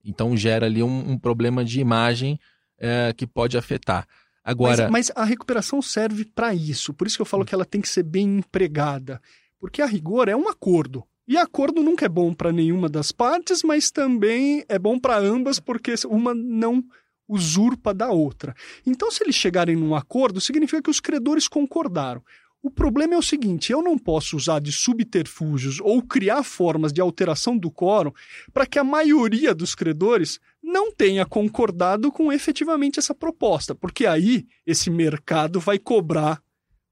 Então 0.04 0.36
gera 0.36 0.66
ali 0.66 0.82
um, 0.82 1.12
um 1.12 1.16
problema 1.16 1.64
de 1.64 1.78
imagem 1.78 2.36
é, 2.76 3.14
que 3.16 3.28
pode 3.28 3.56
afetar. 3.56 4.08
Agora... 4.44 4.90
Mas, 4.90 5.08
mas 5.08 5.16
a 5.16 5.24
recuperação 5.24 5.80
serve 5.80 6.24
para 6.24 6.54
isso. 6.54 6.92
Por 6.92 7.06
isso 7.06 7.16
que 7.16 7.22
eu 7.22 7.26
falo 7.26 7.44
que 7.44 7.54
ela 7.54 7.64
tem 7.64 7.80
que 7.80 7.88
ser 7.88 8.02
bem 8.02 8.38
empregada. 8.38 9.20
Porque 9.58 9.80
a 9.80 9.86
rigor 9.86 10.28
é 10.28 10.36
um 10.36 10.48
acordo. 10.48 11.02
E 11.26 11.38
acordo 11.38 11.82
nunca 11.82 12.04
é 12.04 12.08
bom 12.08 12.34
para 12.34 12.52
nenhuma 12.52 12.86
das 12.86 13.10
partes, 13.10 13.62
mas 13.62 13.90
também 13.90 14.62
é 14.68 14.78
bom 14.78 14.98
para 14.98 15.16
ambas, 15.16 15.58
porque 15.58 15.94
uma 16.06 16.34
não 16.34 16.84
usurpa 17.26 17.94
da 17.94 18.10
outra. 18.10 18.54
Então, 18.86 19.10
se 19.10 19.24
eles 19.24 19.34
chegarem 19.34 19.74
num 19.74 19.94
acordo, 19.94 20.40
significa 20.40 20.82
que 20.82 20.90
os 20.90 21.00
credores 21.00 21.48
concordaram. 21.48 22.22
O 22.62 22.70
problema 22.70 23.14
é 23.14 23.18
o 23.18 23.22
seguinte: 23.22 23.72
eu 23.72 23.82
não 23.82 23.98
posso 23.98 24.36
usar 24.36 24.58
de 24.58 24.72
subterfúgios 24.72 25.80
ou 25.80 26.02
criar 26.02 26.42
formas 26.42 26.92
de 26.92 27.00
alteração 27.00 27.56
do 27.58 27.70
quórum 27.70 28.12
para 28.52 28.66
que 28.66 28.78
a 28.78 28.84
maioria 28.84 29.54
dos 29.54 29.74
credores 29.74 30.40
não 30.74 30.90
tenha 30.90 31.24
concordado 31.24 32.10
com 32.10 32.32
efetivamente 32.32 32.98
essa 32.98 33.14
proposta, 33.14 33.76
porque 33.76 34.06
aí 34.06 34.44
esse 34.66 34.90
mercado 34.90 35.60
vai 35.60 35.78
cobrar 35.78 36.42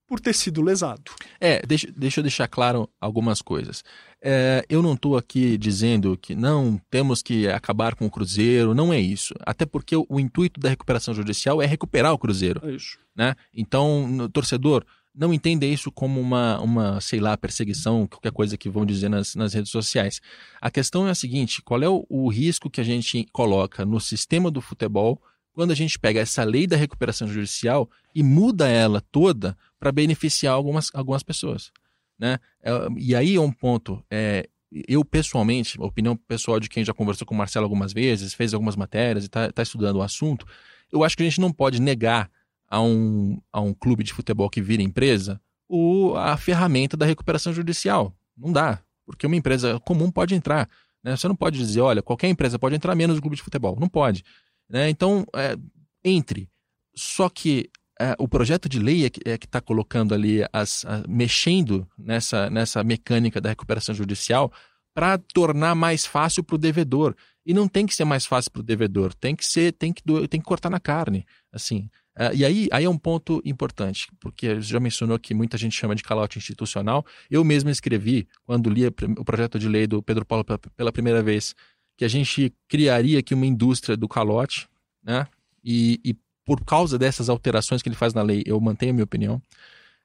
por 0.07 0.21
ter 0.21 0.35
sido 0.35 0.63
lesado. 0.63 1.11
É, 1.41 1.61
deixa, 1.67 1.91
deixa 1.91 2.21
eu 2.21 2.23
deixar 2.23 2.47
claro 2.47 2.89
algumas 3.01 3.43
coisas. 3.43 3.83
É, 4.23 4.65
eu 4.69 4.81
não 4.83 4.93
estou 4.95 5.17
aqui 5.17 5.59
dizendo 5.59 6.17
que 6.17 6.33
não 6.33 6.81
temos 6.89 7.23
que 7.23 7.49
acabar 7.49 7.97
com 7.97 8.07
o 8.07 8.11
Cruzeiro, 8.11 8.73
não 8.73 8.93
é 8.93 9.01
isso. 9.01 9.35
Até 9.41 9.67
porque 9.67 9.97
o, 9.97 10.07
o 10.09 10.21
intuito 10.21 10.61
da 10.61 10.69
recuperação 10.69 11.13
judicial 11.13 11.61
é 11.61 11.67
recuperar 11.67 12.13
o 12.13 12.19
Cruzeiro. 12.19 12.61
É 12.63 12.73
isso. 12.73 12.99
Né? 13.17 13.35
Então, 13.53 14.07
no, 14.07 14.29
torcedor, 14.29 14.85
não 15.15 15.33
entenda 15.33 15.67
isso 15.67 15.93
como 15.93 16.21
uma, 16.21 16.59
uma, 16.61 17.01
sei 17.01 17.21
lá, 17.21 17.37
perseguição, 17.37 18.07
qualquer 18.07 18.33
coisa 18.33 18.57
que 18.57 18.71
vão 18.71 18.87
dizer 18.87 19.09
nas, 19.09 19.35
nas 19.35 19.53
redes 19.53 19.71
sociais. 19.71 20.21
A 20.61 20.71
questão 20.71 21.07
é 21.07 21.11
a 21.11 21.15
seguinte: 21.15 21.63
qual 21.63 21.83
é 21.83 21.89
o, 21.89 22.07
o 22.09 22.29
risco 22.29 22.71
que 22.71 22.81
a 22.81 22.85
gente 22.85 23.27
coloca 23.33 23.85
no 23.85 24.01
sistema 24.01 24.51
do 24.51 24.61
futebol 24.61 25.21
quando 25.53 25.71
a 25.71 25.75
gente 25.75 25.99
pega 25.99 26.21
essa 26.21 26.43
lei 26.45 26.67
da 26.67 26.77
recuperação 26.77 27.29
judicial 27.29 27.91
e 28.15 28.23
muda 28.23 28.69
ela 28.69 29.03
toda 29.13 29.57
para 29.79 29.93
beneficiar 29.93 30.55
algumas, 30.55 30.91
algumas 30.95 31.23
pessoas? 31.23 31.71
Né? 32.19 32.39
É, 32.63 32.71
e 32.97 33.15
aí 33.15 33.35
é 33.35 33.41
um 33.41 33.53
ponto. 33.53 34.03
É, 34.11 34.49
eu, 34.89 35.05
pessoalmente, 35.05 35.79
opinião 35.79 36.17
pessoal 36.17 36.59
de 36.59 36.69
quem 36.69 36.83
já 36.83 36.95
conversou 36.95 37.27
com 37.27 37.35
o 37.35 37.39
Marcelo 37.39 37.65
algumas 37.65 37.93
vezes, 37.93 38.33
fez 38.33 38.55
algumas 38.55 38.77
matérias 38.77 39.25
e 39.25 39.27
está 39.27 39.53
tá 39.53 39.63
estudando 39.63 39.97
o 39.97 40.03
assunto, 40.03 40.47
eu 40.91 41.05
acho 41.05 41.15
que 41.15 41.23
a 41.23 41.27
gente 41.27 41.41
não 41.41 41.53
pode 41.53 41.81
negar 41.81 42.31
a 42.73 42.81
um, 42.81 43.39
a 43.53 43.61
um 43.61 43.75
clube 43.75 44.03
de 44.03 44.15
futebol 44.15 44.49
que 44.49 44.63
vira 44.63 44.83
empresa 44.83 45.39
o, 45.69 46.15
a 46.17 46.39
ferramenta 46.39 46.97
da 46.97 47.05
recuperação 47.05 47.53
judicial. 47.53 48.17
Não 48.35 48.51
dá, 48.51 48.81
porque 49.05 49.27
uma 49.27 49.37
empresa 49.37 49.79
comum 49.81 50.11
pode 50.11 50.35
entrar. 50.35 50.67
Né? 51.05 51.15
Você 51.15 51.29
não 51.29 51.37
pode 51.37 51.59
dizer, 51.59 51.83
olha, 51.83 52.01
qualquer 52.01 52.29
empresa 52.29 52.59
pode 52.59 52.75
entrar 52.75 52.95
menos 52.95 53.19
o 53.19 53.21
clube 53.21 53.37
de 53.37 53.43
futebol. 53.43 53.77
Não 53.79 53.91
pode. 53.91 54.25
Né? 54.71 54.89
Então, 54.89 55.27
é, 55.37 55.55
entre. 56.03 56.49
Só 56.97 57.29
que 57.29 57.69
é, 58.01 58.17
o 58.19 58.27
projeto 58.27 58.71
de 58.71 58.79
lei 58.79 59.05
é 59.05 59.11
que 59.11 59.21
é 59.27 59.35
está 59.35 59.61
colocando 59.61 60.15
ali, 60.15 60.41
as, 60.51 60.87
a, 60.87 61.03
mexendo 61.07 61.87
nessa, 61.99 62.49
nessa 62.49 62.83
mecânica 62.83 63.39
da 63.39 63.51
recuperação 63.51 63.95
judicial 63.95 64.51
para 64.95 65.19
tornar 65.19 65.75
mais 65.75 66.07
fácil 66.07 66.43
para 66.43 66.55
o 66.55 66.59
devedor. 66.59 67.15
E 67.45 67.53
não 67.53 67.69
tem 67.69 67.85
que 67.85 67.95
ser 67.95 68.07
mais 68.07 68.25
fácil 68.25 68.51
para 68.51 68.61
o 68.61 68.65
devedor, 68.65 69.13
tem 69.13 69.37
que 69.37 69.45
ser, 69.45 69.73
tem 69.73 69.93
que, 69.93 70.03
tem 70.03 70.41
que 70.41 70.47
cortar 70.47 70.71
na 70.71 70.81
carne. 70.81 71.27
Assim, 71.53 71.91
uh, 72.19 72.35
e 72.35 72.45
aí, 72.45 72.69
aí 72.71 72.85
é 72.85 72.91
um 72.91 72.99
ponto 72.99 73.43
importante, 73.45 74.09
porque 74.21 74.61
já 74.61 74.81
mencionou 74.81 75.19
que 75.19 75.35
muita 75.35 75.57
gente 75.57 75.77
chama 75.77 75.95
de 75.95 76.03
calote 76.03 76.39
institucional. 76.39 77.05
Eu 77.31 77.45
mesmo 77.45 77.71
escrevi, 77.71 78.29
quando 78.45 78.71
li 78.71 78.87
o 78.87 79.25
projeto 79.25 79.59
de 79.59 79.69
lei 79.69 79.87
do 79.87 80.03
Pedro 80.03 80.25
Paulo 80.25 80.45
pela, 80.45 80.59
pela 80.59 80.93
primeira 80.93 81.23
vez, 81.23 81.55
que 81.97 82.05
a 82.05 82.09
gente 82.09 82.53
criaria 82.69 83.19
aqui 83.19 83.35
uma 83.35 83.47
indústria 83.47 83.97
do 83.97 84.09
calote, 84.09 84.69
né? 85.03 85.27
E, 85.65 86.01
e 86.05 86.17
por 86.45 86.65
causa 86.65 86.99
dessas 86.99 87.29
alterações 87.29 87.83
que 87.83 87.89
ele 87.89 87.97
faz 87.97 88.13
na 88.15 88.23
lei, 88.23 88.43
eu 88.47 88.61
mantenho 88.61 88.91
a 88.91 88.95
minha 88.95 89.05
opinião. 89.05 89.41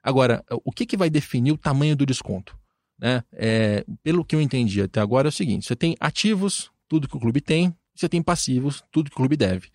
Agora, 0.02 0.44
o 0.64 0.70
que, 0.70 0.86
que 0.86 0.96
vai 0.96 1.10
definir 1.10 1.52
o 1.52 1.58
tamanho 1.58 1.96
do 1.96 2.06
desconto? 2.06 2.56
Né? 2.98 3.22
É, 3.32 3.84
pelo 4.02 4.24
que 4.24 4.34
eu 4.34 4.40
entendi 4.40 4.82
até 4.82 5.00
agora 5.00 5.28
é 5.28 5.30
o 5.30 5.32
seguinte: 5.32 5.66
você 5.66 5.76
tem 5.76 5.96
ativos, 6.00 6.70
tudo 6.88 7.08
que 7.08 7.16
o 7.16 7.20
clube 7.20 7.40
tem, 7.40 7.74
você 7.94 8.08
tem 8.08 8.22
passivos, 8.22 8.82
tudo 8.90 9.10
que 9.10 9.14
o 9.14 9.18
clube 9.18 9.36
deve. 9.36 9.68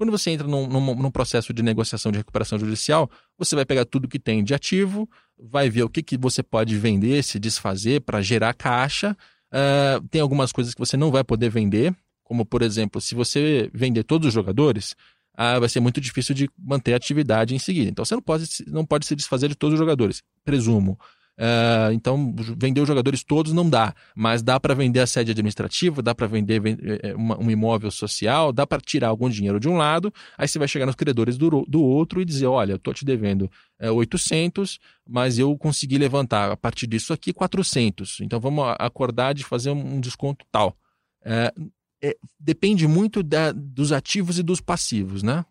Quando 0.00 0.12
você 0.12 0.30
entra 0.30 0.48
num, 0.48 0.66
num, 0.66 0.94
num, 0.94 1.10
processo 1.10 1.52
de 1.52 1.62
negociação 1.62 2.10
de 2.10 2.16
recuperação 2.16 2.58
judicial, 2.58 3.10
você 3.36 3.54
vai 3.54 3.66
pegar 3.66 3.84
tudo 3.84 4.08
que 4.08 4.18
tem 4.18 4.42
de 4.42 4.54
ativo, 4.54 5.06
vai 5.38 5.68
ver 5.68 5.82
o 5.82 5.90
que, 5.90 6.02
que 6.02 6.16
você 6.16 6.42
pode 6.42 6.74
vender, 6.74 7.22
se 7.22 7.38
desfazer 7.38 8.00
para 8.00 8.22
gerar 8.22 8.54
caixa. 8.54 9.14
Uh, 9.52 10.08
tem 10.08 10.22
algumas 10.22 10.52
coisas 10.52 10.72
que 10.72 10.80
você 10.80 10.96
não 10.96 11.10
vai 11.10 11.22
poder 11.22 11.50
vender, 11.50 11.94
como 12.24 12.46
por 12.46 12.62
exemplo, 12.62 12.98
se 12.98 13.14
você 13.14 13.70
vender 13.74 14.02
todos 14.04 14.28
os 14.28 14.32
jogadores, 14.32 14.92
uh, 15.34 15.60
vai 15.60 15.68
ser 15.68 15.80
muito 15.80 16.00
difícil 16.00 16.34
de 16.34 16.48
manter 16.56 16.94
a 16.94 16.96
atividade 16.96 17.54
em 17.54 17.58
seguida. 17.58 17.90
Então 17.90 18.02
você 18.02 18.14
não 18.14 18.22
pode, 18.22 18.46
não 18.68 18.86
pode 18.86 19.04
se 19.04 19.14
desfazer 19.14 19.48
de 19.48 19.54
todos 19.54 19.74
os 19.74 19.78
jogadores, 19.78 20.22
presumo. 20.46 20.98
Uh, 21.40 21.90
então, 21.94 22.34
vender 22.58 22.82
os 22.82 22.86
jogadores 22.86 23.24
todos 23.24 23.54
não 23.54 23.68
dá, 23.68 23.94
mas 24.14 24.42
dá 24.42 24.60
para 24.60 24.74
vender 24.74 25.00
a 25.00 25.06
sede 25.06 25.30
administrativa, 25.30 26.02
dá 26.02 26.14
para 26.14 26.26
vender 26.26 26.60
eh, 26.66 27.00
eh, 27.02 27.16
um 27.16 27.50
imóvel 27.50 27.90
social, 27.90 28.52
dá 28.52 28.66
para 28.66 28.78
tirar 28.78 29.08
algum 29.08 29.26
dinheiro 29.26 29.58
de 29.58 29.66
um 29.66 29.78
lado, 29.78 30.12
aí 30.36 30.46
você 30.46 30.58
vai 30.58 30.68
chegar 30.68 30.84
nos 30.84 30.94
credores 30.94 31.38
do, 31.38 31.64
do 31.66 31.82
outro 31.82 32.20
e 32.20 32.26
dizer: 32.26 32.44
olha, 32.44 32.72
eu 32.72 32.76
estou 32.76 32.92
te 32.92 33.06
devendo 33.06 33.50
é, 33.78 33.90
800, 33.90 34.78
mas 35.08 35.38
eu 35.38 35.56
consegui 35.56 35.96
levantar 35.96 36.52
a 36.52 36.56
partir 36.58 36.86
disso 36.86 37.10
aqui 37.10 37.32
400, 37.32 38.20
então 38.20 38.38
vamos 38.38 38.62
acordar 38.78 39.32
de 39.32 39.42
fazer 39.42 39.70
um, 39.70 39.94
um 39.94 39.98
desconto 39.98 40.44
tal. 40.52 40.76
É, 41.24 41.54
é, 42.02 42.16
depende 42.38 42.86
muito 42.86 43.22
da, 43.22 43.50
dos 43.50 43.92
ativos 43.92 44.38
e 44.38 44.42
dos 44.42 44.60
passivos, 44.60 45.22
né? 45.22 45.42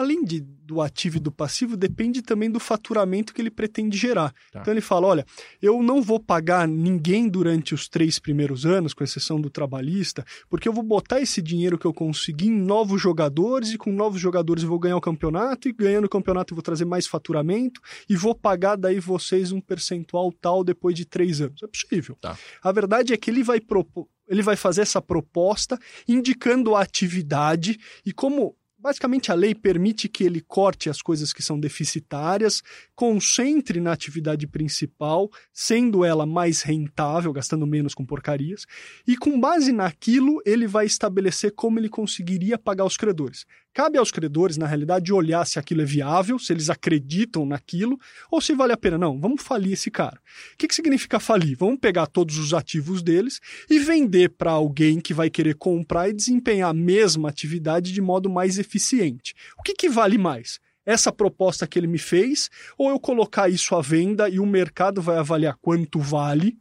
Além 0.00 0.24
de, 0.24 0.40
do 0.40 0.80
ativo 0.80 1.18
e 1.18 1.20
do 1.20 1.30
passivo, 1.30 1.76
depende 1.76 2.22
também 2.22 2.50
do 2.50 2.58
faturamento 2.58 3.34
que 3.34 3.40
ele 3.40 3.50
pretende 3.50 3.96
gerar. 3.96 4.34
Tá. 4.50 4.60
Então 4.60 4.72
ele 4.72 4.80
fala: 4.80 5.06
olha, 5.06 5.26
eu 5.60 5.82
não 5.82 6.02
vou 6.02 6.18
pagar 6.18 6.66
ninguém 6.66 7.28
durante 7.28 7.74
os 7.74 7.88
três 7.88 8.18
primeiros 8.18 8.64
anos, 8.64 8.94
com 8.94 9.04
exceção 9.04 9.40
do 9.40 9.50
trabalhista, 9.50 10.24
porque 10.48 10.68
eu 10.68 10.72
vou 10.72 10.82
botar 10.82 11.20
esse 11.20 11.42
dinheiro 11.42 11.78
que 11.78 11.86
eu 11.86 11.92
consegui 11.92 12.46
em 12.46 12.60
novos 12.60 13.00
jogadores, 13.00 13.72
e 13.72 13.78
com 13.78 13.92
novos 13.92 14.20
jogadores 14.20 14.62
eu 14.62 14.68
vou 14.68 14.78
ganhar 14.78 14.96
o 14.96 15.00
campeonato, 15.00 15.68
e 15.68 15.72
ganhando 15.72 16.06
o 16.06 16.10
campeonato 16.10 16.52
eu 16.52 16.56
vou 16.56 16.62
trazer 16.62 16.84
mais 16.84 17.06
faturamento, 17.06 17.80
e 18.08 18.16
vou 18.16 18.34
pagar 18.34 18.76
daí 18.76 18.98
vocês 18.98 19.52
um 19.52 19.60
percentual 19.60 20.32
tal 20.32 20.64
depois 20.64 20.94
de 20.94 21.04
três 21.04 21.40
anos. 21.40 21.62
É 21.62 21.66
possível. 21.66 22.16
Tá. 22.20 22.38
A 22.62 22.72
verdade 22.72 23.12
é 23.12 23.16
que 23.16 23.30
ele 23.30 23.42
vai 23.42 23.60
propor 23.60 24.08
ele 24.30 24.42
vai 24.42 24.54
fazer 24.54 24.82
essa 24.82 25.02
proposta 25.02 25.76
indicando 26.06 26.76
a 26.76 26.82
atividade 26.82 27.76
e 28.06 28.12
como 28.12 28.56
Basicamente, 28.82 29.30
a 29.30 29.34
lei 29.34 29.54
permite 29.54 30.08
que 30.08 30.24
ele 30.24 30.40
corte 30.40 30.88
as 30.88 31.02
coisas 31.02 31.34
que 31.34 31.42
são 31.42 31.60
deficitárias, 31.60 32.62
concentre 32.94 33.78
na 33.78 33.92
atividade 33.92 34.46
principal, 34.46 35.30
sendo 35.52 36.02
ela 36.02 36.24
mais 36.24 36.62
rentável, 36.62 37.30
gastando 37.30 37.66
menos 37.66 37.94
com 37.94 38.06
porcarias, 38.06 38.64
e 39.06 39.18
com 39.18 39.38
base 39.38 39.70
naquilo, 39.70 40.40
ele 40.46 40.66
vai 40.66 40.86
estabelecer 40.86 41.52
como 41.54 41.78
ele 41.78 41.90
conseguiria 41.90 42.56
pagar 42.56 42.86
os 42.86 42.96
credores. 42.96 43.44
Cabe 43.72 43.98
aos 43.98 44.10
credores, 44.10 44.56
na 44.56 44.66
realidade, 44.66 45.12
olhar 45.12 45.46
se 45.46 45.58
aquilo 45.58 45.82
é 45.82 45.84
viável, 45.84 46.40
se 46.40 46.52
eles 46.52 46.68
acreditam 46.68 47.46
naquilo, 47.46 47.98
ou 48.28 48.40
se 48.40 48.52
vale 48.52 48.72
a 48.72 48.76
pena. 48.76 48.98
Não, 48.98 49.20
vamos 49.20 49.42
falir 49.42 49.74
esse 49.74 49.90
cara. 49.90 50.20
O 50.54 50.56
que, 50.56 50.66
que 50.66 50.74
significa 50.74 51.20
falir? 51.20 51.56
Vamos 51.56 51.78
pegar 51.78 52.06
todos 52.06 52.36
os 52.36 52.52
ativos 52.52 53.00
deles 53.00 53.40
e 53.70 53.78
vender 53.78 54.30
para 54.30 54.50
alguém 54.50 55.00
que 55.00 55.14
vai 55.14 55.30
querer 55.30 55.54
comprar 55.54 56.08
e 56.08 56.12
desempenhar 56.12 56.70
a 56.70 56.74
mesma 56.74 57.28
atividade 57.28 57.92
de 57.92 58.00
modo 58.00 58.28
mais 58.28 58.58
eficiente. 58.58 59.34
O 59.56 59.62
que, 59.62 59.72
que 59.72 59.88
vale 59.88 60.18
mais? 60.18 60.58
Essa 60.84 61.12
proposta 61.12 61.66
que 61.66 61.78
ele 61.78 61.86
me 61.86 61.98
fez, 61.98 62.50
ou 62.76 62.90
eu 62.90 62.98
colocar 62.98 63.48
isso 63.48 63.76
à 63.76 63.80
venda 63.80 64.28
e 64.28 64.40
o 64.40 64.46
mercado 64.46 65.00
vai 65.00 65.16
avaliar 65.16 65.56
quanto 65.60 66.00
vale 66.00 66.58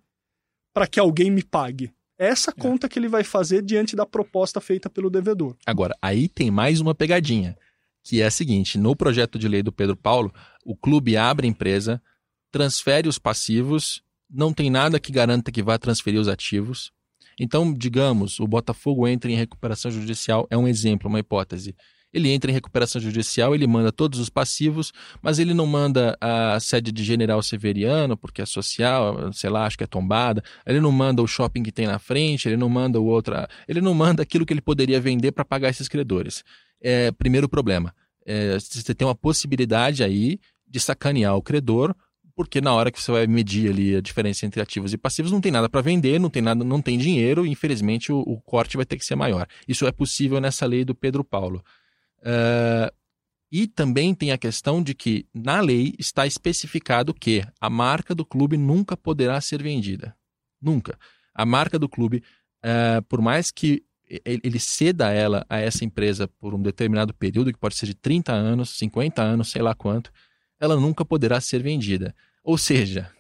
para 0.74 0.86
que 0.86 1.00
alguém 1.00 1.32
me 1.32 1.44
pague? 1.44 1.92
Essa 2.20 2.52
é. 2.52 2.54
conta 2.54 2.90
que 2.90 3.00
ele 3.00 3.08
vai 3.08 3.24
fazer 3.24 3.64
diante 3.64 3.96
da 3.96 4.06
proposta 4.06 4.60
feita 4.60 4.90
pelo 4.90 5.10
devedor. 5.10 5.56
Agora, 5.66 5.96
aí 6.02 6.28
tem 6.28 6.52
mais 6.52 6.82
uma 6.82 6.94
pegadinha, 6.94 7.58
que 8.04 8.22
é 8.22 8.26
a 8.26 8.32
seguinte: 8.32 8.78
no 8.78 8.96
projeto 8.96 9.40
de 9.40 9.48
lei 9.48 9.64
do 9.64 9.72
Pedro 9.72 9.96
Paulo, 9.96 10.32
o 10.66 10.76
clube 10.76 11.16
abre 11.16 11.48
a 11.48 11.50
empresa, 11.50 12.02
transfere 12.52 13.08
os 13.08 13.18
passivos, 13.18 14.04
não 14.30 14.54
tem 14.54 14.70
nada 14.70 15.00
que 15.00 15.14
garanta 15.14 15.52
que 15.52 15.64
vá 15.64 15.78
transferir 15.78 16.20
os 16.20 16.28
ativos. 16.28 16.92
Então, 17.40 17.74
digamos, 17.74 18.38
o 18.42 18.46
Botafogo 18.46 19.08
entra 19.08 19.32
em 19.32 19.36
recuperação 19.36 19.90
judicial, 19.90 20.46
é 20.52 20.58
um 20.58 20.68
exemplo, 20.68 21.08
uma 21.08 21.20
hipótese. 21.20 21.74
Ele 22.14 22.30
entra 22.30 22.50
em 22.50 22.54
recuperação 22.54 23.00
judicial, 23.00 23.54
ele 23.54 23.68
manda 23.68 23.92
todos 23.92 24.20
os 24.20 24.30
passivos, 24.30 24.92
mas 25.22 25.38
ele 25.38 25.54
não 25.54 25.68
manda 25.68 26.18
a 26.20 26.60
sede 26.60 26.92
de 26.92 27.04
General 27.04 27.42
Severiano, 27.44 28.18
porque 28.18 28.42
é 28.42 28.46
social, 28.46 29.32
sei 29.32 29.50
lá, 29.50 29.66
acho 29.66 29.78
que 29.78 29.84
é 29.84 29.88
tombada. 29.88 30.44
Ele 30.66 30.80
não 30.80 30.92
manda 30.92 31.22
o 31.22 31.28
shopping 31.28 31.62
que 31.62 31.72
tem 31.72 31.86
na 31.86 32.00
frente, 32.00 32.48
ele 32.48 32.58
não 32.58 32.70
manda 32.70 33.00
o 33.00 33.06
outra. 33.06 33.48
Ele 33.68 33.80
não 33.80 33.94
manda 33.94 34.24
aquilo 34.24 34.46
que 34.46 34.54
ele 34.54 34.62
poderia 34.62 35.00
vender 35.00 35.32
para 35.32 35.46
pagar 35.46 35.70
esses 35.70 35.88
credores. 35.88 36.44
É, 36.82 37.12
primeiro 37.12 37.48
problema. 37.48 37.94
É, 38.26 38.58
você 38.60 38.94
tem 38.96 39.08
uma 39.08 39.16
possibilidade 39.16 40.04
aí 40.04 40.40
de 40.68 40.80
sacanear 40.80 41.36
o 41.36 41.42
credor 41.42 41.96
porque 42.40 42.62
na 42.62 42.74
hora 42.74 42.90
que 42.90 43.02
você 43.02 43.12
vai 43.12 43.28
medir 43.28 43.70
ali 43.70 43.98
a 43.98 44.00
diferença 44.00 44.46
entre 44.46 44.62
ativos 44.62 44.94
e 44.94 44.98
passivos, 44.98 45.30
não 45.30 45.42
tem 45.42 45.52
nada 45.52 45.68
para 45.68 45.82
vender, 45.82 46.18
não 46.22 46.30
tem 46.30 46.42
nada, 46.42 46.64
não 46.64 46.82
tem 46.82 46.98
dinheiro, 46.98 47.46
e 47.46 47.50
infelizmente 47.50 48.14
o, 48.14 48.20
o, 48.20 48.40
corte 48.40 48.78
vai 48.78 48.86
ter 48.86 48.98
que 48.98 49.04
ser 49.04 49.16
maior. 49.16 49.46
Isso 49.68 49.86
é 49.86 49.92
possível 49.92 50.40
nessa 50.40 50.66
lei 50.66 50.86
do 50.86 50.96
Pedro 50.96 51.22
Paulo. 51.22 51.62
Uh, 52.22 52.94
e 53.52 53.68
também 53.68 54.14
tem 54.14 54.32
a 54.32 54.38
questão 54.38 54.82
de 54.82 54.94
que 54.94 55.26
na 55.34 55.60
lei 55.60 55.96
está 55.98 56.28
especificado 56.28 57.14
que 57.14 57.44
a 57.60 57.70
marca 57.70 58.14
do 58.14 58.24
clube 58.24 58.58
nunca 58.58 58.96
poderá 58.96 59.42
ser 59.42 59.64
vendida. 59.64 60.16
Nunca. 60.62 60.98
A 61.34 61.46
marca 61.46 61.80
do 61.80 61.90
clube, 61.90 62.24
uh, 62.64 63.02
por 63.04 63.22
mais 63.22 63.50
que 63.50 63.84
ele 64.26 64.60
ceda 64.60 65.12
ela 65.12 65.46
a 65.48 65.60
essa 65.60 65.86
empresa 65.86 66.28
por 66.28 66.56
um 66.56 66.62
determinado 66.62 67.14
período, 67.14 67.54
que 67.54 67.60
pode 67.60 67.76
ser 67.76 67.86
de 67.86 67.94
30 67.94 68.34
anos, 68.34 68.72
50 68.72 69.22
anos, 69.22 69.52
sei 69.52 69.62
lá 69.62 69.76
quanto, 69.76 70.12
ela 70.60 70.76
nunca 70.76 71.06
poderá 71.06 71.40
ser 71.40 71.62
vendida. 71.62 72.16
Ou 72.44 72.58
seja, 72.58 73.12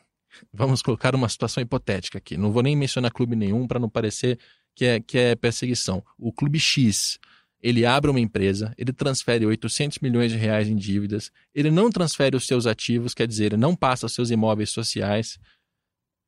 vamos 0.51 0.81
colocar 0.81 1.15
uma 1.15 1.29
situação 1.29 1.61
hipotética 1.61 2.17
aqui. 2.17 2.37
Não 2.37 2.51
vou 2.51 2.63
nem 2.63 2.75
mencionar 2.75 3.11
clube 3.11 3.35
nenhum 3.35 3.67
para 3.67 3.79
não 3.79 3.89
parecer 3.89 4.39
que 4.75 4.85
é, 4.85 4.99
que 4.99 5.17
é 5.17 5.35
perseguição. 5.35 6.03
O 6.17 6.33
clube 6.33 6.59
X 6.59 7.19
ele 7.61 7.85
abre 7.85 8.09
uma 8.09 8.19
empresa, 8.19 8.73
ele 8.77 8.93
transfere 8.93 9.45
800 9.45 9.99
milhões 9.99 10.31
de 10.31 10.37
reais 10.37 10.67
em 10.67 10.75
dívidas, 10.75 11.31
ele 11.53 11.69
não 11.69 11.89
transfere 11.89 12.35
os 12.35 12.47
seus 12.47 12.65
ativos, 12.65 13.13
quer 13.13 13.27
dizer, 13.27 13.47
ele 13.47 13.57
não 13.57 13.75
passa 13.75 14.05
os 14.05 14.13
seus 14.13 14.29
imóveis 14.29 14.69
sociais. 14.69 15.37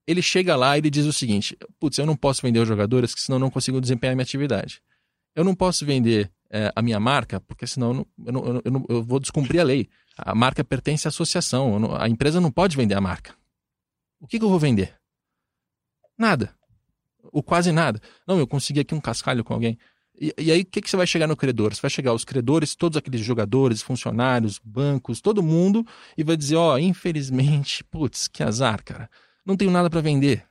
Ele 0.05 0.21
chega 0.21 0.55
lá 0.55 0.75
e 0.75 0.81
ele 0.81 0.89
diz 0.89 1.05
o 1.05 1.13
seguinte: 1.13 1.57
putz, 1.79 1.97
eu 1.97 2.05
não 2.05 2.15
posso 2.15 2.41
vender 2.41 2.59
os 2.59 2.67
jogadores, 2.67 3.11
porque 3.11 3.21
senão 3.21 3.37
eu 3.37 3.41
não 3.41 3.49
consigo 3.49 3.79
desempenhar 3.79 4.15
minha 4.15 4.23
atividade. 4.23 4.81
Eu 5.33 5.43
não 5.43 5.55
posso 5.55 5.85
vender 5.85 6.29
é, 6.49 6.71
a 6.75 6.81
minha 6.81 6.99
marca, 6.99 7.39
porque 7.39 7.65
senão 7.65 8.05
eu, 8.25 8.33
não, 8.33 8.45
eu, 8.45 8.53
não, 8.53 8.61
eu, 8.65 8.71
não, 8.71 8.85
eu, 8.89 9.03
vou 9.03 9.19
descumprir 9.19 9.61
a 9.61 9.63
lei. 9.63 9.89
A 10.17 10.35
marca 10.35 10.63
pertence 10.63 11.07
à 11.07 11.09
associação, 11.09 11.95
a 11.95 12.09
empresa 12.09 12.41
não 12.41 12.51
pode 12.51 12.75
vender 12.75 12.95
a 12.95 13.01
marca. 13.01 13.33
O 14.19 14.27
que, 14.27 14.37
que 14.37 14.43
eu 14.43 14.49
vou 14.49 14.59
vender? 14.59 14.93
Nada. 16.17 16.53
Ou 17.31 17.41
quase 17.41 17.71
nada. 17.71 18.01
Não, 18.27 18.37
eu 18.37 18.45
consegui 18.45 18.81
aqui 18.81 18.93
um 18.93 18.99
cascalho 18.99 19.43
com 19.43 19.53
alguém. 19.53 19.79
E, 20.21 20.31
e 20.37 20.51
aí, 20.51 20.61
o 20.61 20.65
que, 20.65 20.81
que 20.81 20.89
você 20.89 20.95
vai 20.95 21.07
chegar 21.07 21.25
no 21.25 21.35
credor? 21.35 21.73
Você 21.73 21.81
vai 21.81 21.89
chegar 21.89 22.11
aos 22.11 22.23
credores, 22.23 22.75
todos 22.75 22.95
aqueles 22.95 23.21
jogadores, 23.21 23.81
funcionários, 23.81 24.59
bancos, 24.63 25.19
todo 25.19 25.41
mundo, 25.41 25.83
e 26.15 26.23
vai 26.23 26.37
dizer: 26.37 26.57
Ó, 26.57 26.75
oh, 26.75 26.77
infelizmente, 26.77 27.83
putz, 27.89 28.27
que 28.27 28.43
azar, 28.43 28.83
cara. 28.83 29.09
Não 29.43 29.57
tenho 29.57 29.71
nada 29.71 29.89
para 29.89 29.99
vender. 29.99 30.45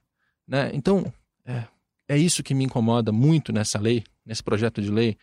Né? 0.48 0.72
Então, 0.74 1.12
é, 1.46 1.64
é 2.08 2.18
isso 2.18 2.42
que 2.42 2.52
me 2.52 2.64
incomoda 2.64 3.12
muito 3.12 3.52
nessa 3.52 3.78
lei, 3.78 4.02
nesse 4.26 4.42
projeto 4.42 4.82
de 4.82 4.90
lei, 4.90 5.16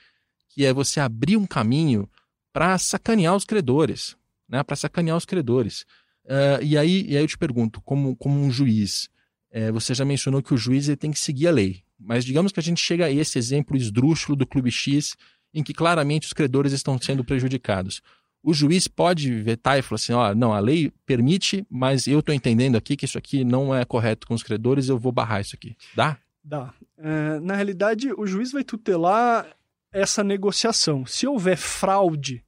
que 0.48 0.66
é 0.66 0.72
você 0.72 1.02
abrir 1.02 1.36
um 1.36 1.46
caminho 1.46 2.10
para 2.54 2.78
sacanear 2.78 3.36
os 3.36 3.44
credores, 3.44 4.16
né? 4.48 4.64
para 4.64 4.78
sacanear 4.78 5.18
os 5.18 5.26
credores. 5.26 5.82
Uh, 6.24 6.64
e, 6.64 6.78
aí, 6.78 7.06
e 7.10 7.18
aí 7.18 7.24
eu 7.24 7.28
te 7.28 7.38
pergunto, 7.38 7.82
como, 7.82 8.16
como 8.16 8.40
um 8.40 8.50
juiz, 8.50 9.10
é, 9.52 9.72
você 9.72 9.94
já 9.94 10.06
mencionou 10.06 10.42
que 10.42 10.54
o 10.54 10.58
juiz 10.58 10.88
ele 10.88 10.96
tem 10.96 11.12
que 11.12 11.20
seguir 11.20 11.48
a 11.48 11.52
lei. 11.52 11.84
Mas 12.00 12.24
digamos 12.24 12.52
que 12.52 12.60
a 12.60 12.64
gente 12.64 12.82
chega 12.82 13.06
a 13.06 13.12
esse 13.12 13.38
exemplo 13.38 13.76
esdrúxulo 13.76 14.36
do 14.36 14.46
Clube 14.46 14.72
X, 14.72 15.16
em 15.54 15.64
que 15.64 15.74
claramente 15.74 16.28
os 16.28 16.34
credores 16.34 16.74
estão 16.74 17.00
sendo 17.00 17.24
prejudicados. 17.24 18.02
O 18.44 18.54
juiz 18.54 18.88
pode 18.88 19.32
vetar 19.42 19.78
e 19.78 19.82
falar 19.82 19.96
assim: 19.96 20.14
ó, 20.14 20.34
não, 20.36 20.54
a 20.54 20.60
lei 20.60 20.92
permite, 21.06 21.66
mas 21.70 22.08
eu 22.08 22.20
estou 22.20 22.34
entendendo 22.34 22.76
aqui 22.76 22.96
que 22.96 23.06
isso 23.06 23.18
aqui 23.18 23.44
não 23.44 23.74
é 23.74 23.84
correto 23.84 24.28
com 24.28 24.34
os 24.34 24.44
credores, 24.44 24.88
eu 24.88 24.98
vou 24.98 25.12
barrar 25.12 25.42
isso 25.42 25.56
aqui. 25.56 25.76
Dá? 25.96 26.18
Dá. 26.44 26.74
É, 26.98 27.40
na 27.40 27.56
realidade, 27.56 28.12
o 28.14 28.26
juiz 28.26 28.52
vai 28.52 28.64
tutelar 28.64 29.48
essa 29.92 30.24
negociação. 30.24 31.06
Se 31.06 31.28
houver 31.28 31.58
fraude, 31.58 32.44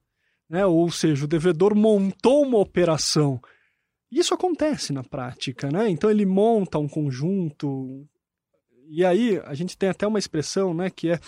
né, 0.49 0.65
ou 0.65 0.89
seja, 0.91 1.25
o 1.25 1.27
devedor 1.27 1.75
montou 1.75 2.43
uma 2.45 2.57
operação, 2.57 3.41
isso 4.11 4.33
acontece 4.33 4.93
na 4.93 5.03
prática, 5.03 5.69
né? 5.69 5.89
Então 5.89 6.09
ele 6.09 6.25
monta 6.25 6.79
um 6.79 6.87
conjunto, 6.87 8.07
e 8.91 9.05
aí 9.05 9.39
a 9.45 9.53
gente 9.53 9.77
tem 9.77 9.89
até 9.89 10.07
uma 10.07 10.17
expressão, 10.17 10.73
né, 10.73 10.89
que 10.89 11.09
é 11.09 11.19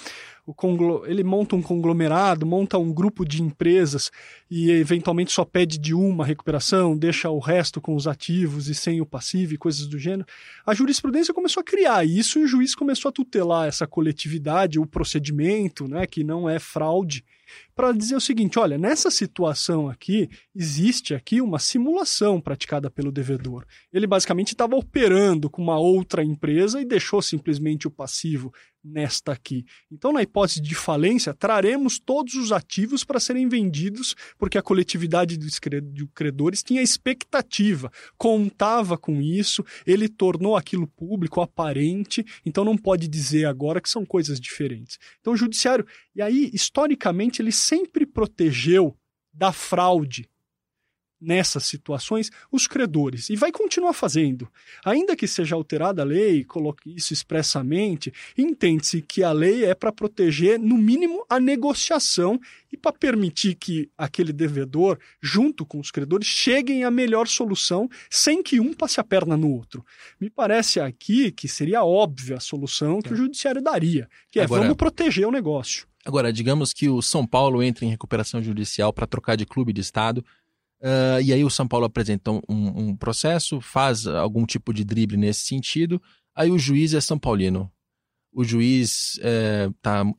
o 0.45 0.53
conglo... 0.53 1.03
ele 1.05 1.23
monta 1.23 1.55
um 1.55 1.61
conglomerado, 1.61 2.45
monta 2.45 2.77
um 2.77 2.91
grupo 2.91 3.23
de 3.23 3.43
empresas 3.43 4.11
e 4.49 4.71
eventualmente 4.71 5.31
só 5.31 5.45
pede 5.45 5.77
de 5.77 5.93
uma 5.93 6.25
recuperação, 6.25 6.97
deixa 6.97 7.29
o 7.29 7.39
resto 7.39 7.79
com 7.79 7.95
os 7.95 8.07
ativos 8.07 8.67
e 8.67 8.73
sem 8.73 8.99
o 8.99 9.05
passivo 9.05 9.53
e 9.53 9.57
coisas 9.57 9.85
do 9.85 9.99
gênero. 9.99 10.25
A 10.65 10.73
jurisprudência 10.73 11.33
começou 11.33 11.61
a 11.61 11.63
criar 11.63 12.03
isso 12.03 12.39
e 12.39 12.43
o 12.43 12.47
juiz 12.47 12.73
começou 12.73 13.09
a 13.09 13.11
tutelar 13.11 13.67
essa 13.67 13.85
coletividade, 13.85 14.79
o 14.79 14.85
procedimento, 14.85 15.87
né, 15.87 16.07
que 16.07 16.23
não 16.23 16.49
é 16.49 16.57
fraude 16.57 17.23
para 17.75 17.91
dizer 17.91 18.15
o 18.15 18.21
seguinte: 18.21 18.59
olha, 18.59 18.77
nessa 18.77 19.09
situação 19.09 19.89
aqui, 19.89 20.29
existe 20.55 21.13
aqui 21.13 21.41
uma 21.41 21.59
simulação 21.59 22.39
praticada 22.39 22.89
pelo 22.89 23.11
devedor. 23.11 23.65
Ele 23.91 24.07
basicamente 24.07 24.49
estava 24.49 24.75
operando 24.75 25.49
com 25.49 25.61
uma 25.61 25.79
outra 25.79 26.23
empresa 26.23 26.81
e 26.81 26.85
deixou 26.85 27.21
simplesmente 27.21 27.87
o 27.87 27.91
passivo 27.91 28.51
nesta 28.83 29.31
aqui. 29.31 29.63
Então, 29.91 30.11
na 30.11 30.23
hipótese 30.23 30.59
de 30.59 30.73
falência, 30.73 31.33
traremos 31.33 31.99
todos 31.99 32.33
os 32.33 32.51
ativos 32.51 33.03
para 33.03 33.19
serem 33.19 33.47
vendidos, 33.47 34.15
porque 34.39 34.57
a 34.57 34.61
coletividade 34.61 35.37
dos 35.37 35.59
credores 36.13 36.63
tinha 36.63 36.81
expectativa, 36.81 37.91
contava 38.17 38.97
com 38.97 39.21
isso, 39.21 39.63
ele 39.85 40.09
tornou 40.09 40.55
aquilo 40.55 40.87
público, 40.87 41.41
aparente, 41.41 42.25
então 42.43 42.65
não 42.65 42.75
pode 42.75 43.07
dizer 43.07 43.45
agora 43.45 43.79
que 43.79 43.89
são 43.89 44.03
coisas 44.03 44.39
diferentes. 44.39 44.97
Então, 45.19 45.33
o 45.33 45.37
judiciário, 45.37 45.85
e 46.15 46.21
aí, 46.21 46.49
historicamente, 46.51 47.39
ele 47.39 47.51
sempre 47.61 48.05
protegeu 48.05 48.97
da 49.33 49.51
fraude 49.51 50.29
nessas 51.21 51.65
situações 51.65 52.31
os 52.51 52.65
credores 52.65 53.29
e 53.29 53.35
vai 53.35 53.51
continuar 53.51 53.93
fazendo. 53.93 54.49
Ainda 54.83 55.15
que 55.15 55.27
seja 55.27 55.55
alterada 55.55 56.01
a 56.01 56.05
lei, 56.05 56.43
coloque 56.43 56.93
isso 56.95 57.13
expressamente, 57.13 58.11
entende-se 58.37 59.01
que 59.01 59.23
a 59.23 59.31
lei 59.31 59.65
é 59.65 59.75
para 59.75 59.91
proteger, 59.91 60.59
no 60.59 60.77
mínimo, 60.77 61.23
a 61.29 61.39
negociação 61.39 62.39
e 62.71 62.77
para 62.77 62.93
permitir 62.93 63.55
que 63.55 63.89
aquele 63.97 64.33
devedor, 64.33 64.97
junto 65.21 65.65
com 65.65 65.79
os 65.79 65.91
credores, 65.91 66.27
cheguem 66.27 66.83
à 66.83 66.89
melhor 66.89 67.27
solução 67.27 67.89
sem 68.09 68.41
que 68.41 68.59
um 68.59 68.73
passe 68.73 68.99
a 68.99 69.03
perna 69.03 69.37
no 69.37 69.51
outro. 69.51 69.85
Me 70.19 70.29
parece 70.29 70.79
aqui 70.79 71.31
que 71.31 71.47
seria 71.47 71.83
óbvia 71.83 72.37
a 72.37 72.39
solução 72.39 73.01
que 73.01 73.09
é. 73.09 73.13
o 73.13 73.15
judiciário 73.15 73.61
daria, 73.61 74.09
que 74.31 74.39
é 74.39 74.43
Agora... 74.43 74.61
vamos 74.61 74.77
proteger 74.77 75.27
o 75.27 75.31
negócio. 75.31 75.85
Agora, 76.03 76.33
digamos 76.33 76.73
que 76.73 76.89
o 76.89 76.99
São 76.99 77.27
Paulo 77.27 77.61
entre 77.61 77.85
em 77.85 77.89
recuperação 77.89 78.41
judicial 78.41 78.91
para 78.91 79.05
trocar 79.05 79.35
de 79.35 79.45
clube 79.45 79.71
de 79.71 79.81
Estado 79.81 80.25
Uh, 80.81 81.21
e 81.23 81.31
aí 81.31 81.43
o 81.43 81.49
São 81.49 81.67
Paulo 81.67 81.85
apresenta 81.85 82.31
um, 82.31 82.41
um, 82.49 82.95
processo, 82.95 83.61
faz 83.61 84.07
algum 84.07 84.47
tipo 84.47 84.73
de 84.73 84.83
drible 84.83 85.15
nesse 85.15 85.41
sentido. 85.41 86.01
Aí 86.35 86.49
o 86.49 86.57
juiz 86.57 86.95
é 86.95 87.01
São 87.01 87.19
Paulino. 87.19 87.71
O 88.33 88.43
juiz 88.43 89.17
está 89.17 90.03
é, 90.07 90.13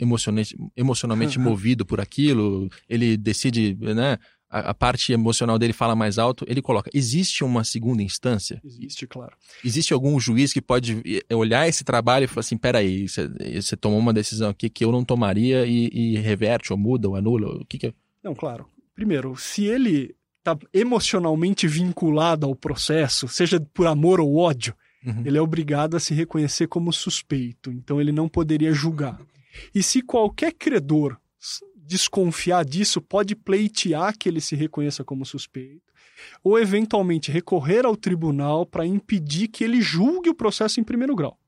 emocionalmente, 0.77 1.39
movido 1.39 1.85
por 1.85 2.01
aquilo, 2.01 2.69
ele 2.87 3.17
decide, 3.17 3.77
né? 3.81 4.19
A, 4.51 4.71
a, 4.71 4.75
parte 4.75 5.15
emocional 5.15 5.59
dele 5.59 5.73
fala 5.73 5.97
mais 5.97 6.19
alto, 6.19 6.45
ele 6.47 6.61
coloca. 6.61 6.91
Existe 6.93 7.43
uma 7.43 7.65
segunda 7.65 8.03
instância? 8.03 8.61
Existe, 8.63 9.07
claro. 9.07 9.35
Existe 9.65 9.95
algum 9.95 10.21
juiz 10.21 10.53
que 10.53 10.61
pode 10.61 11.03
olhar 11.33 11.67
esse 11.67 11.83
trabalho 11.83 12.25
e 12.25 12.29
falar 12.29 12.41
assim: 12.41 12.59
peraí, 12.59 13.09
você, 13.09 13.31
você 13.55 13.77
tomou 13.79 13.99
uma 13.99 14.13
decisão 14.13 14.51
aqui 14.51 14.69
que 14.69 14.85
eu 14.85 14.93
não 14.93 15.03
tomaria 15.03 15.65
e, 15.65 15.89
e 15.91 16.19
reverte, 16.19 16.71
ou 16.71 16.79
muda, 16.79 17.09
ou 17.09 17.17
anula? 17.17 17.63
O 17.63 17.65
que, 17.65 17.79
que 17.79 17.87
é? 17.87 17.95
Não, 18.23 18.35
claro. 18.35 18.67
Primeiro, 18.95 19.35
se 19.37 19.65
ele 19.65 20.15
está 20.43 20.59
emocionalmente 20.75 21.69
vinculado 21.69 22.47
ao 22.47 22.55
processo, 22.55 23.29
seja 23.29 23.61
por 23.73 23.87
amor 23.87 24.21
ou 24.21 24.37
ódio, 24.37 24.75
uhum. 25.07 25.23
ele 25.25 25.39
é 25.39 25.41
obrigado 25.41 25.97
a 25.97 26.01
se 26.01 26.13
reconhecer 26.13 26.67
como 26.67 26.93
suspeito. 26.93 27.71
Então 27.71 28.01
ele 28.01 28.11
não 28.11 28.29
poderia 28.29 28.73
julgar. 28.73 29.21
E 29.73 29.83
se 29.83 30.03
qualquer 30.03 30.53
credor 30.53 31.17
desconfiar 31.77 32.65
disso, 32.65 33.01
pode 33.01 33.37
pleitear 33.37 34.17
que 34.17 34.29
ele 34.29 34.41
se 34.41 34.57
reconheça 34.57 35.05
como 35.05 35.27
suspeito, 35.27 35.93
ou 36.43 36.59
eventualmente 36.59 37.31
recorrer 37.31 37.85
ao 37.85 37.97
tribunal 37.97 38.65
para 38.65 38.87
impedir 38.87 39.49
que 39.49 39.63
ele 39.63 39.81
julgue 39.81 40.31
o 40.31 40.35
processo 40.35 40.81
em 40.81 40.85
primeiro 40.85 41.15
grau. 41.15 41.39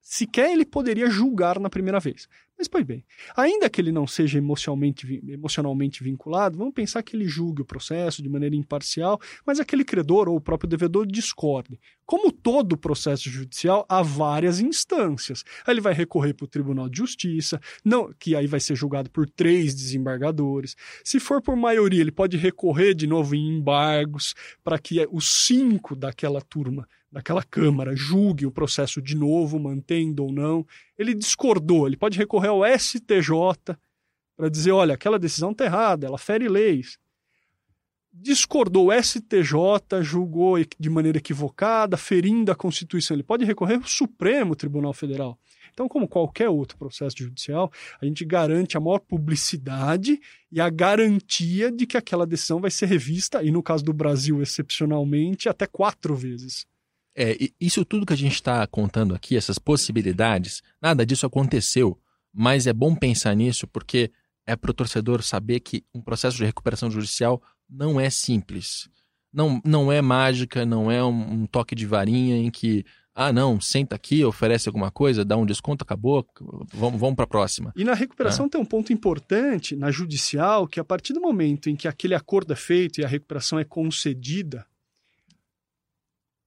Sequer 0.00 0.50
ele 0.50 0.64
poderia 0.64 1.08
julgar 1.08 1.60
na 1.60 1.70
primeira 1.70 2.00
vez. 2.00 2.26
Mas, 2.60 2.68
pois 2.68 2.84
bem, 2.84 3.02
ainda 3.34 3.70
que 3.70 3.80
ele 3.80 3.90
não 3.90 4.06
seja 4.06 4.36
emocionalmente, 4.36 5.22
emocionalmente 5.26 6.04
vinculado, 6.04 6.58
vamos 6.58 6.74
pensar 6.74 7.02
que 7.02 7.16
ele 7.16 7.24
julgue 7.26 7.62
o 7.62 7.64
processo 7.64 8.22
de 8.22 8.28
maneira 8.28 8.54
imparcial, 8.54 9.18
mas 9.46 9.58
aquele 9.58 9.82
credor 9.82 10.28
ou 10.28 10.36
o 10.36 10.40
próprio 10.42 10.68
devedor 10.68 11.06
discorde. 11.06 11.80
Como 12.04 12.30
todo 12.30 12.76
processo 12.76 13.30
judicial, 13.30 13.86
há 13.88 14.02
várias 14.02 14.60
instâncias. 14.60 15.42
Aí 15.66 15.72
ele 15.72 15.80
vai 15.80 15.94
recorrer 15.94 16.34
para 16.34 16.44
o 16.44 16.48
Tribunal 16.48 16.90
de 16.90 16.98
Justiça, 16.98 17.58
não, 17.82 18.12
que 18.18 18.36
aí 18.36 18.46
vai 18.46 18.60
ser 18.60 18.76
julgado 18.76 19.08
por 19.08 19.26
três 19.26 19.74
desembargadores. 19.74 20.76
Se 21.02 21.18
for 21.18 21.40
por 21.40 21.56
maioria, 21.56 22.02
ele 22.02 22.12
pode 22.12 22.36
recorrer 22.36 22.92
de 22.92 23.06
novo 23.06 23.34
em 23.34 23.56
embargos 23.56 24.34
para 24.62 24.78
que 24.78 25.08
os 25.10 25.46
cinco 25.46 25.96
daquela 25.96 26.42
turma 26.42 26.86
daquela 27.10 27.42
Câmara 27.42 27.96
julgue 27.96 28.46
o 28.46 28.50
processo 28.50 29.02
de 29.02 29.16
novo, 29.16 29.58
mantendo 29.58 30.24
ou 30.24 30.32
não. 30.32 30.66
Ele 30.96 31.14
discordou, 31.14 31.86
ele 31.86 31.96
pode 31.96 32.16
recorrer 32.16 32.48
ao 32.48 32.62
STJ 32.78 33.76
para 34.36 34.48
dizer: 34.48 34.70
olha, 34.72 34.94
aquela 34.94 35.18
decisão 35.18 35.50
está 35.50 35.64
errada, 35.64 36.06
ela 36.06 36.18
fere 36.18 36.48
leis. 36.48 36.98
Discordou 38.12 38.88
o 38.88 39.02
STJ, 39.02 40.02
julgou 40.02 40.56
de 40.78 40.90
maneira 40.90 41.18
equivocada, 41.18 41.96
ferindo 41.96 42.50
a 42.50 42.56
Constituição. 42.56 43.14
Ele 43.14 43.22
pode 43.22 43.44
recorrer 43.44 43.74
ao 43.76 43.84
Supremo 43.84 44.56
Tribunal 44.56 44.92
Federal. 44.92 45.38
Então, 45.72 45.88
como 45.88 46.08
qualquer 46.08 46.48
outro 46.48 46.76
processo 46.76 47.16
judicial, 47.18 47.70
a 48.00 48.04
gente 48.04 48.24
garante 48.24 48.76
a 48.76 48.80
maior 48.80 48.98
publicidade 48.98 50.20
e 50.50 50.60
a 50.60 50.68
garantia 50.68 51.70
de 51.70 51.86
que 51.86 51.96
aquela 51.96 52.26
decisão 52.26 52.60
vai 52.60 52.70
ser 52.70 52.86
revista, 52.86 53.44
e 53.44 53.52
no 53.52 53.62
caso 53.62 53.84
do 53.84 53.92
Brasil, 53.92 54.42
excepcionalmente, 54.42 55.48
até 55.48 55.66
quatro 55.66 56.16
vezes. 56.16 56.66
É, 57.16 57.36
isso 57.60 57.84
tudo 57.84 58.06
que 58.06 58.12
a 58.12 58.16
gente 58.16 58.34
está 58.34 58.66
contando 58.66 59.14
aqui, 59.14 59.36
essas 59.36 59.58
possibilidades, 59.58 60.62
nada 60.80 61.04
disso 61.04 61.26
aconteceu. 61.26 61.98
Mas 62.32 62.66
é 62.66 62.72
bom 62.72 62.94
pensar 62.94 63.34
nisso 63.34 63.66
porque 63.66 64.10
é 64.46 64.56
para 64.56 64.70
o 64.70 64.74
torcedor 64.74 65.22
saber 65.22 65.60
que 65.60 65.84
um 65.94 66.00
processo 66.00 66.36
de 66.36 66.44
recuperação 66.44 66.90
judicial 66.90 67.42
não 67.68 68.00
é 68.00 68.10
simples. 68.10 68.88
Não, 69.32 69.60
não 69.64 69.92
é 69.92 70.02
mágica, 70.02 70.66
não 70.66 70.90
é 70.90 71.02
um, 71.04 71.42
um 71.42 71.46
toque 71.46 71.74
de 71.74 71.86
varinha 71.86 72.36
em 72.36 72.50
que, 72.50 72.84
ah, 73.14 73.32
não, 73.32 73.60
senta 73.60 73.94
aqui, 73.94 74.24
oferece 74.24 74.68
alguma 74.68 74.90
coisa, 74.90 75.24
dá 75.24 75.36
um 75.36 75.46
desconto, 75.46 75.84
acabou, 75.84 76.26
vamos, 76.74 77.00
vamos 77.00 77.14
para 77.14 77.24
a 77.24 77.28
próxima. 77.28 77.72
E 77.76 77.84
na 77.84 77.94
recuperação 77.94 78.46
é. 78.46 78.48
tem 78.48 78.60
um 78.60 78.64
ponto 78.64 78.92
importante 78.92 79.76
na 79.76 79.92
judicial, 79.92 80.66
que 80.66 80.80
a 80.80 80.84
partir 80.84 81.12
do 81.12 81.20
momento 81.20 81.70
em 81.70 81.76
que 81.76 81.86
aquele 81.86 82.14
acordo 82.14 82.52
é 82.52 82.56
feito 82.56 83.00
e 83.00 83.04
a 83.04 83.08
recuperação 83.08 83.56
é 83.56 83.64
concedida, 83.64 84.66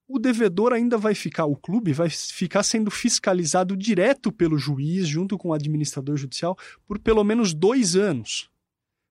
o 0.07 0.19
devedor 0.19 0.73
ainda 0.73 0.97
vai 0.97 1.15
ficar, 1.15 1.45
o 1.45 1.55
clube 1.55 1.93
vai 1.93 2.09
ficar 2.09 2.63
sendo 2.63 2.91
fiscalizado 2.91 3.75
direto 3.75 4.31
pelo 4.31 4.57
juiz, 4.57 5.07
junto 5.07 5.37
com 5.37 5.49
o 5.49 5.53
administrador 5.53 6.17
judicial, 6.17 6.57
por 6.85 6.99
pelo 6.99 7.23
menos 7.23 7.53
dois 7.53 7.95
anos. 7.95 8.49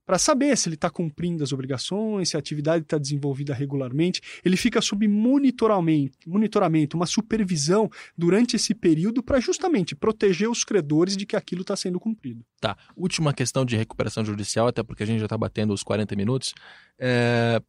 Para 0.05 0.19
saber 0.19 0.57
se 0.57 0.69
ele 0.69 0.75
está 0.75 0.91
cumprindo 0.91 1.45
as 1.45 1.53
obrigações, 1.53 2.31
se 2.31 2.37
a 2.37 2.41
atividade 2.41 2.83
está 2.83 2.99
desenvolvida 2.99 3.55
regularmente, 3.55 4.21
ele 4.45 4.57
fica 4.57 4.81
sob 4.81 5.07
monitoramento, 5.07 6.29
monitoramento, 6.29 6.97
uma 6.97 7.07
supervisão 7.07 7.89
durante 8.19 8.57
esse 8.57 8.75
período 8.75 9.23
para 9.23 9.39
justamente 9.39 9.95
proteger 9.95 10.51
os 10.51 10.65
credores 10.65 11.17
de 11.17 11.25
que 11.25 11.37
aquilo 11.37 11.63
está 11.63 11.77
sendo 11.77 12.01
cumprido. 12.01 12.45
Tá. 12.61 12.77
Última 12.97 13.33
questão 13.33 13.65
de 13.65 13.77
recuperação 13.77 14.25
judicial, 14.25 14.67
até 14.67 14.83
porque 14.83 15.05
a 15.05 15.07
gente 15.07 15.21
já 15.21 15.27
está 15.27 15.39
batendo 15.39 15.73
os 15.73 15.85
40 15.85 16.17
minutos. 16.17 16.53
É, 16.99 17.63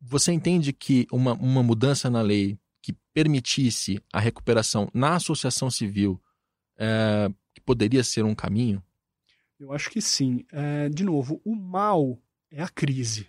você 0.00 0.32
entende 0.32 0.72
que 0.72 1.06
uma, 1.10 1.32
uma 1.34 1.62
mudança 1.62 2.08
na 2.10 2.22
lei 2.22 2.58
que 2.82 2.92
permitisse 3.12 4.00
a 4.12 4.20
recuperação 4.20 4.88
na 4.94 5.16
associação 5.16 5.70
civil 5.70 6.20
é, 6.78 7.30
poderia 7.66 8.04
ser 8.04 8.24
um 8.24 8.34
caminho? 8.34 8.82
Eu 9.58 9.72
acho 9.72 9.90
que 9.90 10.00
sim. 10.00 10.44
É, 10.52 10.88
de 10.88 11.02
novo, 11.02 11.40
o 11.44 11.54
mal 11.54 12.18
é 12.50 12.62
a 12.62 12.68
crise. 12.68 13.28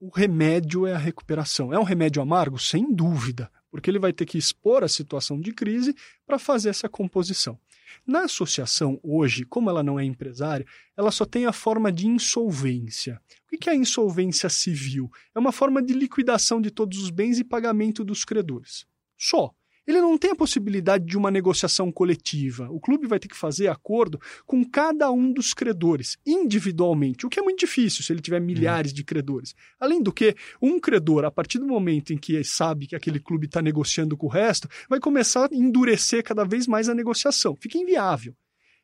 O 0.00 0.08
remédio 0.08 0.86
é 0.86 0.94
a 0.94 0.98
recuperação. 0.98 1.72
É 1.72 1.78
um 1.78 1.84
remédio 1.84 2.20
amargo? 2.20 2.58
Sem 2.58 2.92
dúvida, 2.92 3.50
porque 3.70 3.88
ele 3.88 4.00
vai 4.00 4.12
ter 4.12 4.26
que 4.26 4.36
expor 4.36 4.82
a 4.82 4.88
situação 4.88 5.40
de 5.40 5.52
crise 5.52 5.94
para 6.26 6.38
fazer 6.38 6.70
essa 6.70 6.88
composição. 6.88 7.58
Na 8.06 8.24
associação, 8.24 8.98
hoje, 9.02 9.44
como 9.44 9.70
ela 9.70 9.82
não 9.82 9.98
é 9.98 10.04
empresária, 10.04 10.66
ela 10.96 11.10
só 11.10 11.24
tem 11.24 11.46
a 11.46 11.52
forma 11.52 11.92
de 11.92 12.06
insolvência. 12.06 13.20
O 13.52 13.58
que 13.58 13.68
é 13.68 13.72
a 13.72 13.76
insolvência 13.76 14.48
civil? 14.48 15.10
É 15.34 15.38
uma 15.38 15.52
forma 15.52 15.82
de 15.82 15.92
liquidação 15.92 16.60
de 16.60 16.70
todos 16.70 16.98
os 16.98 17.10
bens 17.10 17.38
e 17.38 17.44
pagamento 17.44 18.04
dos 18.04 18.24
credores. 18.24 18.86
Só. 19.16 19.54
Ele 19.86 20.00
não 20.00 20.16
tem 20.16 20.30
a 20.30 20.36
possibilidade 20.36 21.04
de 21.04 21.16
uma 21.16 21.30
negociação 21.30 21.90
coletiva. 21.90 22.68
O 22.70 22.80
clube 22.80 23.06
vai 23.06 23.18
ter 23.18 23.28
que 23.28 23.36
fazer 23.36 23.68
acordo 23.68 24.20
com 24.46 24.64
cada 24.64 25.10
um 25.10 25.32
dos 25.32 25.52
credores, 25.52 26.16
individualmente, 26.24 27.26
o 27.26 27.28
que 27.28 27.40
é 27.40 27.42
muito 27.42 27.58
difícil 27.58 28.04
se 28.04 28.12
ele 28.12 28.20
tiver 28.20 28.40
milhares 28.40 28.92
de 28.92 29.02
credores. 29.02 29.54
Além 29.80 30.02
do 30.02 30.12
que, 30.12 30.36
um 30.60 30.78
credor, 30.78 31.24
a 31.24 31.30
partir 31.30 31.58
do 31.58 31.66
momento 31.66 32.12
em 32.12 32.16
que 32.16 32.42
sabe 32.44 32.86
que 32.86 32.96
aquele 32.96 33.18
clube 33.18 33.46
está 33.46 33.60
negociando 33.60 34.16
com 34.16 34.26
o 34.26 34.30
resto, 34.30 34.68
vai 34.88 35.00
começar 35.00 35.50
a 35.50 35.54
endurecer 35.54 36.22
cada 36.22 36.44
vez 36.44 36.66
mais 36.66 36.88
a 36.88 36.94
negociação. 36.94 37.56
Fica 37.60 37.78
inviável. 37.78 38.34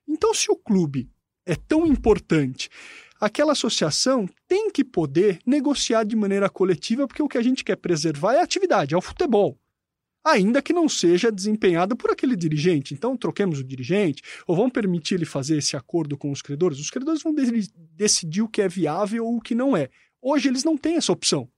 Então, 0.07 0.35
se 0.35 0.51
o 0.51 0.57
clube 0.57 1.09
é 1.47 1.55
tão 1.55 1.87
importante, 1.87 2.69
aquela 3.21 3.53
associação 3.53 4.29
tem 4.49 4.71
que 4.71 4.83
poder 4.83 5.39
negociar 5.47 6.05
de 6.05 6.17
maneira 6.17 6.49
coletiva, 6.49 7.07
porque 7.07 7.23
o 7.23 7.29
que 7.29 7.39
a 7.39 7.43
gente 7.43 7.63
quer 7.63 7.77
preservar 7.77 8.35
é 8.35 8.41
a 8.41 8.45
atividade, 8.45 8.95
é 8.95 8.97
o 8.99 9.03
futebol 9.03 9.59
ainda 10.33 10.63
que 10.63 10.73
não 10.73 10.89
seja 10.89 11.31
desempenhada 11.31 11.97
por 11.97 12.11
aquele 12.11 12.37
dirigente. 12.37 12.95
Então, 12.95 13.17
troquemos 13.17 13.61
o 13.61 13.65
dirigente, 13.65 14.23
ou 14.47 14.57
vamos 14.57 14.73
permitir 14.73 15.15
ele 15.15 15.25
fazer 15.25 15.59
esse 15.59 15.77
acordo 15.77 16.17
com 16.17 16.31
os 16.31 16.43
credores. 16.43 16.79
Os 16.79 16.91
credores 16.91 17.23
vão 17.23 17.35
de 17.35 17.69
decidir 17.95 18.43
o 18.43 18.49
que 18.49 18.63
é 18.63 18.69
viável 18.69 19.27
ou 19.27 19.37
o 19.37 19.41
que 19.41 19.55
não 19.55 19.77
é. 19.77 19.89
Hoje, 20.21 20.49
eles 20.49 20.65
não 20.65 20.77
têm 20.77 20.97
essa 20.97 21.13
opção. 21.13 21.49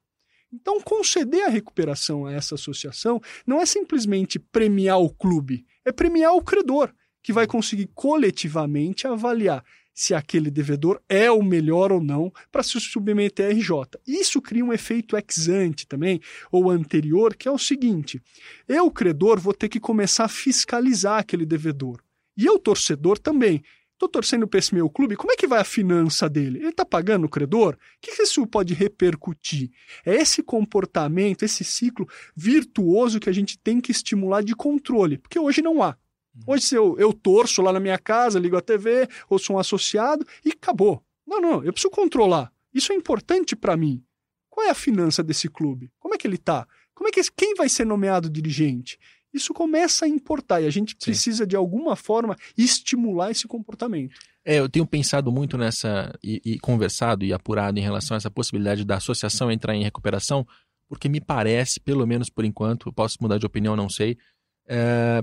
Então, 0.53 0.81
conceder 0.81 1.45
a 1.45 1.49
recuperação 1.49 2.27
a 2.27 2.33
essa 2.33 2.57
associação 2.57 3.21
não 3.47 3.61
é 3.61 3.67
simplesmente 3.67 4.39
premiar 4.39 5.01
o 5.01 5.09
clube, 5.09 5.65
é 5.85 5.93
premiar 5.93 6.35
o 6.35 6.43
credor, 6.43 6.93
que 7.23 7.33
vai 7.33 7.47
conseguir 7.47 7.89
coletivamente 7.95 9.07
avaliar 9.07 9.65
se 9.95 10.15
aquele 10.15 10.51
devedor 10.51 11.01
é 11.09 11.31
o 11.31 11.43
melhor 11.43 11.93
ou 11.93 12.01
não 12.01 12.33
para 12.51 12.63
se 12.63 12.79
submeter 12.81 13.47
à 13.47 13.51
RJ. 13.51 14.01
Isso 14.07 14.41
cria 14.41 14.65
um 14.65 14.73
efeito 14.73 15.17
ex 15.17 15.49
ante 15.49 15.87
também, 15.87 16.21
ou 16.51 16.71
anterior, 16.71 17.35
que 17.35 17.49
é 17.49 17.51
o 17.51 17.59
seguinte: 17.59 18.21
eu, 18.69 18.91
credor, 18.91 19.39
vou 19.39 19.55
ter 19.55 19.69
que 19.69 19.81
começar 19.81 20.25
a 20.25 20.29
fiscalizar 20.29 21.19
aquele 21.19 21.45
devedor. 21.45 22.01
E 22.37 22.47
eu, 22.47 22.59
torcedor, 22.59 23.19
também. 23.19 23.63
Estou 23.93 24.09
torcendo 24.09 24.49
para 24.49 24.59
esse 24.59 24.75
meu 24.75 24.89
clube, 24.89 25.15
como 25.15 25.31
é 25.31 25.37
que 25.37 25.47
vai 25.47 25.61
a 25.61 25.65
finança 25.65 26.27
dele? 26.27 26.59
Ele 26.61 26.69
está 26.69 26.87
pagando 26.87 27.27
o 27.27 27.29
credor? 27.29 27.75
O 27.75 27.79
que 28.01 28.23
isso 28.23 28.47
pode 28.47 28.73
repercutir? 28.73 29.71
É 30.07 30.15
esse 30.15 30.43
comportamento, 30.43 31.43
esse 31.43 31.63
ciclo 31.63 32.09
virtuoso 32.35 33.21
que 33.21 33.29
a 33.29 33.33
gente 33.33 33.59
tem 33.59 33.79
que 33.79 33.93
estimular 33.93 34.43
de 34.43 34.57
controle, 34.57 35.19
porque 35.19 35.39
hoje 35.39 35.61
não 35.61 35.83
há. 35.83 35.99
Hoje, 36.47 36.65
se 36.65 36.75
eu, 36.75 36.99
eu 36.99 37.13
torço 37.13 37.61
lá 37.63 37.73
na 37.73 37.81
minha 37.81 37.99
casa, 37.99 38.39
ligo 38.39 38.57
a 38.57 38.61
TV, 38.61 39.09
ou 39.29 39.39
sou 39.39 39.57
um 39.57 39.59
associado 39.59 40.27
e 40.45 40.51
acabou. 40.51 41.03
Não, 41.27 41.41
não, 41.41 41.65
eu 41.65 41.73
preciso 41.73 41.91
controlar. 41.91 42.53
Isso 42.73 42.93
é 42.93 42.97
importante 42.97 43.55
para 43.55 43.77
mim. 43.77 44.03
Qual 44.49 44.67
é 44.67 44.71
a 44.71 44.75
finança 44.75 45.23
desse 45.23 45.49
clube? 45.49 45.91
Como 45.99 46.15
é 46.15 46.19
que 46.19 46.27
ele 46.27 46.37
está? 46.37 46.67
Como 46.95 47.09
é 47.09 47.13
que 47.13 47.21
quem 47.37 47.55
vai 47.55 47.69
ser 47.69 47.85
nomeado 47.85 48.29
dirigente? 48.29 48.99
Isso 49.33 49.55
começa 49.55 50.05
a 50.05 50.09
importar 50.09 50.61
e 50.61 50.67
a 50.67 50.71
gente 50.71 50.97
precisa 50.97 51.45
Sim. 51.45 51.49
de 51.49 51.57
alguma 51.57 51.95
forma 51.95 52.37
estimular 52.59 53.31
esse 53.31 53.47
comportamento. 53.47 54.19
É, 54.45 54.59
eu 54.59 54.69
tenho 54.69 54.87
pensado 54.87 55.31
muito 55.31 55.57
nessa 55.57 56.13
e, 56.23 56.41
e, 56.45 56.59
conversado 56.59 57.25
e 57.25 57.33
apurado 57.33 57.79
em 57.79 57.83
relação 57.83 58.15
a 58.15 58.19
essa 58.19 58.31
possibilidade 58.31 58.85
da 58.85 58.97
associação 58.97 59.51
entrar 59.51 59.75
em 59.75 59.85
recuperação, 59.85 60.47
porque 60.89 61.09
me 61.09 61.21
parece, 61.21 61.79
pelo 61.79 62.07
menos 62.07 62.29
por 62.29 62.45
enquanto, 62.45 62.93
posso 62.93 63.19
mudar 63.21 63.39
de 63.39 63.47
opinião, 63.47 63.77
não 63.77 63.89
sei, 63.89 64.19
é, 64.67 65.23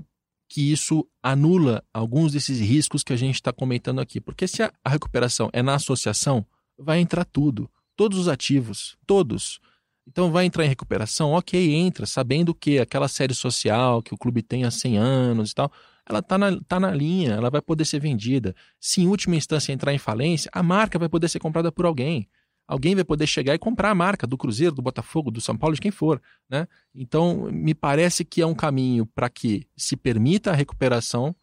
que 0.49 0.71
isso 0.71 1.07
anula 1.21 1.83
alguns 1.93 2.31
desses 2.31 2.59
riscos 2.59 3.03
que 3.03 3.13
a 3.13 3.17
gente 3.17 3.35
está 3.35 3.51
comentando 3.51 3.99
aqui. 3.99 4.21
Porque 4.21 4.47
se 4.47 4.63
a, 4.63 4.71
recuperação 4.85 5.49
é 5.51 5.61
na 5.61 5.75
associação, 5.75 6.45
vai 6.77 6.99
entrar 6.99 7.25
tudo, 7.25 7.69
todos 7.95 8.17
os 8.17 8.27
ativos, 8.27 8.97
todos. 9.05 9.59
Então 10.07 10.31
vai 10.31 10.45
entrar 10.45 10.65
em 10.65 10.69
recuperação, 10.69 11.31
ok, 11.31 11.73
entra, 11.73 12.05
sabendo 12.05 12.53
que 12.55 12.79
aquela 12.79 13.09
série 13.09 13.33
social 13.33 14.01
que 14.01 14.13
o 14.13 14.17
clube 14.17 14.41
tem 14.41 14.63
há 14.63 14.71
100 14.71 14.97
anos 14.97 15.51
e 15.51 15.55
tal, 15.55 15.71
ela 16.07 16.19
está 16.19 16.37
na, 16.37 16.57
tá 16.61 16.79
na 16.79 16.91
linha, 16.91 17.31
ela 17.31 17.49
vai 17.49 17.61
poder 17.61 17.83
ser 17.83 17.99
vendida. 17.99 18.55
Se 18.79 19.01
em 19.01 19.07
última 19.07 19.35
instância 19.35 19.73
entrar 19.73 19.93
em 19.93 19.97
falência, 19.97 20.49
a 20.53 20.63
marca 20.63 20.97
vai 20.97 21.09
poder 21.09 21.27
ser 21.27 21.39
comprada 21.39 21.71
por 21.71 21.85
alguém 21.85 22.29
alguém 22.67 22.93
vai 22.93 23.03
poder 23.03 23.25
chegar 23.25 23.55
e 23.55 23.59
comprar 23.59 23.91
a 23.91 23.95
marca 23.95 24.27
do 24.27 24.37
Cruzeiro, 24.37 24.75
do 24.75 24.81
Botafogo, 24.81 25.31
do 25.31 25.39
São 25.39 25.57
Paulo, 25.57 25.75
de 25.75 25.81
quem 25.81 25.91
for. 25.91 26.21
Né? 26.49 26.67
Então, 26.93 27.49
me 27.51 27.73
parece 27.73 28.25
que 28.25 28.41
é 28.41 28.45
um 28.45 28.53
caminho 28.53 29.05
para 29.05 29.29
que 29.29 29.65
se 29.75 29.95
permita 29.95 30.51
a 30.51 30.55
recuperação 30.55 31.35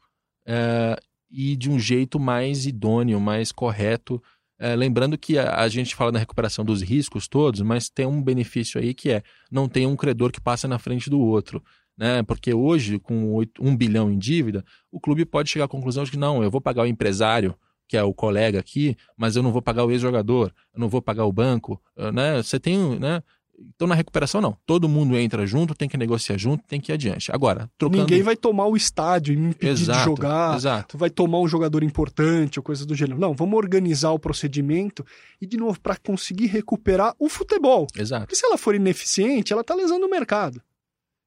é, 0.46 1.00
e 1.30 1.56
de 1.56 1.70
um 1.70 1.78
jeito 1.78 2.20
mais 2.20 2.66
idôneo, 2.66 3.18
mais 3.18 3.50
correto. 3.50 4.22
É, 4.58 4.76
lembrando 4.76 5.16
que 5.16 5.38
a, 5.38 5.60
a, 5.60 5.68
gente 5.68 5.94
fala 5.96 6.12
da 6.12 6.18
recuperação 6.18 6.64
dos 6.64 6.82
riscos 6.82 7.26
todos, 7.26 7.62
mas 7.62 7.88
tem 7.88 8.06
um 8.06 8.22
benefício 8.22 8.80
aí 8.80 8.94
que 8.94 9.10
é 9.10 9.22
não 9.50 9.68
tem 9.68 9.86
um 9.86 9.96
credor 9.96 10.30
que 10.30 10.40
passa 10.40 10.68
na 10.68 10.78
frente 10.78 11.08
do 11.08 11.18
outro. 11.18 11.62
Né? 11.96 12.22
Porque 12.24 12.52
hoje, 12.52 12.98
com 12.98 13.32
8, 13.32 13.64
1 13.64 13.76
bilhão 13.76 14.10
em 14.10 14.18
dívida, 14.18 14.64
o 14.92 15.00
clube 15.00 15.24
pode 15.24 15.48
chegar 15.48 15.64
à 15.64 15.68
conclusão 15.68 16.04
de 16.04 16.10
que 16.10 16.16
não, 16.16 16.42
eu 16.42 16.50
vou 16.50 16.60
pagar 16.60 16.82
o 16.82 16.86
empresário 16.86 17.56
que 17.94 17.98
é 17.98 18.02
o 18.02 18.12
colega 18.12 18.58
aqui, 18.58 18.96
mas 19.16 19.36
eu 19.36 19.42
não 19.42 19.52
vou 19.52 19.62
pagar 19.62 19.84
o 19.84 19.90
ex-jogador, 19.92 20.52
eu 20.74 20.80
não 20.80 20.88
vou 20.88 21.00
pagar 21.00 21.26
o 21.26 21.32
banco, 21.32 21.80
eh, 21.96 22.10
né? 22.10 22.42
Você 22.42 22.58
tem, 22.58 22.98
né? 22.98 23.22
Então, 23.56 23.86
na 23.86 23.94
recuperação, 23.94 24.40
não. 24.40 24.58
Todo 24.66 24.88
mundo 24.88 25.16
entra 25.16 25.46
junto, 25.46 25.76
tem 25.76 25.88
que 25.88 25.96
negociar 25.96 26.36
junto, 26.36 26.64
tem 26.66 26.80
que 26.80 26.90
ir 26.90 26.94
adiante. 26.94 27.30
Agora, 27.30 27.70
trocando... 27.78 28.02
Ninguém 28.02 28.20
vai 28.20 28.34
tomar 28.34 28.66
o 28.66 28.76
estádio 28.76 29.32
e 29.32 29.38
impedir 29.38 29.82
exato, 29.82 29.98
de 30.00 30.04
jogar. 30.06 30.56
Exato. 30.56 30.98
Vai 30.98 31.08
tomar 31.08 31.38
um 31.38 31.46
jogador 31.46 31.84
importante 31.84 32.58
ou 32.58 32.64
coisa 32.64 32.84
do 32.84 32.96
gênero. 32.96 33.20
Não, 33.20 33.32
vamos 33.32 33.56
organizar 33.56 34.10
o 34.10 34.18
procedimento 34.18 35.06
e, 35.40 35.46
de 35.46 35.56
novo, 35.56 35.80
para 35.80 35.96
conseguir 35.96 36.46
recuperar 36.46 37.14
o 37.16 37.28
futebol. 37.28 37.86
Exato. 37.96 38.22
Porque 38.22 38.34
se 38.34 38.44
ela 38.44 38.58
for 38.58 38.74
ineficiente, 38.74 39.52
ela 39.52 39.62
está 39.62 39.72
lesando 39.72 40.04
o 40.04 40.10
mercado. 40.10 40.60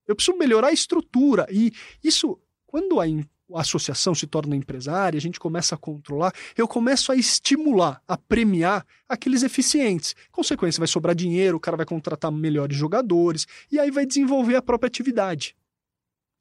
Eu 0.06 0.18
preciso 0.18 0.38
melhorar 0.38 0.68
a 0.68 0.74
estrutura. 0.74 1.48
E 1.50 1.72
isso, 2.04 2.38
quando 2.66 3.00
a 3.00 3.08
a 3.54 3.62
associação 3.62 4.14
se 4.14 4.28
torna 4.28 4.56
empresária, 4.56 5.18
a 5.18 5.22
gente 5.22 5.40
começa 5.40 5.76
a 5.76 5.78
controlar, 5.78 6.34
eu 6.56 6.68
começo 6.68 7.12
a 7.12 7.16
estimular, 7.16 8.02
a 8.08 8.18
premiar 8.18 8.86
aqueles 9.08 9.44
eficientes. 9.44 10.16
Consequência, 10.32 10.80
vai 10.80 10.88
sobrar 10.88 11.16
dinheiro, 11.16 11.58
o 11.58 11.60
cara 11.60 11.78
vai 11.78 11.86
contratar 11.86 12.32
melhores 12.32 12.76
jogadores 12.76 13.46
e 13.72 13.80
aí 13.80 13.92
vai 13.92 14.06
desenvolver 14.06 14.56
a 14.56 14.62
própria 14.62 14.88
atividade. 14.88 15.56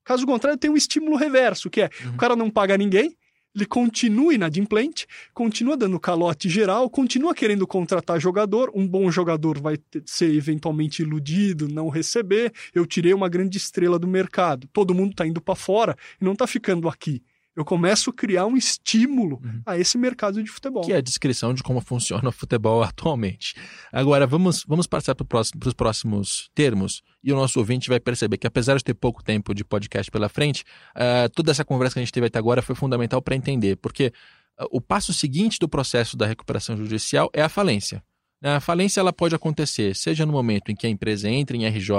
Caso 0.04 0.24
contrário, 0.24 0.58
tem 0.58 0.70
um 0.70 0.76
estímulo 0.76 1.16
reverso, 1.16 1.68
que 1.68 1.80
é 1.80 1.90
uhum. 2.04 2.14
o 2.14 2.16
cara 2.16 2.36
não 2.36 2.48
paga 2.48 2.78
ninguém, 2.78 3.16
ele 3.56 3.64
continua 3.64 4.34
inadimplente, 4.34 5.06
continua 5.32 5.76
dando 5.76 5.98
calote 5.98 6.46
geral, 6.48 6.90
continua 6.90 7.34
querendo 7.34 7.66
contratar 7.66 8.20
jogador, 8.20 8.70
um 8.74 8.86
bom 8.86 9.10
jogador 9.10 9.58
vai 9.58 9.78
ser 10.04 10.34
eventualmente 10.34 11.00
iludido, 11.00 11.66
não 11.66 11.88
receber. 11.88 12.52
Eu 12.74 12.84
tirei 12.84 13.14
uma 13.14 13.30
grande 13.30 13.56
estrela 13.56 13.98
do 13.98 14.06
mercado, 14.06 14.68
todo 14.72 14.94
mundo 14.94 15.12
está 15.12 15.26
indo 15.26 15.40
para 15.40 15.54
fora 15.54 15.96
e 16.20 16.24
não 16.24 16.34
está 16.34 16.46
ficando 16.46 16.86
aqui 16.88 17.22
eu 17.56 17.64
começo 17.64 18.10
a 18.10 18.12
criar 18.12 18.44
um 18.44 18.54
estímulo 18.54 19.40
uhum. 19.42 19.62
a 19.64 19.78
esse 19.78 19.96
mercado 19.96 20.42
de 20.42 20.50
futebol. 20.50 20.84
Que 20.84 20.92
é 20.92 20.96
a 20.96 21.00
descrição 21.00 21.54
de 21.54 21.62
como 21.62 21.80
funciona 21.80 22.28
o 22.28 22.32
futebol 22.32 22.82
atualmente. 22.82 23.54
Agora, 23.90 24.26
vamos, 24.26 24.62
vamos 24.68 24.86
passar 24.86 25.14
para 25.14 25.40
os 25.40 25.72
próximos 25.74 26.50
termos 26.54 27.02
e 27.24 27.32
o 27.32 27.36
nosso 27.36 27.58
ouvinte 27.58 27.88
vai 27.88 27.98
perceber 27.98 28.36
que, 28.36 28.46
apesar 28.46 28.76
de 28.76 28.84
ter 28.84 28.92
pouco 28.92 29.24
tempo 29.24 29.54
de 29.54 29.64
podcast 29.64 30.10
pela 30.10 30.28
frente, 30.28 30.64
uh, 30.94 31.30
toda 31.34 31.50
essa 31.50 31.64
conversa 31.64 31.94
que 31.94 32.00
a 32.00 32.02
gente 32.04 32.12
teve 32.12 32.26
até 32.26 32.38
agora 32.38 32.60
foi 32.60 32.74
fundamental 32.74 33.22
para 33.22 33.34
entender, 33.34 33.76
porque 33.76 34.12
uh, 34.60 34.66
o 34.70 34.80
passo 34.80 35.14
seguinte 35.14 35.58
do 35.58 35.66
processo 35.66 36.14
da 36.14 36.26
recuperação 36.26 36.76
judicial 36.76 37.30
é 37.32 37.40
a 37.40 37.48
falência. 37.48 38.04
A 38.44 38.60
falência 38.60 39.00
ela 39.00 39.14
pode 39.14 39.34
acontecer, 39.34 39.96
seja 39.96 40.26
no 40.26 40.32
momento 40.32 40.70
em 40.70 40.76
que 40.76 40.86
a 40.86 40.90
empresa 40.90 41.26
entra 41.26 41.56
em 41.56 41.66
RJ, 41.66 41.90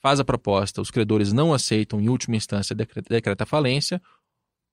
faz 0.00 0.18
a 0.18 0.24
proposta, 0.24 0.80
os 0.80 0.90
credores 0.90 1.32
não 1.32 1.52
aceitam, 1.52 2.00
em 2.00 2.08
última 2.08 2.34
instância, 2.34 2.74
decreta 2.74 3.44
falência, 3.44 4.00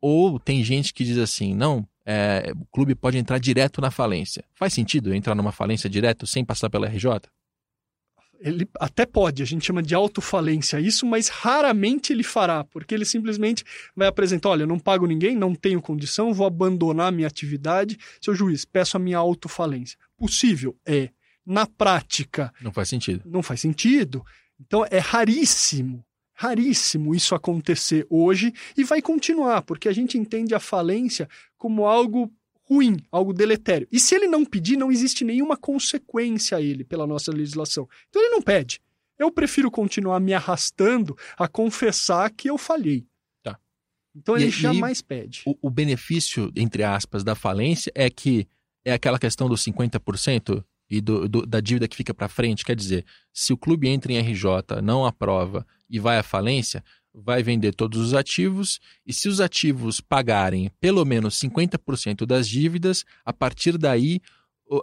ou 0.02 0.40
tem 0.40 0.64
gente 0.64 0.94
que 0.94 1.04
diz 1.04 1.18
assim, 1.18 1.54
não, 1.54 1.88
é, 2.06 2.54
o 2.56 2.66
clube 2.68 2.96
pode 2.96 3.18
entrar 3.18 3.38
direto 3.38 3.82
na 3.82 3.92
falência. 3.92 4.44
Faz 4.56 4.74
sentido 4.74 5.14
entrar 5.14 5.36
numa 5.36 5.52
falência 5.52 5.90
direto 5.90 6.26
sem 6.26 6.46
passar 6.46 6.70
pela 6.70 6.88
RJ? 6.88 7.20
Ele 8.40 8.70
até 8.80 9.06
pode, 9.06 9.42
a 9.42 9.46
gente 9.46 9.66
chama 9.66 9.82
de 9.82 9.96
autofalência 9.96 10.80
isso, 10.80 11.06
mas 11.06 11.28
raramente 11.28 12.14
ele 12.14 12.22
fará, 12.22 12.64
porque 12.64 12.94
ele 12.94 13.04
simplesmente 13.04 13.64
vai 13.96 14.08
apresentar: 14.08 14.50
olha, 14.50 14.66
não 14.68 14.78
pago 14.78 15.08
ninguém, 15.08 15.36
não 15.36 15.56
tenho 15.56 15.82
condição, 15.82 16.34
vou 16.34 16.46
abandonar 16.46 17.12
minha 17.12 17.28
atividade. 17.28 17.98
Seu 18.22 18.36
juiz, 18.36 18.64
peço 18.64 18.96
a 18.96 19.00
minha 19.00 19.18
autofalência. 19.18 19.98
Possível? 20.16 20.78
É. 20.86 21.10
Na 21.44 21.66
prática. 21.66 22.54
Não 22.62 22.72
faz 22.72 22.90
sentido. 22.90 23.24
Não 23.26 23.42
faz 23.42 23.60
sentido. 23.60 24.24
Então 24.60 24.86
é 24.90 25.00
raríssimo 25.00 26.06
raríssimo 26.38 27.16
isso 27.16 27.34
acontecer 27.34 28.06
hoje 28.10 28.54
e 28.78 28.84
vai 28.84 29.02
continuar, 29.02 29.64
porque 29.64 29.90
a 29.90 29.94
gente 29.94 30.18
entende 30.20 30.54
a 30.54 30.60
falência 30.60 31.28
como 31.58 31.86
algo 31.86 32.32
ruim, 32.70 32.98
algo 33.12 33.34
deletério. 33.34 33.88
E 33.92 34.00
se 34.00 34.14
ele 34.14 34.28
não 34.28 34.46
pedir, 34.46 34.78
não 34.78 34.92
existe 34.92 35.26
nenhuma 35.26 35.58
consequência 35.58 36.58
a 36.58 36.62
ele 36.62 36.84
pela 36.84 37.08
nossa 37.08 37.32
legislação. 37.32 37.90
Então 38.10 38.22
ele 38.22 38.32
não 38.32 38.42
pede. 38.42 38.80
Eu 39.18 39.32
prefiro 39.32 39.72
continuar 39.72 40.20
me 40.20 40.34
arrastando 40.34 41.18
a 41.38 41.48
confessar 41.48 42.30
que 42.30 42.48
eu 42.48 42.58
falhei. 42.58 43.08
Tá. 43.42 43.58
Então 44.16 44.36
ele 44.36 44.48
e, 44.48 44.52
jamais 44.52 45.02
pede. 45.02 45.42
O, 45.48 45.58
o 45.64 45.70
benefício, 45.72 46.52
entre 46.56 46.84
aspas, 46.84 47.24
da 47.24 47.34
falência 47.34 47.92
é 47.96 48.12
que 48.12 48.48
é 48.86 48.94
aquela 48.94 49.18
questão 49.18 49.50
dos 49.50 49.64
50% 49.66 50.64
e 50.88 51.02
do, 51.02 51.28
do, 51.28 51.46
da 51.48 51.60
dívida 51.60 51.88
que 51.88 51.96
fica 51.96 52.14
para 52.14 52.30
frente. 52.30 52.64
Quer 52.64 52.76
dizer, 52.76 53.06
se 53.34 53.52
o 53.54 53.58
clube 53.58 53.88
entra 53.88 54.12
em 54.12 54.20
RJ, 54.20 54.82
não 54.84 55.04
aprova 55.04 55.66
e 55.90 56.00
vai 56.00 56.18
à 56.18 56.24
falência, 56.24 56.84
vai 57.14 57.42
vender 57.42 57.74
todos 57.74 58.00
os 58.00 58.14
ativos 58.14 58.80
e 59.06 59.14
se 59.14 59.28
os 59.28 59.42
ativos 59.42 60.00
pagarem 60.00 60.72
pelo 60.80 61.04
menos 61.04 61.40
50% 61.40 62.26
das 62.26 62.48
dívidas, 62.48 63.04
a 63.26 63.34
partir 63.34 63.78
daí 63.78 64.22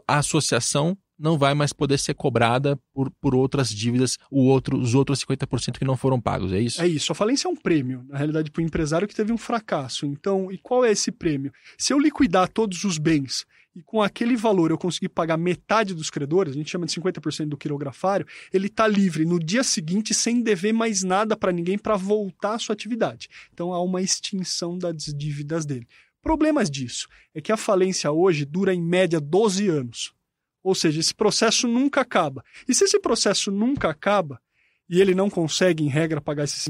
a 0.06 0.18
associação 0.18 0.96
não 1.18 1.38
vai 1.38 1.54
mais 1.54 1.72
poder 1.72 1.98
ser 1.98 2.14
cobrada 2.14 2.78
por, 2.92 3.10
por 3.20 3.34
outras 3.34 3.68
dívidas, 3.68 4.18
o 4.30 4.46
outro, 4.46 4.78
os 4.78 4.94
outros 4.94 5.24
50% 5.24 5.78
que 5.78 5.84
não 5.84 5.96
foram 5.96 6.20
pagos, 6.20 6.52
é 6.52 6.60
isso? 6.60 6.82
É 6.82 6.88
isso. 6.88 7.12
A 7.12 7.14
falência 7.14 7.46
é 7.46 7.50
um 7.50 7.56
prêmio, 7.56 8.04
na 8.08 8.18
realidade, 8.18 8.50
para 8.50 8.60
o 8.60 8.64
empresário 8.64 9.06
que 9.06 9.14
teve 9.14 9.32
um 9.32 9.38
fracasso. 9.38 10.06
Então, 10.06 10.50
e 10.50 10.58
qual 10.58 10.84
é 10.84 10.90
esse 10.90 11.12
prêmio? 11.12 11.52
Se 11.78 11.92
eu 11.92 11.98
liquidar 11.98 12.48
todos 12.48 12.82
os 12.84 12.98
bens 12.98 13.46
e 13.74 13.82
com 13.82 14.00
aquele 14.00 14.36
valor 14.36 14.70
eu 14.70 14.78
conseguir 14.78 15.08
pagar 15.08 15.36
metade 15.36 15.94
dos 15.94 16.10
credores, 16.10 16.52
a 16.52 16.56
gente 16.56 16.70
chama 16.70 16.86
de 16.86 16.94
50% 16.94 17.48
do 17.48 17.56
quirografário, 17.56 18.26
ele 18.52 18.68
está 18.68 18.86
livre 18.86 19.24
no 19.24 19.38
dia 19.38 19.64
seguinte 19.64 20.14
sem 20.14 20.40
dever 20.40 20.72
mais 20.72 21.02
nada 21.02 21.36
para 21.36 21.50
ninguém 21.50 21.76
para 21.76 21.96
voltar 21.96 22.54
à 22.54 22.58
sua 22.58 22.72
atividade. 22.72 23.28
Então 23.52 23.72
há 23.72 23.82
uma 23.82 24.00
extinção 24.00 24.78
das 24.78 25.04
dívidas 25.04 25.66
dele. 25.66 25.88
Problemas 26.22 26.70
disso 26.70 27.08
é 27.34 27.40
que 27.40 27.52
a 27.52 27.56
falência 27.56 28.10
hoje 28.10 28.44
dura 28.44 28.72
em 28.72 28.80
média 28.80 29.20
12 29.20 29.68
anos. 29.68 30.14
Ou 30.62 30.74
seja, 30.74 30.98
esse 30.98 31.14
processo 31.14 31.68
nunca 31.68 32.00
acaba. 32.00 32.42
E 32.66 32.74
se 32.74 32.84
esse 32.84 32.98
processo 32.98 33.50
nunca 33.50 33.90
acaba 33.90 34.40
e 34.88 35.00
ele 35.00 35.14
não 35.14 35.28
consegue, 35.28 35.84
em 35.84 35.88
regra, 35.88 36.20
pagar 36.20 36.44
esses 36.44 36.66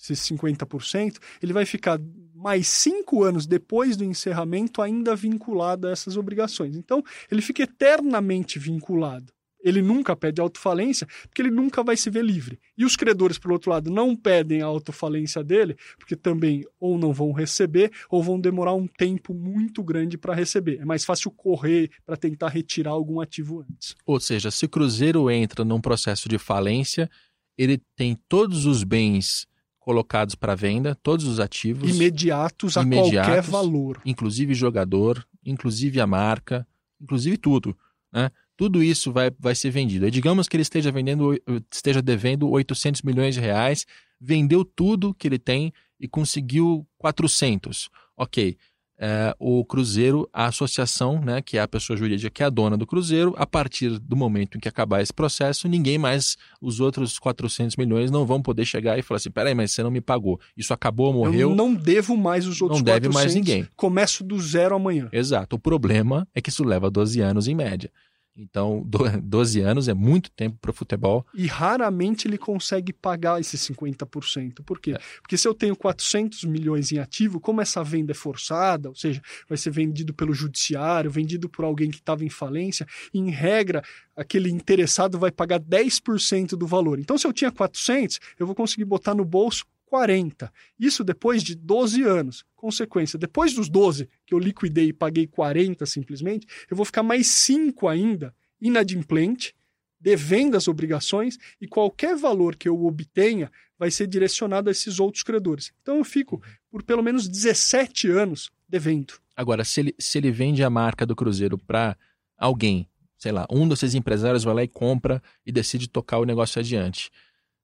50%, 0.00 1.18
ele 1.42 1.52
vai 1.52 1.66
ficar 1.66 2.00
mais 2.44 2.68
cinco 2.68 3.24
anos 3.24 3.46
depois 3.46 3.96
do 3.96 4.04
encerramento 4.04 4.82
ainda 4.82 5.16
vinculado 5.16 5.88
a 5.88 5.90
essas 5.90 6.18
obrigações. 6.18 6.76
Então, 6.76 7.02
ele 7.32 7.40
fica 7.40 7.62
eternamente 7.62 8.58
vinculado 8.58 9.32
ele 9.64 9.80
nunca 9.80 10.14
pede 10.14 10.42
autofalência, 10.42 11.08
porque 11.22 11.40
ele 11.40 11.50
nunca 11.50 11.82
vai 11.82 11.96
se 11.96 12.10
ver 12.10 12.22
livre. 12.22 12.60
E 12.76 12.84
os 12.84 12.96
credores, 12.96 13.38
por 13.38 13.50
outro 13.50 13.70
lado, 13.70 13.90
não 13.90 14.14
pedem 14.14 14.60
a 14.60 14.66
autofalência 14.66 15.42
dele, 15.42 15.74
porque 15.98 16.14
também 16.14 16.66
ou 16.78 16.98
não 16.98 17.14
vão 17.14 17.32
receber, 17.32 17.90
ou 18.10 18.22
vão 18.22 18.38
demorar 18.38 18.74
um 18.74 18.86
tempo 18.86 19.32
muito 19.32 19.82
grande 19.82 20.18
para 20.18 20.34
receber. 20.34 20.80
É 20.82 20.84
mais 20.84 21.02
fácil 21.02 21.30
correr 21.30 21.90
para 22.04 22.14
tentar 22.14 22.48
retirar 22.48 22.90
algum 22.90 23.22
ativo 23.22 23.64
antes. 23.66 23.96
Ou 24.04 24.20
seja, 24.20 24.50
se 24.50 24.66
o 24.66 24.68
Cruzeiro 24.68 25.30
entra 25.30 25.64
num 25.64 25.80
processo 25.80 26.28
de 26.28 26.36
falência, 26.36 27.10
ele 27.56 27.80
tem 27.96 28.18
todos 28.28 28.66
os 28.66 28.84
bens 28.84 29.46
colocados 29.84 30.34
para 30.34 30.54
venda, 30.54 30.94
todos 30.94 31.26
os 31.26 31.38
ativos 31.38 31.94
imediatos 31.94 32.74
a 32.78 32.82
imediatos, 32.82 33.12
qualquer 33.12 33.42
valor, 33.42 34.00
inclusive 34.02 34.54
jogador, 34.54 35.26
inclusive 35.44 36.00
a 36.00 36.06
marca, 36.06 36.66
inclusive 36.98 37.36
tudo, 37.36 37.76
né? 38.10 38.30
tudo 38.56 38.82
isso 38.82 39.12
vai, 39.12 39.30
vai 39.38 39.54
ser 39.54 39.68
vendido. 39.68 40.08
E 40.08 40.10
digamos 40.10 40.48
que 40.48 40.56
ele 40.56 40.62
esteja 40.62 40.90
vendendo, 40.90 41.38
esteja 41.70 42.00
devendo 42.00 42.48
800 42.48 43.02
milhões 43.02 43.34
de 43.34 43.42
reais, 43.42 43.86
vendeu 44.18 44.64
tudo 44.64 45.12
que 45.12 45.28
ele 45.28 45.38
tem 45.38 45.70
e 46.00 46.08
conseguiu 46.08 46.86
400. 46.96 47.90
Ok. 48.16 48.56
É, 48.98 49.34
o 49.38 49.64
Cruzeiro, 49.64 50.28
a 50.32 50.46
associação, 50.46 51.20
né, 51.20 51.42
que 51.42 51.58
é 51.58 51.60
a 51.60 51.68
pessoa 51.68 51.96
jurídica 51.96 52.30
que 52.30 52.42
é 52.42 52.46
a 52.46 52.50
dona 52.50 52.76
do 52.76 52.86
Cruzeiro, 52.86 53.34
a 53.36 53.46
partir 53.46 53.98
do 53.98 54.14
momento 54.14 54.56
em 54.56 54.60
que 54.60 54.68
acabar 54.68 55.02
esse 55.02 55.12
processo, 55.12 55.66
ninguém 55.68 55.98
mais, 55.98 56.36
os 56.60 56.78
outros 56.78 57.18
400 57.18 57.76
milhões 57.76 58.10
não 58.10 58.24
vão 58.24 58.40
poder 58.40 58.64
chegar 58.64 58.98
e 58.98 59.02
falar 59.02 59.16
assim: 59.16 59.30
peraí, 59.30 59.54
mas 59.54 59.72
você 59.72 59.82
não 59.82 59.90
me 59.90 60.00
pagou. 60.00 60.40
Isso 60.56 60.72
acabou, 60.72 61.12
morreu. 61.12 61.50
Eu 61.50 61.56
não 61.56 61.74
devo 61.74 62.16
mais 62.16 62.46
os 62.46 62.62
outros 62.62 62.80
não 62.80 62.84
400. 62.84 62.84
Não 62.84 62.84
deve 62.84 63.14
mais 63.14 63.34
ninguém. 63.34 63.68
Começo 63.76 64.22
do 64.22 64.40
zero 64.40 64.76
amanhã. 64.76 65.08
Exato. 65.12 65.56
O 65.56 65.58
problema 65.58 66.26
é 66.34 66.40
que 66.40 66.50
isso 66.50 66.64
leva 66.64 66.90
12 66.90 67.20
anos 67.20 67.48
em 67.48 67.54
média. 67.54 67.90
Então, 68.36 68.84
12 69.22 69.60
anos 69.60 69.88
é 69.88 69.94
muito 69.94 70.30
tempo 70.30 70.58
para 70.60 70.70
o 70.70 70.74
futebol. 70.74 71.26
E 71.34 71.46
raramente 71.46 72.26
ele 72.26 72.36
consegue 72.36 72.92
pagar 72.92 73.40
esses 73.40 73.60
50%. 73.68 74.64
Por 74.64 74.80
quê? 74.80 74.92
É. 74.92 74.98
Porque 75.20 75.36
se 75.36 75.46
eu 75.46 75.54
tenho 75.54 75.76
400 75.76 76.44
milhões 76.44 76.90
em 76.90 76.98
ativo, 76.98 77.40
como 77.40 77.60
essa 77.60 77.82
venda 77.84 78.12
é 78.12 78.14
forçada, 78.14 78.88
ou 78.88 78.94
seja, 78.94 79.22
vai 79.48 79.56
ser 79.56 79.70
vendido 79.70 80.12
pelo 80.12 80.34
judiciário, 80.34 81.10
vendido 81.10 81.48
por 81.48 81.64
alguém 81.64 81.90
que 81.90 81.98
estava 81.98 82.24
em 82.24 82.30
falência, 82.30 82.86
em 83.12 83.30
regra, 83.30 83.82
aquele 84.16 84.50
interessado 84.50 85.18
vai 85.18 85.30
pagar 85.30 85.60
10% 85.60 86.56
do 86.56 86.66
valor. 86.66 86.98
Então, 86.98 87.16
se 87.16 87.26
eu 87.26 87.32
tinha 87.32 87.52
400, 87.52 88.18
eu 88.38 88.46
vou 88.46 88.54
conseguir 88.54 88.84
botar 88.84 89.14
no 89.14 89.24
bolso 89.24 89.64
40. 89.94 90.52
Isso 90.76 91.04
depois 91.04 91.40
de 91.40 91.54
12 91.54 92.02
anos. 92.02 92.44
Consequência, 92.56 93.16
depois 93.16 93.54
dos 93.54 93.68
12 93.68 94.08
que 94.26 94.34
eu 94.34 94.40
liquidei 94.40 94.88
e 94.88 94.92
paguei 94.92 95.24
40 95.24 95.86
simplesmente, 95.86 96.48
eu 96.68 96.76
vou 96.76 96.84
ficar 96.84 97.04
mais 97.04 97.28
5 97.28 97.86
ainda 97.86 98.34
inadimplente, 98.60 99.54
devendo 100.00 100.56
as 100.56 100.66
obrigações 100.66 101.38
e 101.60 101.68
qualquer 101.68 102.16
valor 102.16 102.56
que 102.56 102.68
eu 102.68 102.84
obtenha 102.84 103.52
vai 103.78 103.88
ser 103.88 104.08
direcionado 104.08 104.68
a 104.68 104.72
esses 104.72 104.98
outros 104.98 105.22
credores. 105.22 105.72
Então 105.80 105.98
eu 105.98 106.04
fico 106.04 106.42
por 106.72 106.82
pelo 106.82 107.02
menos 107.02 107.28
17 107.28 108.10
anos 108.10 108.50
devendo. 108.68 109.14
Agora, 109.36 109.64
se 109.64 109.78
ele, 109.78 109.94
se 109.96 110.18
ele 110.18 110.32
vende 110.32 110.64
a 110.64 110.70
marca 110.70 111.06
do 111.06 111.14
Cruzeiro 111.14 111.56
para 111.56 111.96
alguém, 112.36 112.88
sei 113.16 113.30
lá, 113.30 113.46
um 113.48 113.68
desses 113.68 113.94
empresários 113.94 114.42
vai 114.42 114.54
lá 114.54 114.64
e 114.64 114.68
compra 114.68 115.22
e 115.46 115.52
decide 115.52 115.88
tocar 115.88 116.18
o 116.18 116.24
negócio 116.24 116.58
adiante. 116.58 117.12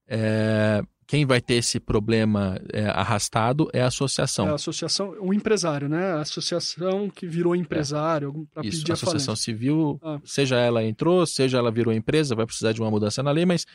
É, 0.06 0.84
quem 1.10 1.26
vai 1.26 1.40
ter 1.40 1.54
esse 1.54 1.80
problema 1.80 2.56
é, 2.72 2.84
arrastado 2.84 3.68
é 3.72 3.82
a 3.82 3.88
associação. 3.88 4.46
É 4.46 4.52
a 4.52 4.54
associação, 4.54 5.16
o 5.18 5.34
empresário, 5.34 5.88
né? 5.88 6.12
A 6.12 6.20
associação 6.20 7.10
que 7.10 7.26
virou 7.26 7.56
empresário 7.56 8.28
é. 8.28 8.54
para 8.54 8.62
pedir 8.62 8.92
a 8.92 8.94
associação 8.94 9.34
civil, 9.34 9.98
ah. 10.04 10.20
seja 10.24 10.56
ela 10.56 10.84
entrou, 10.84 11.26
seja 11.26 11.58
ela 11.58 11.72
virou 11.72 11.92
empresa, 11.92 12.36
vai 12.36 12.46
precisar 12.46 12.70
de 12.70 12.80
uma 12.80 12.92
mudança 12.92 13.24
na 13.24 13.32
lei, 13.32 13.44
mas 13.44 13.66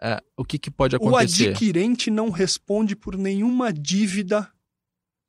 é, 0.00 0.18
o 0.34 0.42
que, 0.42 0.58
que 0.58 0.70
pode 0.70 0.96
acontecer? 0.96 1.48
O 1.48 1.50
adquirente 1.50 2.10
não 2.10 2.30
responde 2.30 2.96
por 2.96 3.18
nenhuma 3.18 3.70
dívida 3.70 4.48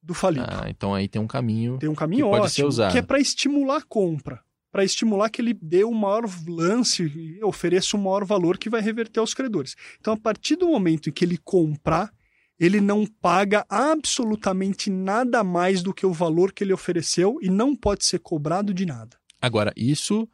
do 0.01 0.14
falido. 0.14 0.47
Ah, 0.47 0.70
então 0.70 0.95
aí 0.95 1.10
tem 1.10 1.22
um 1.22 1.28
caminho. 1.28 1.78
Tem 1.78 1.89
um 1.89 1.95
caminho 1.95 2.28
que 2.28 2.30
ótimo, 2.30 2.41
pode 2.41 2.53
ser 2.53 2.64
usado. 2.64 2.93
que 2.93 2.99
é 2.99 3.01
para 3.01 3.20
estimular 3.20 3.80
a 3.80 3.82
compra 3.82 4.39
para 4.72 4.84
estimular 4.84 5.30
que 5.30 5.41
ele 5.41 5.53
dê 5.53 5.84
o 5.84 5.93
maior 5.93 6.24
lance 6.47 7.03
e 7.03 7.43
ofereça 7.43 7.97
o 7.97 7.99
maior 7.99 8.24
valor 8.24 8.57
que 8.57 8.70
vai 8.70 8.82
reverter 8.82 9.20
aos 9.20 9.34
credores. 9.34 9.76
Então, 9.99 10.13
a 10.13 10.17
partir 10.17 10.55
do 10.55 10.67
momento 10.67 11.09
em 11.09 11.11
que 11.11 11.26
ele 11.26 11.38
comprar, 11.38 12.11
ele 12.59 12.82
não 12.82 13.05
paga 13.05 13.65
absolutamente 13.70 14.89
nada 14.89 15.43
mais 15.43 15.82
do 15.82 15.93
que 15.93 16.05
o 16.05 16.13
valor 16.13 16.51
que 16.51 16.63
ele 16.63 16.74
ofereceu 16.74 17.38
e 17.41 17.49
não 17.49 17.76
pode 17.76 18.05
ser 18.05 18.20
cobrado 18.20 18.74
de 18.74 18.86
nada. 18.86 19.17
Agora, 19.41 19.72
isso, 19.76 20.28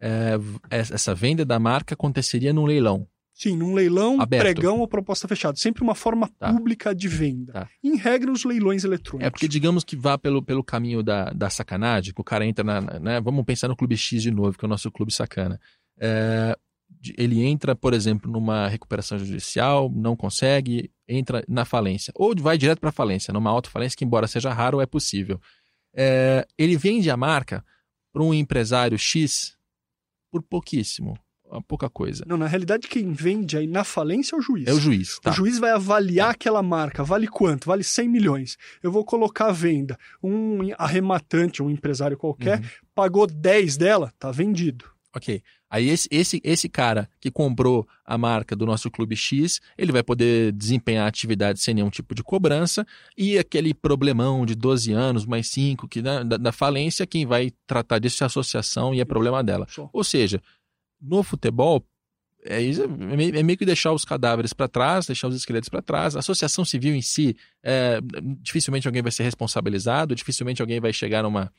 é, 0.00 0.32
essa 0.70 1.14
venda 1.14 1.44
da 1.44 1.58
marca 1.58 1.94
aconteceria 1.94 2.52
num 2.52 2.66
leilão. 2.66 3.06
Sim, 3.38 3.56
num 3.56 3.72
leilão, 3.72 4.20
Aberto. 4.20 4.42
pregão 4.42 4.80
ou 4.80 4.88
proposta 4.88 5.28
fechada. 5.28 5.56
Sempre 5.56 5.84
uma 5.84 5.94
forma 5.94 6.28
tá. 6.40 6.52
pública 6.52 6.92
de 6.92 7.06
venda. 7.06 7.52
Tá. 7.52 7.68
Em 7.84 7.96
regra, 7.96 8.32
os 8.32 8.42
leilões 8.42 8.82
eletrônicos. 8.82 9.24
É 9.24 9.30
porque, 9.30 9.46
digamos 9.46 9.84
que 9.84 9.94
vá 9.94 10.18
pelo, 10.18 10.42
pelo 10.42 10.64
caminho 10.64 11.04
da, 11.04 11.30
da 11.30 11.48
sacanagem, 11.48 12.12
que 12.12 12.20
o 12.20 12.24
cara 12.24 12.44
entra 12.44 12.64
na. 12.64 12.80
Né, 12.80 13.20
vamos 13.20 13.44
pensar 13.44 13.68
no 13.68 13.76
Clube 13.76 13.96
X 13.96 14.24
de 14.24 14.32
novo, 14.32 14.58
que 14.58 14.64
é 14.64 14.66
o 14.66 14.68
nosso 14.68 14.90
clube 14.90 15.14
sacana. 15.14 15.60
É, 16.00 16.58
ele 17.16 17.44
entra, 17.44 17.76
por 17.76 17.94
exemplo, 17.94 18.28
numa 18.28 18.66
recuperação 18.66 19.16
judicial, 19.16 19.88
não 19.88 20.16
consegue, 20.16 20.90
entra 21.06 21.44
na 21.46 21.64
falência. 21.64 22.12
Ou 22.16 22.34
vai 22.36 22.58
direto 22.58 22.80
para 22.80 22.88
a 22.88 22.92
falência, 22.92 23.32
numa 23.32 23.50
autofalência, 23.50 23.96
que, 23.96 24.04
embora 24.04 24.26
seja 24.26 24.52
raro, 24.52 24.80
é 24.80 24.86
possível. 24.86 25.40
É, 25.94 26.44
ele 26.58 26.76
vende 26.76 27.08
a 27.08 27.16
marca 27.16 27.64
para 28.12 28.24
um 28.24 28.34
empresário 28.34 28.98
X 28.98 29.56
por 30.28 30.42
pouquíssimo 30.42 31.16
pouca 31.66 31.88
coisa. 31.88 32.24
Não, 32.26 32.36
na 32.36 32.46
realidade, 32.46 32.88
quem 32.88 33.12
vende 33.12 33.56
aí 33.56 33.66
na 33.66 33.84
falência 33.84 34.36
é 34.36 34.38
o 34.38 34.42
juiz. 34.42 34.66
É 34.66 34.72
o 34.72 34.80
juiz. 34.80 35.18
Tá. 35.20 35.30
O 35.30 35.34
juiz 35.34 35.58
vai 35.58 35.70
avaliar 35.70 36.30
aquela 36.30 36.62
marca. 36.62 37.02
Vale 37.02 37.26
quanto? 37.26 37.66
Vale 37.66 37.82
100 37.82 38.08
milhões. 38.08 38.56
Eu 38.82 38.92
vou 38.92 39.04
colocar 39.04 39.46
a 39.46 39.52
venda. 39.52 39.98
Um 40.22 40.58
arrematante, 40.76 41.62
um 41.62 41.70
empresário 41.70 42.16
qualquer, 42.16 42.60
uhum. 42.60 42.66
pagou 42.94 43.26
10 43.26 43.76
dela, 43.76 44.12
tá 44.18 44.30
vendido. 44.30 44.84
Ok. 45.14 45.42
Aí 45.70 45.88
esse, 45.88 46.08
esse, 46.10 46.40
esse 46.42 46.68
cara 46.68 47.08
que 47.20 47.30
comprou 47.30 47.86
a 48.04 48.16
marca 48.16 48.56
do 48.56 48.64
nosso 48.64 48.90
clube 48.90 49.14
X, 49.14 49.60
ele 49.76 49.92
vai 49.92 50.02
poder 50.02 50.52
desempenhar 50.52 51.04
a 51.04 51.08
atividade 51.08 51.60
sem 51.60 51.74
nenhum 51.74 51.90
tipo 51.90 52.14
de 52.14 52.22
cobrança 52.22 52.86
e 53.16 53.36
aquele 53.38 53.74
problemão 53.74 54.46
de 54.46 54.54
12 54.54 54.92
anos 54.92 55.26
mais 55.26 55.48
5 55.48 55.86
que 55.86 56.00
da, 56.00 56.22
da, 56.22 56.52
falência, 56.52 57.06
quem 57.06 57.26
vai 57.26 57.50
tratar 57.66 57.98
disso 57.98 58.22
é 58.22 58.24
a 58.24 58.28
associação 58.28 58.94
e 58.94 59.00
é 59.00 59.04
problema 59.04 59.44
dela. 59.44 59.66
Ou 59.92 60.02
seja, 60.02 60.40
no 61.00 61.22
futebol, 61.22 61.84
é, 62.44 62.62
é, 62.62 63.42
meio 63.42 63.58
que 63.58 63.66
deixar 63.66 63.92
os 63.92 64.04
cadáveres 64.04 64.52
para 64.52 64.68
trás, 64.68 65.06
deixar 65.06 65.28
os 65.28 65.36
esqueletos 65.36 65.68
para 65.68 65.82
trás. 65.82 66.14
A 66.14 66.20
associação 66.20 66.64
civil 66.64 66.94
em 66.94 67.02
si, 67.02 67.36
é, 67.62 68.00
dificilmente 68.40 68.86
alguém 68.86 69.02
vai 69.02 69.12
ser 69.12 69.24
responsabilizado, 69.24 70.14
dificilmente 70.14 70.62
alguém 70.62 70.80
vai 70.80 70.92
chegar 70.92 71.22
numa. 71.22 71.52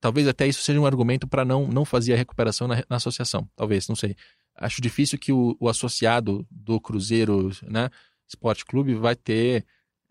Talvez 0.00 0.26
até 0.26 0.46
isso 0.46 0.62
seja 0.62 0.80
um 0.80 0.86
argumento 0.86 1.28
para 1.28 1.44
não, 1.44 1.68
não 1.68 1.84
fazer 1.84 2.14
a 2.14 2.16
recuperação 2.16 2.66
na, 2.66 2.82
na, 2.88 2.96
associação. 2.96 3.48
Talvez, 3.54 3.88
não 3.88 3.96
sei. 3.96 4.16
Acho 4.56 4.80
difícil 4.80 5.18
que 5.18 5.32
o, 5.32 5.56
o 5.60 5.68
associado 5.68 6.46
do 6.50 6.80
Cruzeiro, 6.80 7.50
né, 7.62 7.90
Esporte 8.26 8.64
Clube, 8.64 8.94
vai 8.94 9.14
ter. 9.14 9.64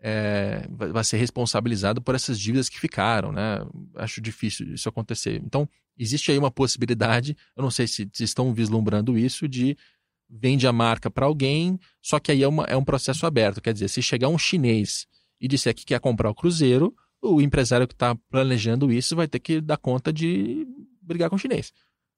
É, 0.08 0.68
vai 0.70 1.02
ser 1.02 1.16
responsabilizado 1.16 2.00
por 2.00 2.14
essas 2.14 2.38
dívidas 2.38 2.68
que 2.68 2.78
ficaram, 2.78 3.32
né? 3.32 3.58
Acho 3.96 4.20
difícil 4.20 4.72
isso 4.72 4.88
acontecer. 4.88 5.42
Então, 5.44 5.68
existe 5.98 6.30
aí 6.30 6.38
uma 6.38 6.50
possibilidade, 6.50 7.36
eu 7.56 7.62
não 7.62 7.72
sei 7.72 7.88
se, 7.88 8.08
se 8.12 8.22
estão 8.22 8.54
vislumbrando 8.54 9.18
isso, 9.18 9.48
de 9.48 9.76
vende 10.28 10.66
a 10.66 10.72
marca 10.72 11.10
para 11.10 11.26
alguém, 11.26 11.78
só 12.00 12.20
que 12.20 12.30
aí 12.30 12.42
é, 12.42 12.48
uma, 12.48 12.64
é 12.64 12.76
um 12.76 12.84
processo 12.84 13.26
aberto. 13.26 13.60
Quer 13.60 13.72
dizer, 13.72 13.88
se 13.88 14.00
chegar 14.00 14.28
um 14.28 14.38
chinês 14.38 15.06
e 15.40 15.48
disser 15.48 15.74
que 15.74 15.84
quer 15.84 15.98
comprar 15.98 16.30
o 16.30 16.34
Cruzeiro, 16.34 16.94
o 17.20 17.40
empresário 17.40 17.88
que 17.88 17.94
está 17.94 18.14
planejando 18.30 18.92
isso 18.92 19.16
vai 19.16 19.26
ter 19.26 19.40
que 19.40 19.60
dar 19.60 19.76
conta 19.76 20.12
de 20.12 20.66
brigar 21.02 21.30
com 21.30 21.36
o 21.36 21.38
chinês. 21.38 21.72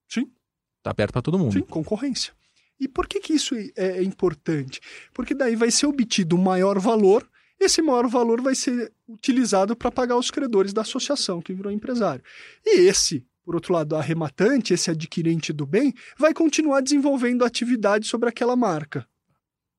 Sim. 0.08 0.30
Está 0.78 0.90
aberto 0.90 1.12
para 1.12 1.22
todo 1.22 1.38
mundo. 1.38 1.52
Sim, 1.52 1.62
concorrência. 1.62 2.32
E 2.80 2.86
por 2.86 3.08
que, 3.08 3.20
que 3.20 3.32
isso 3.32 3.54
é, 3.54 3.70
é 3.76 4.02
importante? 4.02 4.80
Porque 5.12 5.34
daí 5.34 5.56
vai 5.56 5.70
ser 5.70 5.86
obtido 5.86 6.36
um 6.36 6.42
maior 6.42 6.78
valor, 6.78 7.28
esse 7.60 7.82
maior 7.82 8.06
valor 8.06 8.40
vai 8.40 8.54
ser 8.54 8.92
utilizado 9.08 9.76
para 9.76 9.90
pagar 9.90 10.16
os 10.16 10.30
credores 10.30 10.72
da 10.72 10.82
associação 10.82 11.40
que 11.40 11.52
virou 11.52 11.72
empresário. 11.72 12.22
E 12.64 12.80
esse, 12.80 13.26
por 13.44 13.54
outro 13.54 13.72
lado, 13.72 13.96
arrematante, 13.96 14.74
esse 14.74 14.90
adquirente 14.90 15.52
do 15.52 15.66
bem, 15.66 15.92
vai 16.16 16.32
continuar 16.32 16.80
desenvolvendo 16.80 17.44
atividade 17.44 18.06
sobre 18.06 18.28
aquela 18.28 18.54
marca. 18.54 19.08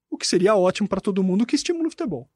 O 0.09 0.17
que 0.17 0.27
seria 0.27 0.55
ótimo 0.55 0.89
para 0.89 0.99
todo 0.99 1.23
mundo 1.23 1.45
que 1.45 1.55
estimula 1.55 1.87
o 1.87 1.91
futebol. 1.91 2.29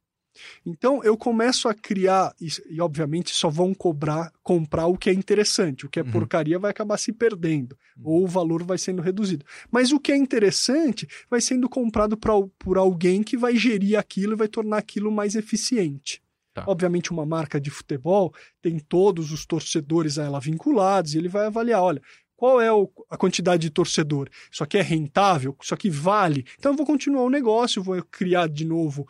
Então 0.65 1.03
eu 1.03 1.17
começo 1.17 1.67
a 1.67 1.73
criar, 1.73 2.33
e, 2.39 2.47
e, 2.69 2.81
obviamente 2.81 3.31
só 3.31 3.49
vão 3.49 3.73
cobrar, 3.73 4.31
comprar 4.41 4.87
o 4.87 4.97
que 4.97 5.09
é 5.09 5.13
interessante, 5.13 5.85
o 5.85 5.89
que 5.89 5.99
é 5.99 6.03
uhum. 6.03 6.11
porcaria 6.11 6.59
vai 6.59 6.71
acabar 6.71 6.97
se 6.97 7.11
perdendo, 7.11 7.77
uhum. 7.97 8.03
ou 8.05 8.23
o 8.23 8.27
valor 8.27 8.63
vai 8.63 8.77
sendo 8.77 9.01
reduzido. 9.01 9.45
Mas 9.71 9.91
o 9.91 9.99
que 9.99 10.11
é 10.11 10.17
interessante 10.17 11.07
vai 11.29 11.41
sendo 11.41 11.69
comprado 11.69 12.17
pra, 12.17 12.33
por 12.57 12.77
alguém 12.77 13.23
que 13.23 13.37
vai 13.37 13.55
gerir 13.55 13.97
aquilo 13.97 14.33
e 14.33 14.37
vai 14.37 14.47
tornar 14.47 14.77
aquilo 14.77 15.11
mais 15.11 15.35
eficiente. 15.35 16.21
Tá. 16.53 16.63
Obviamente, 16.67 17.11
uma 17.11 17.25
marca 17.25 17.59
de 17.59 17.71
futebol 17.71 18.31
tem 18.61 18.77
todos 18.77 19.31
os 19.31 19.43
torcedores 19.43 20.19
a 20.19 20.23
ela 20.23 20.39
vinculados, 20.39 21.15
e 21.15 21.17
ele 21.17 21.27
vai 21.27 21.47
avaliar: 21.47 21.81
olha, 21.81 22.01
qual 22.35 22.59
é 22.59 22.67
a 23.09 23.17
quantidade 23.17 23.61
de 23.61 23.69
torcedor? 23.69 24.27
Isso 24.51 24.63
aqui 24.63 24.77
é 24.77 24.81
rentável? 24.81 25.55
Isso 25.61 25.73
aqui 25.73 25.89
vale? 25.89 26.45
Então 26.59 26.73
eu 26.73 26.75
vou 26.75 26.85
continuar 26.85 27.23
o 27.23 27.29
negócio, 27.29 27.81
vou 27.81 28.03
criar 28.03 28.49
de 28.49 28.65
novo 28.65 29.07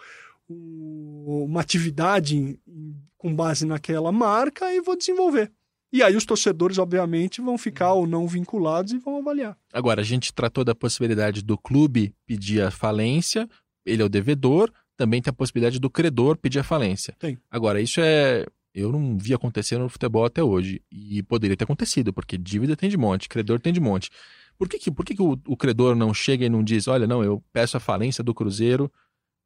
uma 0.49 1.61
atividade 1.61 2.59
com 3.17 3.33
base 3.33 3.65
naquela 3.65 4.11
marca 4.11 4.73
e 4.73 4.81
vou 4.81 4.97
desenvolver. 4.97 5.51
E 5.91 6.01
aí 6.01 6.15
os 6.15 6.25
torcedores, 6.25 6.79
obviamente, 6.79 7.39
vão 7.39 7.55
ficar 7.57 7.93
ou 7.93 8.07
não 8.07 8.27
vinculados 8.27 8.91
e 8.93 8.97
vão 8.97 9.19
avaliar. 9.19 9.55
Agora, 9.71 10.01
a 10.01 10.03
gente 10.03 10.33
tratou 10.33 10.63
da 10.63 10.73
possibilidade 10.73 11.43
do 11.43 11.55
clube 11.55 12.15
pedir 12.25 12.63
a 12.63 12.71
falência, 12.71 13.47
ele 13.85 14.01
é 14.01 14.05
o 14.05 14.09
devedor, 14.09 14.71
também 14.97 15.21
tem 15.21 15.29
a 15.29 15.33
possibilidade 15.33 15.79
do 15.79 15.89
credor 15.89 16.35
pedir 16.35 16.59
a 16.59 16.63
falência. 16.63 17.15
Tem. 17.19 17.37
Agora, 17.49 17.79
isso 17.79 18.01
é. 18.01 18.45
Eu 18.73 18.91
não 18.91 19.15
vi 19.19 19.35
acontecer 19.35 19.77
no 19.77 19.87
futebol 19.87 20.25
até 20.25 20.43
hoje. 20.43 20.81
E 20.91 21.21
poderia 21.21 21.55
ter 21.55 21.63
acontecido, 21.63 22.11
porque 22.11 22.39
dívida 22.39 22.75
tem 22.75 22.89
de 22.89 22.97
monte, 22.97 23.29
credor 23.29 23.59
tem 23.59 23.71
de 23.71 23.79
monte. 23.79 24.09
Por 24.57 24.67
que, 24.67 24.79
que, 24.79 24.89
por 24.89 25.05
que, 25.05 25.13
que 25.13 25.21
o, 25.21 25.39
o 25.47 25.55
credor 25.55 25.95
não 25.95 26.11
chega 26.11 26.45
e 26.45 26.49
não 26.49 26.63
diz: 26.63 26.87
olha, 26.87 27.05
não, 27.05 27.23
eu 27.23 27.43
peço 27.53 27.77
a 27.77 27.79
falência 27.79 28.23
do 28.23 28.33
Cruzeiro 28.33 28.91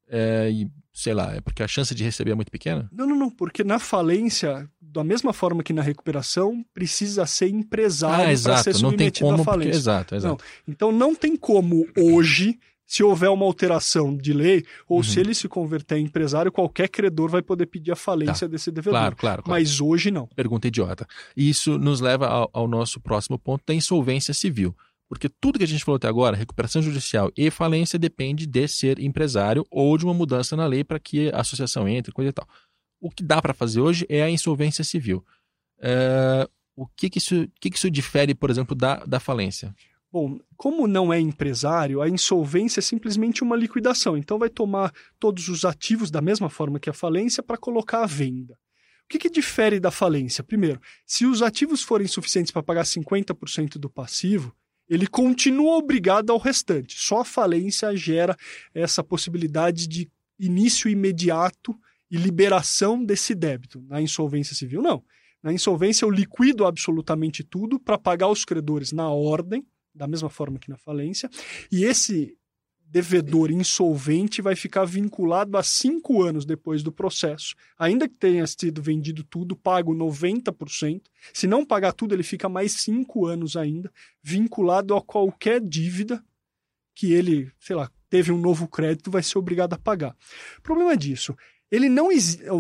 é, 0.09 0.49
e 0.51 0.69
sei 0.97 1.13
lá, 1.13 1.35
é 1.35 1.41
porque 1.41 1.61
a 1.61 1.67
chance 1.67 1.93
de 1.93 2.03
receber 2.03 2.31
é 2.31 2.35
muito 2.35 2.51
pequena? 2.51 2.89
Não, 2.91 3.05
não, 3.05 3.15
não, 3.15 3.29
porque 3.29 3.63
na 3.63 3.77
falência, 3.77 4.67
da 4.81 5.03
mesma 5.03 5.31
forma 5.31 5.61
que 5.61 5.71
na 5.71 5.83
recuperação, 5.83 6.65
precisa 6.73 7.23
ser 7.27 7.49
empresário 7.49 8.35
ah, 8.35 8.41
para 8.41 8.57
ser 8.63 8.73
submetido 8.73 9.29
à 9.29 9.37
falência. 9.37 9.53
Porque... 9.53 9.77
Exato, 9.77 10.15
exato. 10.15 10.43
Não. 10.43 10.73
Então 10.73 10.91
não 10.91 11.13
tem 11.13 11.35
como 11.35 11.87
hoje, 11.95 12.57
se 12.83 13.03
houver 13.03 13.29
uma 13.29 13.45
alteração 13.45 14.17
de 14.17 14.33
lei, 14.33 14.65
ou 14.89 14.97
uhum. 14.97 15.03
se 15.03 15.19
ele 15.19 15.35
se 15.35 15.47
converter 15.47 15.99
em 15.99 16.05
empresário, 16.05 16.51
qualquer 16.51 16.89
credor 16.89 17.29
vai 17.29 17.43
poder 17.43 17.67
pedir 17.67 17.91
a 17.91 17.95
falência 17.95 18.47
tá. 18.47 18.51
desse 18.51 18.71
devedor. 18.71 18.99
Claro, 18.99 19.15
claro, 19.15 19.43
claro. 19.43 19.61
Mas 19.61 19.79
hoje 19.79 20.09
não. 20.09 20.25
Pergunta 20.35 20.67
idiota. 20.67 21.05
E 21.35 21.47
isso 21.47 21.77
nos 21.77 22.01
leva 22.01 22.25
ao, 22.25 22.49
ao 22.51 22.67
nosso 22.67 22.99
próximo 22.99 23.37
ponto 23.37 23.61
da 23.67 23.73
insolvência 23.75 24.33
civil. 24.33 24.75
Porque 25.07 25.29
tudo 25.29 25.57
que 25.57 25.63
a 25.63 25.67
gente 25.67 25.83
falou 25.85 25.95
até 25.95 26.07
agora, 26.07 26.35
recuperação 26.35 26.81
judicial 26.81 27.31
e 27.35 27.49
falência, 27.49 27.97
depende 27.97 28.45
de 28.45 28.67
ser 28.67 28.99
empresário 28.99 29.65
ou 29.71 29.97
de 29.97 30.03
uma 30.03 30.13
mudança 30.13 30.55
na 30.55 30.65
lei 30.65 30.83
para 30.83 30.99
que 30.99 31.29
a 31.29 31.39
associação 31.39 31.87
entre, 31.87 32.11
coisa 32.11 32.29
e 32.29 32.33
tal. 32.33 32.47
O 32.99 33.09
que 33.09 33.23
dá 33.23 33.41
para 33.41 33.53
fazer 33.53 33.79
hoje 33.79 34.05
é 34.09 34.23
a 34.23 34.29
insolvência 34.29 34.83
civil. 34.83 35.25
É, 35.79 36.47
o 36.75 36.85
que, 36.87 37.09
que, 37.09 37.19
isso, 37.19 37.47
que, 37.59 37.69
que 37.69 37.77
isso 37.77 37.89
difere, 37.89 38.35
por 38.35 38.49
exemplo, 38.49 38.75
da, 38.75 38.97
da 39.05 39.19
falência? 39.19 39.73
Bom, 40.11 40.39
como 40.55 40.87
não 40.87 41.13
é 41.13 41.19
empresário, 41.19 42.01
a 42.01 42.09
insolvência 42.09 42.79
é 42.79 42.81
simplesmente 42.81 43.43
uma 43.43 43.55
liquidação. 43.55 44.17
Então, 44.17 44.39
vai 44.39 44.49
tomar 44.49 44.93
todos 45.19 45.47
os 45.47 45.63
ativos 45.63 46.09
da 46.09 46.21
mesma 46.21 46.49
forma 46.49 46.79
que 46.79 46.89
a 46.89 46.93
falência 46.93 47.43
para 47.43 47.57
colocar 47.57 48.03
à 48.03 48.05
venda. 48.05 48.57
O 49.05 49.07
que, 49.09 49.19
que 49.19 49.29
difere 49.29 49.79
da 49.79 49.89
falência? 49.89 50.43
Primeiro, 50.43 50.81
se 51.05 51.25
os 51.25 51.41
ativos 51.41 51.81
forem 51.81 52.07
suficientes 52.07 52.51
para 52.51 52.63
pagar 52.63 52.83
50% 52.83 53.77
do 53.77 53.89
passivo, 53.89 54.53
ele 54.89 55.07
continua 55.07 55.77
obrigado 55.77 56.31
ao 56.31 56.37
restante. 56.37 56.95
Só 56.97 57.21
a 57.21 57.25
falência 57.25 57.95
gera 57.95 58.35
essa 58.73 59.03
possibilidade 59.03 59.87
de 59.87 60.09
início 60.39 60.89
imediato 60.89 61.77
e 62.09 62.17
liberação 62.17 63.03
desse 63.03 63.35
débito. 63.35 63.81
Na 63.87 64.01
insolvência 64.01 64.55
civil, 64.55 64.81
não. 64.81 65.03
Na 65.41 65.51
insolvência, 65.51 66.05
eu 66.05 66.09
liquido 66.09 66.65
absolutamente 66.65 67.43
tudo 67.43 67.79
para 67.79 67.97
pagar 67.97 68.29
os 68.29 68.45
credores 68.45 68.91
na 68.91 69.09
ordem, 69.09 69.65
da 69.93 70.07
mesma 70.07 70.29
forma 70.29 70.59
que 70.59 70.69
na 70.69 70.77
falência, 70.77 71.29
e 71.71 71.83
esse 71.83 72.36
devedor 72.89 73.51
insolvente 73.51 74.41
vai 74.41 74.55
ficar 74.55 74.85
vinculado 74.85 75.57
a 75.57 75.63
cinco 75.63 76.23
anos 76.23 76.45
depois 76.45 76.81
do 76.81 76.91
processo. 76.91 77.55
Ainda 77.77 78.07
que 78.07 78.15
tenha 78.15 78.45
sido 78.47 78.81
vendido 78.81 79.23
tudo, 79.23 79.55
pago 79.55 79.93
90%. 79.93 81.01
Se 81.33 81.47
não 81.47 81.65
pagar 81.65 81.91
tudo, 81.91 82.15
ele 82.15 82.23
fica 82.23 82.47
mais 82.47 82.73
cinco 82.73 83.25
anos 83.25 83.55
ainda 83.55 83.91
vinculado 84.23 84.95
a 84.95 85.01
qualquer 85.01 85.61
dívida 85.61 86.23
que 86.95 87.13
ele, 87.13 87.51
sei 87.59 87.75
lá, 87.75 87.91
teve 88.09 88.31
um 88.31 88.39
novo 88.39 88.67
crédito, 88.67 89.11
vai 89.11 89.21
ser 89.21 89.37
obrigado 89.37 89.73
a 89.73 89.77
pagar. 89.77 90.15
O 90.57 90.61
problema 90.61 90.95
disso, 90.95 91.35
ele 91.69 91.89
não, 91.89 92.09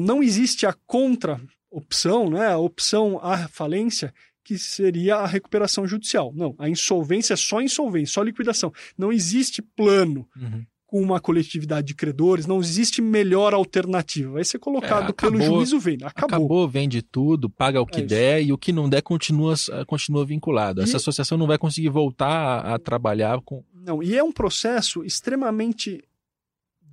não 0.01 0.21
existe 0.21 0.65
a 0.65 0.73
contra 0.85 1.41
opção, 1.71 2.29
né, 2.29 2.47
a 2.47 2.57
opção 2.57 3.19
à 3.21 3.47
falência, 3.47 4.13
que 4.47 4.57
seria 4.57 5.17
a 5.17 5.27
recuperação 5.27 5.85
judicial. 5.85 6.31
Não, 6.33 6.55
a 6.57 6.69
insolvência 6.69 7.33
é 7.33 7.35
só 7.35 7.61
insolvência, 7.61 8.13
só 8.13 8.23
liquidação. 8.23 8.71
Não 8.97 9.11
existe 9.11 9.61
plano 9.61 10.25
uhum. 10.37 10.63
com 10.85 11.01
uma 11.01 11.19
coletividade 11.19 11.87
de 11.87 11.93
credores, 11.93 12.45
não 12.45 12.61
existe 12.61 13.01
melhor 13.01 13.53
alternativa. 13.53 14.31
Vai 14.31 14.45
ser 14.45 14.57
colocado 14.57 15.07
é, 15.07 15.09
acabou, 15.09 15.37
pelo 15.37 15.43
juízo 15.43 15.77
vem. 15.81 15.97
Acabou. 16.01 16.37
Acabou, 16.37 16.69
vende 16.69 17.01
tudo, 17.01 17.49
paga 17.49 17.81
o 17.81 17.85
que 17.85 17.99
é 17.99 18.05
der 18.05 18.41
e 18.41 18.53
o 18.53 18.57
que 18.57 18.71
não 18.71 18.87
der 18.87 19.01
continua, 19.01 19.53
continua 19.85 20.25
vinculado. 20.25 20.79
E... 20.79 20.83
Essa 20.85 20.95
associação 20.95 21.37
não 21.37 21.45
vai 21.45 21.57
conseguir 21.57 21.89
voltar 21.89 22.29
a, 22.29 22.75
a 22.75 22.79
trabalhar 22.79 23.41
com. 23.41 23.65
Não, 23.73 24.01
e 24.01 24.15
é 24.15 24.23
um 24.23 24.31
processo 24.31 25.03
extremamente 25.03 26.01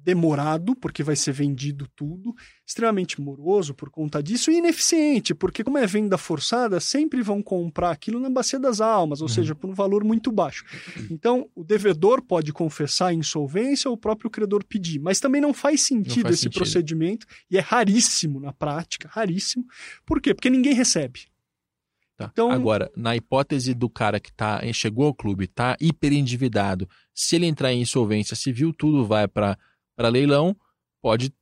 demorado, 0.04 0.76
porque 0.76 1.02
vai 1.02 1.16
ser 1.16 1.32
vendido 1.32 1.88
tudo, 1.96 2.34
extremamente 2.66 3.20
moroso 3.20 3.72
por 3.72 3.88
conta 3.88 4.22
disso, 4.22 4.50
e 4.50 4.58
ineficiente, 4.58 5.34
porque 5.34 5.64
como 5.64 5.78
é 5.78 5.86
venda 5.86 6.18
forçada, 6.18 6.78
sempre 6.78 7.22
vão 7.22 7.42
comprar 7.42 7.90
aquilo 7.90 8.20
na 8.20 8.28
bacia 8.28 8.58
das 8.58 8.82
almas, 8.82 9.22
ou 9.22 9.28
uhum. 9.28 9.34
seja, 9.34 9.54
por 9.54 9.70
um 9.70 9.72
valor 9.72 10.04
muito 10.04 10.30
baixo. 10.30 10.64
Então, 11.10 11.48
o 11.54 11.64
devedor 11.64 12.20
pode 12.20 12.52
confessar 12.52 13.08
a 13.08 13.14
insolvência 13.14 13.88
ou 13.88 13.94
o 13.94 13.98
próprio 13.98 14.30
credor 14.30 14.62
pedir, 14.64 14.98
mas 14.98 15.18
também 15.18 15.40
não 15.40 15.54
faz 15.54 15.80
sentido 15.80 16.16
não 16.16 16.22
faz 16.24 16.34
esse 16.34 16.42
sentido. 16.44 16.58
procedimento, 16.58 17.26
e 17.50 17.56
é 17.56 17.60
raríssimo 17.60 18.38
na 18.38 18.52
prática, 18.52 19.08
raríssimo. 19.10 19.64
Por 20.04 20.20
quê? 20.20 20.34
Porque 20.34 20.50
ninguém 20.50 20.74
recebe. 20.74 21.20
Tá. 22.16 22.28
Então, 22.30 22.50
Agora, 22.50 22.90
na 22.94 23.16
hipótese 23.16 23.74
do 23.74 23.88
cara 23.88 24.20
que 24.20 24.32
tá, 24.32 24.60
chegou 24.72 25.06
ao 25.06 25.14
clube, 25.14 25.46
está 25.46 25.76
hiperendividado, 25.80 26.88
se 27.12 27.36
ele 27.36 27.46
entrar 27.46 27.72
em 27.72 27.80
insolvência 27.80 28.36
civil, 28.36 28.72
tudo 28.72 29.04
vai 29.06 29.26
para 29.26 29.58
para 29.96 30.08
leilão, 30.08 30.56
pode 31.00 31.32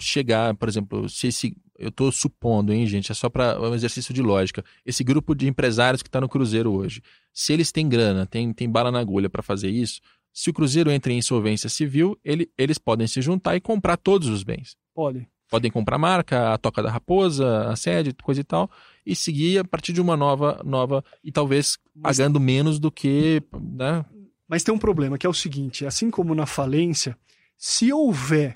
chegar, 0.00 0.54
por 0.54 0.68
exemplo, 0.68 1.08
se 1.08 1.28
esse, 1.28 1.56
eu 1.78 1.88
estou 1.88 2.10
supondo, 2.10 2.72
hein, 2.72 2.86
gente, 2.86 3.10
é 3.10 3.14
só 3.14 3.28
para 3.28 3.60
um 3.60 3.74
exercício 3.74 4.14
de 4.14 4.22
lógica. 4.22 4.64
Esse 4.84 5.04
grupo 5.04 5.34
de 5.34 5.48
empresários 5.48 6.02
que 6.02 6.08
está 6.08 6.20
no 6.20 6.28
Cruzeiro 6.28 6.72
hoje, 6.72 7.02
se 7.32 7.52
eles 7.52 7.70
têm 7.72 7.88
grana, 7.88 8.26
têm, 8.26 8.52
têm 8.52 8.70
bala 8.70 8.90
na 8.90 9.00
agulha 9.00 9.28
para 9.28 9.42
fazer 9.42 9.70
isso, 9.70 10.00
se 10.32 10.50
o 10.50 10.52
Cruzeiro 10.52 10.90
entra 10.90 11.12
em 11.12 11.18
insolvência 11.18 11.68
civil, 11.68 12.18
ele, 12.24 12.50
eles 12.56 12.78
podem 12.78 13.06
se 13.06 13.20
juntar 13.20 13.56
e 13.56 13.60
comprar 13.60 13.96
todos 13.96 14.28
os 14.28 14.42
bens. 14.42 14.76
Podem. 14.94 15.26
Podem 15.50 15.70
comprar 15.70 15.96
a 15.96 15.98
marca, 15.98 16.54
a 16.54 16.58
Toca 16.58 16.82
da 16.82 16.90
Raposa, 16.90 17.68
a 17.68 17.74
sede, 17.74 18.14
coisa 18.22 18.40
e 18.40 18.44
tal, 18.44 18.70
e 19.04 19.16
seguir 19.16 19.58
a 19.58 19.64
partir 19.64 19.92
de 19.92 20.00
uma 20.00 20.16
nova, 20.16 20.62
nova 20.64 21.04
e 21.24 21.32
talvez 21.32 21.76
pagando 22.00 22.38
menos 22.38 22.78
do 22.78 22.90
que. 22.90 23.42
Né? 23.52 24.04
Mas 24.48 24.62
tem 24.62 24.72
um 24.72 24.78
problema, 24.78 25.18
que 25.18 25.26
é 25.26 25.30
o 25.30 25.34
seguinte: 25.34 25.84
assim 25.84 26.08
como 26.08 26.36
na 26.36 26.46
falência, 26.46 27.18
se 27.62 27.92
houver 27.92 28.54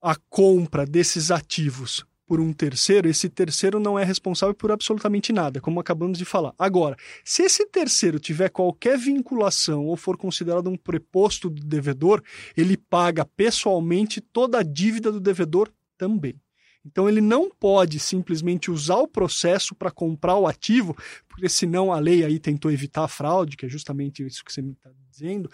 a 0.00 0.14
compra 0.30 0.86
desses 0.86 1.32
ativos 1.32 2.06
por 2.28 2.40
um 2.40 2.52
terceiro, 2.52 3.08
esse 3.08 3.28
terceiro 3.28 3.80
não 3.80 3.98
é 3.98 4.04
responsável 4.04 4.54
por 4.54 4.70
absolutamente 4.70 5.32
nada, 5.32 5.60
como 5.60 5.80
acabamos 5.80 6.16
de 6.16 6.24
falar. 6.24 6.54
Agora, 6.56 6.96
se 7.24 7.42
esse 7.42 7.66
terceiro 7.66 8.20
tiver 8.20 8.48
qualquer 8.50 8.96
vinculação 8.96 9.86
ou 9.86 9.96
for 9.96 10.16
considerado 10.16 10.70
um 10.70 10.76
preposto 10.76 11.50
do 11.50 11.60
devedor, 11.60 12.22
ele 12.56 12.76
paga 12.76 13.24
pessoalmente 13.24 14.20
toda 14.20 14.60
a 14.60 14.62
dívida 14.62 15.10
do 15.10 15.20
devedor 15.20 15.68
também. 15.98 16.40
Então 16.86 17.08
ele 17.08 17.20
não 17.20 17.50
pode 17.50 17.98
simplesmente 17.98 18.70
usar 18.70 18.96
o 18.96 19.08
processo 19.08 19.74
para 19.74 19.90
comprar 19.90 20.36
o 20.36 20.46
ativo, 20.46 20.96
porque 21.28 21.48
senão 21.48 21.92
a 21.92 21.98
lei 21.98 22.24
aí 22.24 22.38
tentou 22.38 22.70
evitar 22.70 23.04
a 23.04 23.08
fraude, 23.08 23.56
que 23.56 23.66
é 23.66 23.68
justamente 23.68 24.24
isso 24.24 24.44
que 24.44 24.52
você 24.52 24.62
me 24.62 24.72
está 24.72 24.90
dizendo. 25.10 25.50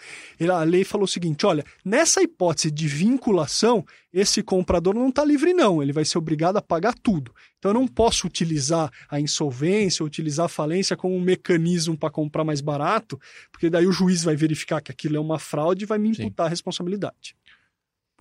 A 0.51 0.63
lei 0.63 0.83
falou 0.83 1.05
o 1.05 1.07
seguinte: 1.07 1.45
olha, 1.45 1.65
nessa 1.83 2.21
hipótese 2.21 2.69
de 2.69 2.87
vinculação, 2.87 3.83
esse 4.13 4.43
comprador 4.43 4.93
não 4.93 5.09
está 5.09 5.25
livre, 5.25 5.53
não, 5.53 5.81
ele 5.81 5.91
vai 5.91 6.05
ser 6.05 6.19
obrigado 6.19 6.57
a 6.57 6.61
pagar 6.61 6.93
tudo. 7.01 7.33
Então 7.57 7.71
eu 7.71 7.75
não 7.75 7.87
posso 7.87 8.27
utilizar 8.27 8.91
a 9.09 9.19
insolvência, 9.19 10.05
utilizar 10.05 10.45
a 10.45 10.49
falência 10.49 10.95
como 10.95 11.15
um 11.15 11.21
mecanismo 11.21 11.97
para 11.97 12.11
comprar 12.11 12.43
mais 12.43 12.61
barato, 12.61 13.19
porque 13.51 13.69
daí 13.69 13.87
o 13.87 13.91
juiz 13.91 14.23
vai 14.23 14.35
verificar 14.35 14.81
que 14.81 14.91
aquilo 14.91 15.17
é 15.17 15.19
uma 15.19 15.39
fraude 15.39 15.83
e 15.83 15.87
vai 15.87 15.97
me 15.97 16.09
imputar 16.09 16.45
Sim. 16.45 16.47
a 16.47 16.49
responsabilidade. 16.49 17.35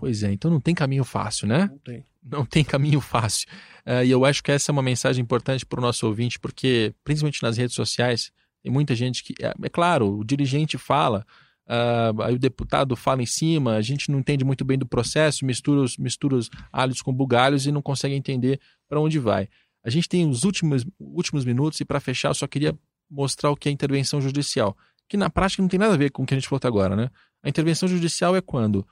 Pois 0.02 0.24
é, 0.24 0.32
então 0.32 0.50
não 0.50 0.58
tem 0.58 0.74
caminho 0.74 1.04
fácil, 1.04 1.46
né? 1.46 1.68
Não 1.70 1.78
tem. 1.78 2.04
Não 2.24 2.44
tem 2.44 2.64
caminho 2.64 3.00
fácil. 3.00 3.46
Uh, 3.86 4.04
e 4.04 4.10
eu 4.10 4.24
acho 4.24 4.42
que 4.42 4.50
essa 4.50 4.68
é 4.68 4.72
uma 4.72 4.82
mensagem 4.82 5.22
importante 5.22 5.64
para 5.64 5.78
o 5.78 5.80
nosso 5.80 6.04
ouvinte, 6.08 6.40
porque, 6.40 6.92
principalmente 7.04 7.40
nas 7.40 7.56
redes 7.56 7.76
sociais, 7.76 8.32
tem 8.64 8.72
muita 8.72 8.96
gente 8.96 9.22
que. 9.22 9.32
É, 9.40 9.54
é 9.62 9.68
claro, 9.68 10.18
o 10.18 10.24
dirigente 10.24 10.76
fala, 10.76 11.24
uh, 11.68 12.20
aí 12.20 12.34
o 12.34 12.38
deputado 12.38 12.96
fala 12.96 13.22
em 13.22 13.26
cima, 13.26 13.76
a 13.76 13.80
gente 13.80 14.10
não 14.10 14.18
entende 14.18 14.44
muito 14.44 14.64
bem 14.64 14.76
do 14.76 14.84
processo, 14.84 15.46
mistura 15.46 15.82
os, 15.82 15.96
mistura 15.96 16.34
os 16.34 16.50
alhos 16.72 17.00
com 17.00 17.12
bugalhos 17.12 17.68
e 17.68 17.70
não 17.70 17.80
consegue 17.80 18.16
entender 18.16 18.58
para 18.88 19.00
onde 19.00 19.20
vai. 19.20 19.48
A 19.84 19.88
gente 19.88 20.08
tem 20.08 20.28
os 20.28 20.42
últimos, 20.42 20.84
últimos 20.98 21.44
minutos 21.44 21.78
e, 21.78 21.84
para 21.84 22.00
fechar, 22.00 22.30
eu 22.30 22.34
só 22.34 22.48
queria 22.48 22.76
mostrar 23.08 23.52
o 23.52 23.56
que 23.56 23.68
é 23.68 23.72
intervenção 23.72 24.20
judicial, 24.20 24.76
que 25.08 25.16
na 25.16 25.30
prática 25.30 25.62
não 25.62 25.68
tem 25.68 25.78
nada 25.78 25.94
a 25.94 25.96
ver 25.96 26.10
com 26.10 26.24
o 26.24 26.26
que 26.26 26.34
a 26.34 26.36
gente 26.36 26.48
falou 26.48 26.56
até 26.56 26.66
agora, 26.66 26.96
né? 26.96 27.08
A 27.40 27.48
intervenção 27.48 27.88
judicial 27.88 28.34
é 28.34 28.40
quando 28.40 28.84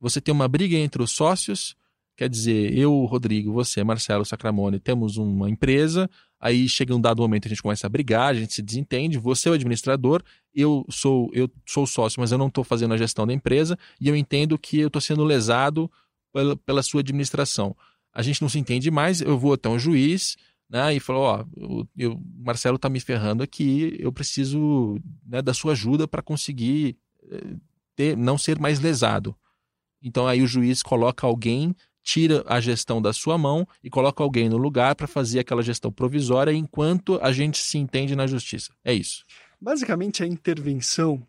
você 0.00 0.20
tem 0.20 0.32
uma 0.32 0.48
briga 0.48 0.76
entre 0.76 1.02
os 1.02 1.12
sócios, 1.12 1.76
quer 2.16 2.28
dizer, 2.28 2.76
eu, 2.76 3.04
Rodrigo, 3.04 3.52
você, 3.52 3.82
Marcelo 3.84 4.24
Sacramone, 4.24 4.80
temos 4.80 5.16
uma 5.16 5.48
empresa, 5.48 6.10
aí 6.40 6.68
chega 6.68 6.94
um 6.94 7.00
dado 7.00 7.22
momento 7.22 7.46
a 7.46 7.48
gente 7.48 7.62
começa 7.62 7.86
a 7.86 7.90
brigar, 7.90 8.30
a 8.30 8.34
gente 8.34 8.54
se 8.54 8.62
desentende, 8.62 9.18
você 9.18 9.48
é 9.48 9.52
o 9.52 9.54
administrador, 9.54 10.22
eu 10.54 10.84
sou 10.90 11.30
eu 11.32 11.48
sou 11.64 11.86
sócio, 11.86 12.20
mas 12.20 12.32
eu 12.32 12.38
não 12.38 12.48
estou 12.48 12.64
fazendo 12.64 12.94
a 12.94 12.96
gestão 12.96 13.26
da 13.26 13.32
empresa 13.32 13.78
e 14.00 14.08
eu 14.08 14.16
entendo 14.16 14.58
que 14.58 14.80
eu 14.80 14.88
estou 14.88 15.00
sendo 15.00 15.22
lesado 15.22 15.90
pela, 16.32 16.56
pela 16.56 16.82
sua 16.82 17.00
administração. 17.00 17.76
A 18.12 18.22
gente 18.22 18.42
não 18.42 18.48
se 18.48 18.58
entende 18.58 18.90
mais, 18.90 19.20
eu 19.20 19.38
vou 19.38 19.52
até 19.52 19.68
um 19.68 19.78
juiz, 19.78 20.36
né, 20.68 20.94
e 20.94 21.00
falou, 21.00 21.22
ó, 21.22 21.44
o 21.56 21.86
Marcelo 22.44 22.76
está 22.76 22.88
me 22.88 23.00
ferrando 23.00 23.42
aqui, 23.42 23.96
eu 23.98 24.12
preciso 24.12 25.00
né, 25.24 25.40
da 25.40 25.54
sua 25.54 25.72
ajuda 25.72 26.06
para 26.06 26.20
conseguir 26.20 26.96
eh, 27.30 27.56
ter, 27.96 28.16
não 28.16 28.36
ser 28.36 28.58
mais 28.58 28.80
lesado. 28.80 29.34
Então 30.02 30.26
aí 30.26 30.42
o 30.42 30.46
juiz 30.46 30.82
coloca 30.82 31.26
alguém, 31.26 31.74
tira 32.02 32.42
a 32.46 32.60
gestão 32.60 33.02
da 33.02 33.12
sua 33.12 33.36
mão 33.36 33.66
e 33.82 33.90
coloca 33.90 34.22
alguém 34.22 34.48
no 34.48 34.56
lugar 34.56 34.94
para 34.94 35.06
fazer 35.06 35.40
aquela 35.40 35.62
gestão 35.62 35.92
provisória 35.92 36.52
enquanto 36.52 37.18
a 37.22 37.32
gente 37.32 37.58
se 37.58 37.78
entende 37.78 38.16
na 38.16 38.26
justiça. 38.26 38.72
É 38.84 38.92
isso. 38.92 39.24
Basicamente 39.60 40.22
a 40.22 40.26
intervenção 40.26 41.26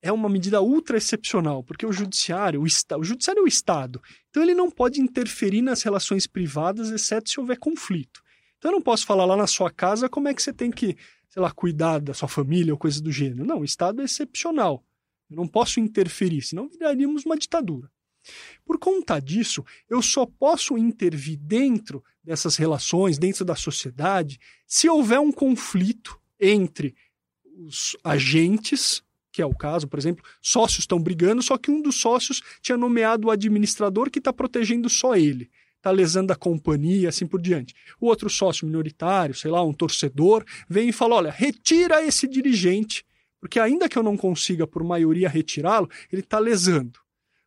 é 0.00 0.12
uma 0.12 0.28
medida 0.28 0.62
ultra 0.62 0.96
excepcional, 0.96 1.64
porque 1.64 1.84
o 1.84 1.92
judiciário, 1.92 2.60
o, 2.60 2.64
o 2.64 3.04
judiciário 3.04 3.40
é 3.40 3.42
o 3.42 3.48
Estado, 3.48 4.00
então 4.30 4.42
ele 4.42 4.54
não 4.54 4.70
pode 4.70 5.00
interferir 5.00 5.62
nas 5.62 5.82
relações 5.82 6.26
privadas, 6.26 6.90
exceto 6.90 7.28
se 7.28 7.40
houver 7.40 7.58
conflito. 7.58 8.22
Então 8.58 8.70
eu 8.70 8.76
não 8.76 8.82
posso 8.82 9.06
falar 9.06 9.24
lá 9.24 9.36
na 9.36 9.46
sua 9.46 9.70
casa 9.70 10.08
como 10.08 10.28
é 10.28 10.34
que 10.34 10.42
você 10.42 10.52
tem 10.52 10.70
que, 10.70 10.96
sei 11.28 11.42
lá, 11.42 11.50
cuidar 11.50 12.00
da 12.00 12.14
sua 12.14 12.28
família 12.28 12.72
ou 12.72 12.78
coisa 12.78 13.02
do 13.02 13.10
gênero. 13.10 13.44
Não, 13.44 13.60
o 13.60 13.64
Estado 13.64 14.00
é 14.00 14.04
excepcional. 14.04 14.84
Eu 15.30 15.36
não 15.36 15.46
posso 15.46 15.80
interferir, 15.80 16.42
senão 16.42 16.68
viraríamos 16.68 17.24
uma 17.24 17.36
ditadura. 17.36 17.90
Por 18.64 18.78
conta 18.78 19.20
disso, 19.20 19.64
eu 19.88 20.02
só 20.02 20.26
posso 20.26 20.76
intervir 20.76 21.38
dentro 21.38 22.02
dessas 22.22 22.56
relações, 22.56 23.18
dentro 23.18 23.44
da 23.44 23.54
sociedade, 23.54 24.38
se 24.66 24.88
houver 24.88 25.18
um 25.18 25.32
conflito 25.32 26.20
entre 26.38 26.94
os 27.66 27.96
agentes, 28.04 29.02
que 29.32 29.40
é 29.42 29.46
o 29.46 29.54
caso, 29.54 29.88
por 29.88 29.98
exemplo, 29.98 30.24
sócios 30.40 30.80
estão 30.80 31.00
brigando, 31.00 31.42
só 31.42 31.56
que 31.56 31.70
um 31.70 31.80
dos 31.80 32.00
sócios 32.00 32.42
tinha 32.60 32.76
nomeado 32.76 33.28
o 33.28 33.30
administrador 33.30 34.10
que 34.10 34.18
está 34.18 34.32
protegendo 34.32 34.88
só 34.88 35.16
ele, 35.16 35.50
está 35.76 35.90
lesando 35.90 36.32
a 36.32 36.36
companhia, 36.36 37.08
assim 37.08 37.26
por 37.26 37.40
diante. 37.40 37.74
O 38.00 38.06
outro 38.06 38.28
sócio 38.28 38.66
minoritário, 38.66 39.34
sei 39.34 39.50
lá, 39.50 39.62
um 39.62 39.72
torcedor, 39.72 40.44
vem 40.68 40.90
e 40.90 40.92
fala: 40.92 41.16
olha, 41.16 41.30
retira 41.30 42.04
esse 42.04 42.28
dirigente 42.28 43.04
porque 43.40 43.60
ainda 43.60 43.88
que 43.88 43.98
eu 43.98 44.02
não 44.02 44.16
consiga, 44.16 44.66
por 44.66 44.82
maioria, 44.82 45.28
retirá-lo, 45.28 45.88
ele 46.12 46.22
está 46.22 46.38
lesando. 46.38 46.98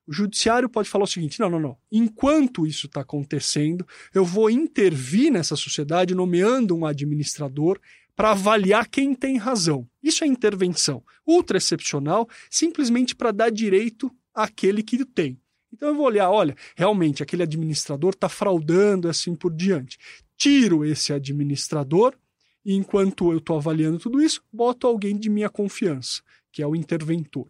O 0.08 0.14
judiciário 0.14 0.70
pode 0.70 0.90
falar 0.90 1.04
o 1.04 1.08
seguinte: 1.08 1.40
não, 1.40 1.50
não, 1.50 1.60
não. 1.60 1.78
Enquanto 1.92 2.66
isso 2.66 2.88
está 2.88 3.02
acontecendo, 3.02 3.88
eu 4.14 4.26
vou 4.26 4.50
intervir 4.50 5.32
nessa 5.32 5.56
sociedade 5.56 6.16
nomeando 6.16 6.76
um 6.76 6.86
administrador 6.86 7.80
para 8.16 8.32
avaliar 8.32 8.88
quem 8.88 9.16
tem 9.16 9.38
razão. 9.38 9.88
Isso 10.04 10.24
é 10.24 10.28
intervenção 10.28 11.04
ultra 11.26 11.58
excepcional, 11.58 12.28
simplesmente 12.50 13.16
para 13.16 13.32
dar 13.32 13.50
direito 13.50 14.12
àquele 14.34 14.84
que 14.84 15.06
tem. 15.06 15.40
Então 15.74 15.90
eu 15.90 15.96
vou 15.96 16.06
olhar, 16.06 16.30
olha, 16.30 16.56
realmente 16.76 17.24
aquele 17.24 17.44
administrador 17.44 18.12
está 18.12 18.28
fraudando 18.28 19.08
assim 19.08 19.34
por 19.34 19.54
diante. 19.54 19.98
Tiro 20.36 20.84
esse 20.84 21.14
administrador 21.14 22.14
e 22.66 22.76
enquanto 22.76 23.32
eu 23.32 23.38
estou 23.38 23.58
avaliando 23.58 24.00
tudo 24.00 24.22
isso, 24.22 24.42
boto 24.52 24.88
alguém 24.88 25.18
de 25.18 25.30
minha 25.30 25.50
confiança, 25.50 26.22
que 26.52 26.62
é 26.62 26.68
o 26.68 26.76
interventor. 26.76 27.48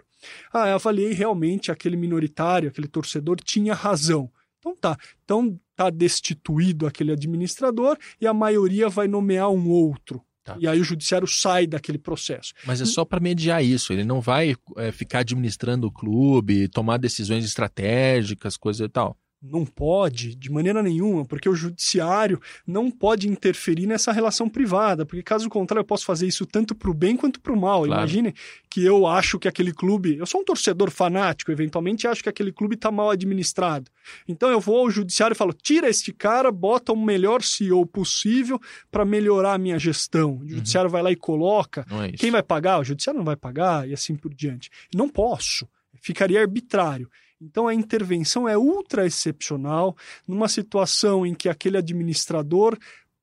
Ah, 0.53 0.67
eu 0.67 0.75
avaliei 0.75 1.13
realmente 1.13 1.71
aquele 1.71 1.97
minoritário, 1.97 2.69
aquele 2.69 2.87
torcedor 2.87 3.37
tinha 3.43 3.73
razão. 3.73 4.29
Então 4.59 4.75
tá. 4.75 4.97
Então 5.23 5.59
tá 5.75 5.89
destituído 5.89 6.85
aquele 6.85 7.11
administrador 7.11 7.97
e 8.19 8.27
a 8.27 8.33
maioria 8.33 8.87
vai 8.87 9.07
nomear 9.07 9.49
um 9.49 9.69
outro. 9.69 10.23
Tá. 10.43 10.55
E 10.59 10.67
aí 10.67 10.79
o 10.79 10.83
judiciário 10.83 11.27
sai 11.27 11.67
daquele 11.67 11.97
processo. 11.97 12.53
Mas 12.65 12.81
é 12.81 12.85
só 12.85 13.05
para 13.05 13.19
mediar 13.19 13.63
isso. 13.63 13.93
Ele 13.93 14.03
não 14.03 14.19
vai 14.19 14.55
é, 14.77 14.91
ficar 14.91 15.19
administrando 15.19 15.87
o 15.87 15.91
clube, 15.91 16.67
tomar 16.67 16.97
decisões 16.97 17.45
estratégicas, 17.45 18.57
coisa 18.57 18.85
e 18.85 18.89
tal. 18.89 19.17
Não 19.41 19.65
pode, 19.65 20.35
de 20.35 20.51
maneira 20.51 20.83
nenhuma, 20.83 21.25
porque 21.25 21.49
o 21.49 21.55
judiciário 21.55 22.39
não 22.65 22.91
pode 22.91 23.27
interferir 23.27 23.87
nessa 23.87 24.11
relação 24.11 24.47
privada, 24.47 25.03
porque 25.03 25.23
caso 25.23 25.49
contrário 25.49 25.81
eu 25.81 25.85
posso 25.85 26.05
fazer 26.05 26.27
isso 26.27 26.45
tanto 26.45 26.75
para 26.75 26.91
o 26.91 26.93
bem 26.93 27.17
quanto 27.17 27.41
para 27.41 27.51
o 27.51 27.59
mal. 27.59 27.83
Claro. 27.83 28.01
Imagine 28.01 28.35
que 28.69 28.85
eu 28.85 29.07
acho 29.07 29.39
que 29.39 29.47
aquele 29.47 29.73
clube, 29.73 30.15
eu 30.17 30.27
sou 30.27 30.41
um 30.41 30.45
torcedor 30.45 30.91
fanático, 30.91 31.51
eventualmente 31.51 32.07
acho 32.07 32.21
que 32.21 32.29
aquele 32.29 32.51
clube 32.51 32.75
está 32.75 32.91
mal 32.91 33.09
administrado. 33.09 33.89
Então 34.27 34.51
eu 34.51 34.59
vou 34.59 34.77
ao 34.77 34.91
judiciário 34.91 35.33
e 35.33 35.37
falo: 35.37 35.53
tira 35.53 35.89
este 35.89 36.13
cara, 36.13 36.51
bota 36.51 36.93
o 36.93 36.97
melhor 36.97 37.41
CEO 37.41 37.83
possível 37.83 38.61
para 38.91 39.03
melhorar 39.03 39.55
a 39.55 39.57
minha 39.57 39.79
gestão. 39.79 40.37
O 40.37 40.47
judiciário 40.47 40.87
uhum. 40.87 40.91
vai 40.91 41.01
lá 41.01 41.11
e 41.11 41.15
coloca. 41.15 41.83
É 42.07 42.11
Quem 42.11 42.29
vai 42.29 42.43
pagar? 42.43 42.79
O 42.79 42.83
judiciário 42.83 43.17
não 43.17 43.25
vai 43.25 43.35
pagar 43.35 43.89
e 43.89 43.93
assim 43.93 44.15
por 44.15 44.31
diante. 44.33 44.69
Não 44.93 45.09
posso, 45.09 45.67
ficaria 45.99 46.39
arbitrário. 46.39 47.09
Então 47.41 47.67
a 47.67 47.73
intervenção 47.73 48.47
é 48.47 48.57
ultra 48.57 49.05
excepcional 49.05 49.97
numa 50.27 50.47
situação 50.47 51.25
em 51.25 51.33
que 51.33 51.49
aquele 51.49 51.77
administrador 51.77 52.77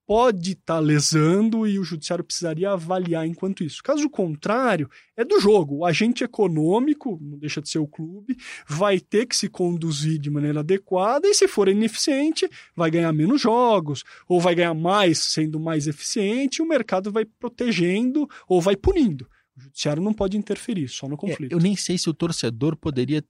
pode 0.08 0.52
estar 0.52 0.76
tá 0.76 0.80
lesando 0.80 1.66
e 1.66 1.78
o 1.78 1.84
judiciário 1.84 2.24
precisaria 2.24 2.70
avaliar 2.70 3.26
enquanto 3.26 3.62
isso. 3.62 3.82
Caso 3.82 4.08
contrário, 4.08 4.88
é 5.14 5.22
do 5.22 5.38
jogo. 5.38 5.76
O 5.76 5.84
agente 5.84 6.24
econômico, 6.24 7.18
não 7.20 7.36
deixa 7.36 7.60
de 7.60 7.68
ser 7.68 7.78
o 7.78 7.86
clube, 7.86 8.34
vai 8.66 8.98
ter 8.98 9.26
que 9.26 9.36
se 9.36 9.50
conduzir 9.50 10.18
de 10.18 10.30
maneira 10.30 10.60
adequada 10.60 11.28
e, 11.28 11.34
se 11.34 11.46
for 11.46 11.68
ineficiente, 11.68 12.48
vai 12.74 12.90
ganhar 12.90 13.12
menos 13.12 13.42
jogos 13.42 14.02
ou 14.26 14.40
vai 14.40 14.54
ganhar 14.54 14.72
mais 14.72 15.18
sendo 15.18 15.60
mais 15.60 15.86
eficiente 15.86 16.56
e 16.56 16.62
o 16.62 16.68
mercado 16.68 17.12
vai 17.12 17.26
protegendo 17.26 18.26
ou 18.48 18.62
vai 18.62 18.76
punindo. 18.76 19.28
O 19.54 19.60
judiciário 19.60 20.02
não 20.02 20.14
pode 20.14 20.38
interferir, 20.38 20.88
só 20.88 21.06
no 21.06 21.16
é, 21.16 21.18
conflito. 21.18 21.52
É, 21.52 21.54
eu 21.54 21.60
nem 21.60 21.76
sei 21.76 21.98
se 21.98 22.08
o 22.08 22.14
torcedor 22.14 22.76
poderia 22.76 23.22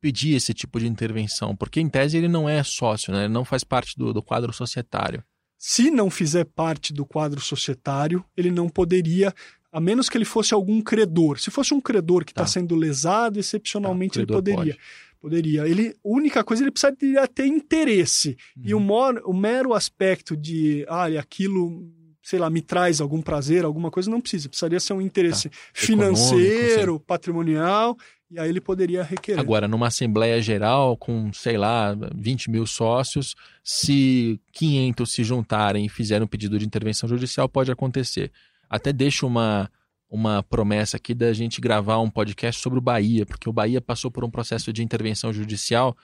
pedir 0.00 0.34
esse 0.34 0.52
tipo 0.52 0.78
de 0.78 0.86
intervenção, 0.86 1.56
porque 1.56 1.80
em 1.80 1.88
tese 1.88 2.16
ele 2.16 2.28
não 2.28 2.48
é 2.48 2.62
sócio, 2.62 3.12
né? 3.12 3.24
ele 3.24 3.32
não 3.32 3.44
faz 3.44 3.64
parte 3.64 3.96
do, 3.96 4.12
do 4.12 4.22
quadro 4.22 4.52
societário. 4.52 5.22
Se 5.58 5.90
não 5.90 6.10
fizer 6.10 6.44
parte 6.44 6.92
do 6.92 7.04
quadro 7.04 7.40
societário, 7.40 8.24
ele 8.36 8.50
não 8.50 8.68
poderia, 8.68 9.32
a 9.72 9.80
menos 9.80 10.08
que 10.08 10.18
ele 10.18 10.24
fosse 10.24 10.52
algum 10.52 10.82
credor. 10.82 11.38
Se 11.38 11.50
fosse 11.50 11.72
um 11.72 11.80
credor 11.80 12.24
que 12.24 12.32
está 12.32 12.42
tá 12.42 12.46
sendo 12.46 12.74
lesado, 12.74 13.38
excepcionalmente 13.38 14.14
tá, 14.14 14.20
ele 14.20 14.26
poderia. 14.26 14.74
Pode. 14.74 14.78
Poderia. 15.18 15.66
Ele, 15.66 15.88
a 15.88 16.08
única 16.08 16.44
coisa, 16.44 16.62
ele 16.62 16.70
precisaria 16.70 17.26
ter 17.26 17.46
interesse. 17.46 18.36
Uhum. 18.56 18.62
E 18.64 18.74
o, 18.74 18.76
uhum. 18.76 18.84
mor, 18.84 19.22
o 19.24 19.32
mero 19.32 19.72
aspecto 19.72 20.36
de, 20.36 20.84
ah, 20.88 21.06
aquilo 21.18 21.90
sei 22.26 22.40
lá, 22.40 22.50
me 22.50 22.60
traz 22.60 23.00
algum 23.00 23.22
prazer, 23.22 23.64
alguma 23.64 23.88
coisa, 23.88 24.10
não 24.10 24.20
precisa. 24.20 24.48
Precisaria 24.48 24.80
ser 24.80 24.92
um 24.92 25.00
interesse 25.00 25.48
tá. 25.48 25.56
financeiro, 25.72 26.98
patrimonial, 26.98 27.96
e 28.30 28.38
aí 28.38 28.48
ele 28.48 28.60
poderia 28.60 29.02
requerer. 29.02 29.40
Agora, 29.40 29.68
numa 29.68 29.86
Assembleia 29.86 30.40
Geral 30.40 30.96
com, 30.96 31.32
sei 31.32 31.56
lá, 31.56 31.96
20 32.14 32.50
mil 32.50 32.66
sócios, 32.66 33.34
se 33.62 34.40
500 34.52 35.10
se 35.10 35.24
juntarem 35.24 35.86
e 35.86 35.88
fizerem 35.88 36.24
um 36.24 36.28
pedido 36.28 36.58
de 36.58 36.66
intervenção 36.66 37.08
judicial, 37.08 37.48
pode 37.48 37.70
acontecer. 37.70 38.32
Até 38.68 38.92
deixo 38.92 39.26
uma, 39.26 39.70
uma 40.10 40.42
promessa 40.42 40.96
aqui 40.96 41.14
da 41.14 41.32
gente 41.32 41.60
gravar 41.60 41.98
um 42.00 42.10
podcast 42.10 42.60
sobre 42.60 42.78
o 42.78 42.82
Bahia, 42.82 43.24
porque 43.24 43.48
o 43.48 43.52
Bahia 43.52 43.80
passou 43.80 44.10
por 44.10 44.24
um 44.24 44.30
processo 44.30 44.72
de 44.72 44.82
intervenção 44.82 45.32
judicial 45.32 45.96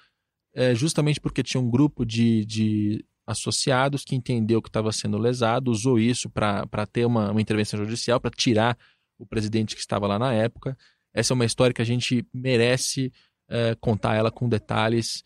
é, 0.55 0.75
justamente 0.75 1.20
porque 1.20 1.43
tinha 1.43 1.61
um 1.61 1.70
grupo 1.70 2.05
de, 2.05 2.45
de 2.45 3.05
associados, 3.27 4.05
que 4.05 4.14
entendeu 4.14 4.61
que 4.61 4.68
estava 4.68 4.93
sendo 4.93 5.16
lesado, 5.16 5.70
usou 5.70 5.99
isso 5.99 6.29
para 6.29 6.87
ter 6.91 7.07
uma, 7.07 7.31
uma 7.31 7.41
intervenção 7.41 7.79
judicial, 7.79 8.20
para 8.20 8.31
tirar 8.31 8.77
o 9.18 9.27
presidente 9.27 9.75
que 9.75 9.81
estava 9.81 10.07
lá 10.07 10.18
na 10.18 10.33
época. 10.33 10.77
Essa 11.15 11.33
é 11.33 11.35
uma 11.35 11.45
história 11.45 11.75
que 11.75 11.83
a 11.83 11.87
gente 11.87 12.27
merece 12.33 13.13
é, 13.49 13.75
contar 13.75 14.15
ela 14.15 14.31
com 14.31 14.49
detalhes 14.49 15.23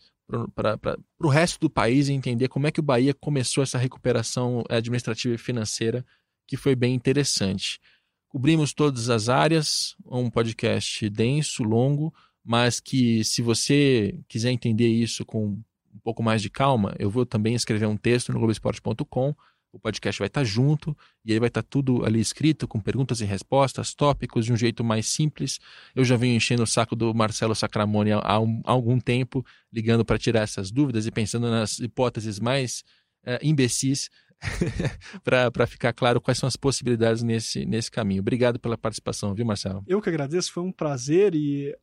para 0.53 0.97
o 1.21 1.29
resto 1.29 1.59
do 1.59 1.69
país 1.69 2.09
e 2.09 2.13
entender 2.13 2.49
como 2.49 2.67
é 2.67 2.71
que 2.71 2.81
o 2.81 2.83
Bahia 2.83 3.13
começou 3.13 3.63
essa 3.63 3.77
recuperação 3.77 4.63
administrativa 4.69 5.33
e 5.33 5.37
financeira, 5.37 6.05
que 6.45 6.57
foi 6.57 6.75
bem 6.75 6.93
interessante. 6.93 7.79
Cobrimos 8.27 8.73
todas 8.73 9.09
as 9.09 9.29
áreas, 9.29 9.95
um 10.05 10.29
podcast 10.29 11.09
denso, 11.09 11.63
longo, 11.63 12.13
mas 12.43 12.79
que 12.79 13.23
se 13.23 13.41
você 13.41 14.19
quiser 14.27 14.51
entender 14.51 14.89
isso 14.89 15.25
com 15.25 15.45
um 15.47 15.99
pouco 16.03 16.21
mais 16.21 16.41
de 16.41 16.49
calma, 16.49 16.93
eu 16.99 17.09
vou 17.09 17.25
também 17.25 17.55
escrever 17.55 17.85
um 17.85 17.97
texto 17.97 18.33
no 18.33 18.39
globesport.com 18.39 19.33
o 19.71 19.79
podcast 19.79 20.19
vai 20.19 20.27
estar 20.27 20.43
junto 20.43 20.95
e 21.23 21.33
aí 21.33 21.39
vai 21.39 21.47
estar 21.47 21.63
tudo 21.63 22.05
ali 22.05 22.19
escrito 22.19 22.67
com 22.67 22.79
perguntas 22.79 23.21
e 23.21 23.25
respostas, 23.25 23.93
tópicos 23.93 24.45
de 24.45 24.53
um 24.53 24.57
jeito 24.57 24.83
mais 24.83 25.07
simples. 25.07 25.59
Eu 25.95 26.03
já 26.03 26.15
venho 26.15 26.35
enchendo 26.35 26.63
o 26.63 26.67
saco 26.67 26.95
do 26.95 27.13
Marcelo 27.13 27.55
Sacramone 27.55 28.11
há, 28.11 28.39
um, 28.39 28.61
há 28.65 28.71
algum 28.71 28.99
tempo, 28.99 29.45
ligando 29.71 30.03
para 30.05 30.17
tirar 30.17 30.41
essas 30.41 30.71
dúvidas 30.71 31.05
e 31.05 31.11
pensando 31.11 31.49
nas 31.49 31.79
hipóteses 31.79 32.39
mais 32.39 32.83
é, 33.25 33.39
imbecis 33.43 34.09
para 35.23 35.67
ficar 35.67 35.93
claro 35.93 36.21
quais 36.21 36.37
são 36.37 36.47
as 36.47 36.55
possibilidades 36.55 37.23
nesse, 37.23 37.65
nesse 37.65 37.91
caminho. 37.91 38.21
Obrigado 38.21 38.59
pela 38.59 38.77
participação, 38.77 39.33
viu, 39.33 39.45
Marcelo? 39.45 39.83
Eu 39.87 40.01
que 40.01 40.09
agradeço, 40.09 40.51
foi 40.51 40.63
um 40.63 40.71
prazer 40.71 41.35
e 41.35 41.75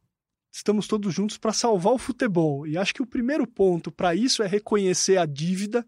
estamos 0.53 0.87
todos 0.87 1.13
juntos 1.13 1.37
para 1.37 1.53
salvar 1.53 1.93
o 1.93 1.99
futebol. 1.99 2.67
E 2.67 2.79
acho 2.79 2.95
que 2.95 3.03
o 3.03 3.07
primeiro 3.07 3.47
ponto 3.47 3.91
para 3.91 4.15
isso 4.15 4.43
é 4.43 4.47
reconhecer 4.47 5.17
a 5.17 5.27
dívida 5.27 5.85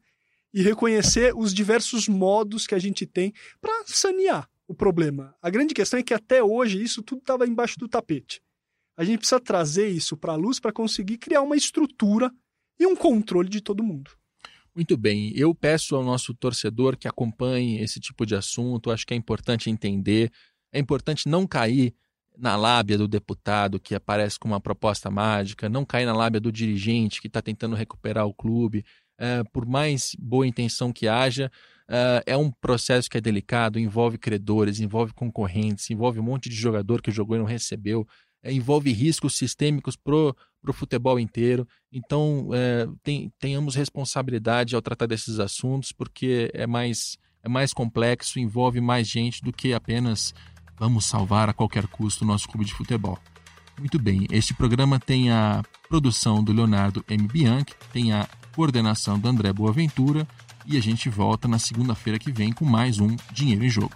e 0.53 0.62
reconhecer 0.62 1.34
os 1.36 1.53
diversos 1.53 2.09
modos 2.09 2.66
que 2.66 2.74
a 2.74 2.78
gente 2.78 3.07
tem 3.07 3.32
para 3.61 3.84
sanear 3.86 4.49
o 4.68 4.74
problema. 4.74 5.34
A 5.40 5.51
grande 5.51 5.74
questão 5.74 6.01
é 6.01 6.03
que 6.03 6.14
até 6.14 6.42
hoje 6.42 6.82
isso 6.82 7.03
tudo 7.03 7.20
estava 7.20 7.47
embaixo 7.47 7.78
do 7.78 7.88
tapete. 7.88 8.40
A 8.97 9.05
gente 9.05 9.18
precisa 9.18 9.40
trazer 9.40 9.88
isso 9.88 10.16
para 10.16 10.32
a 10.32 10.36
luz 10.36 10.59
para 10.59 10.72
conseguir 10.72 11.18
criar 11.18 11.42
uma 11.42 11.57
estrutura 11.57 12.30
e 12.78 12.86
um 12.86 12.97
controle 12.97 13.49
de 13.49 13.61
todo 13.61 13.82
mundo. 13.82 14.11
Muito 14.74 14.97
bem. 14.97 15.32
Eu 15.34 15.55
peço 15.55 15.97
ao 15.97 16.05
nosso 16.05 16.34
torcedor 16.34 16.97
que 16.97 17.09
acompanhe 17.09 17.80
esse 17.80 17.99
tipo 17.99 18.26
de 18.26 18.34
assunto. 18.34 18.90
Acho 18.90 19.07
que 19.07 19.14
é 19.14 19.16
importante 19.16 19.70
entender. 19.70 20.30
É 20.72 20.78
importante 20.78 21.28
não 21.28 21.47
cair 21.47 21.94
na 22.36 22.57
lábia 22.57 22.99
do 22.99 23.09
deputado 23.09 23.80
que 23.80 23.94
aparece 23.94 24.38
com 24.38 24.49
uma 24.49 24.61
proposta 24.61 25.11
mágica, 25.11 25.68
não 25.68 25.84
cair 25.84 26.05
na 26.05 26.12
lábia 26.12 26.40
do 26.40 26.53
dirigente 26.53 27.20
que 27.20 27.26
está 27.26 27.40
tentando 27.40 27.74
recuperar 27.74 28.26
o 28.26 28.34
clube 28.34 28.84
uh, 29.21 29.49
por 29.53 29.67
mais 29.67 30.17
boa 30.19 30.47
intenção 30.47 30.93
que 30.93 31.09
haja, 31.09 31.51
uh, 31.89 32.23
é 32.27 32.37
um 32.37 32.51
processo 32.51 33.09
que 33.09 33.19
é 33.19 33.21
delicado, 33.21 33.79
envolve 33.79 34.19
credores, 34.19 34.81
envolve 34.81 35.12
concorrentes, 35.12 35.91
envolve 35.91 36.21
um 36.21 36.25
monte 36.25 36.49
de 36.49 36.57
jogador 36.57 37.03
que 37.03 37.11
jogou 37.11 37.37
e 37.37 37.39
não 37.39 37.47
recebeu, 37.47 38.01
uh, 38.45 38.51
envolve 38.51 38.93
riscos 38.93 39.37
sistêmicos 39.37 39.97
pro 39.97 40.37
para 40.62 40.71
o 40.73 40.75
futebol 40.75 41.21
inteiro. 41.21 41.64
Então, 41.93 42.49
tem, 43.05 43.33
tenhamos 43.39 43.77
responsabilidade 43.77 44.75
ao 44.75 44.83
tratar 44.83 45.07
desses 45.07 45.39
assuntos, 45.39 45.93
porque 45.93 46.51
é 46.53 46.67
mais, 46.67 47.17
é 47.41 47.49
mais 47.49 47.73
complexo, 47.73 48.41
envolve 48.41 48.81
mais 48.81 49.07
gente 49.07 49.45
do 49.45 49.53
que 49.53 49.73
apenas 49.73 50.35
vamos 50.77 51.07
salvar 51.07 51.49
a 51.49 51.53
qualquer 51.53 51.87
custo 51.87 52.25
o 52.25 52.27
nosso 52.27 52.49
clube 52.49 52.64
de 52.64 52.75
futebol. 52.75 53.17
Muito 53.79 53.99
bem, 53.99 54.27
este 54.31 54.55
programa 54.55 54.99
tem 54.99 55.31
a 55.31 55.62
produção 55.89 56.43
do 56.43 56.53
Leonardo 56.53 57.05
M. 57.09 57.29
Bianchi, 57.29 57.75
tem 57.93 58.12
a 58.12 58.27
coordenação 58.57 59.19
do 59.19 59.29
André 59.29 59.53
Boaventura 59.53 60.27
e 60.65 60.79
a 60.79 60.81
gente 60.81 61.11
volta 61.11 61.47
na 61.47 61.59
segunda-feira 61.59 62.19
que 62.19 62.33
vem 62.33 62.55
com 62.55 62.65
mais 62.65 62.99
um 62.99 63.15
Dinheiro 63.31 63.67
em 63.67 63.69
Jogo. 63.69 63.93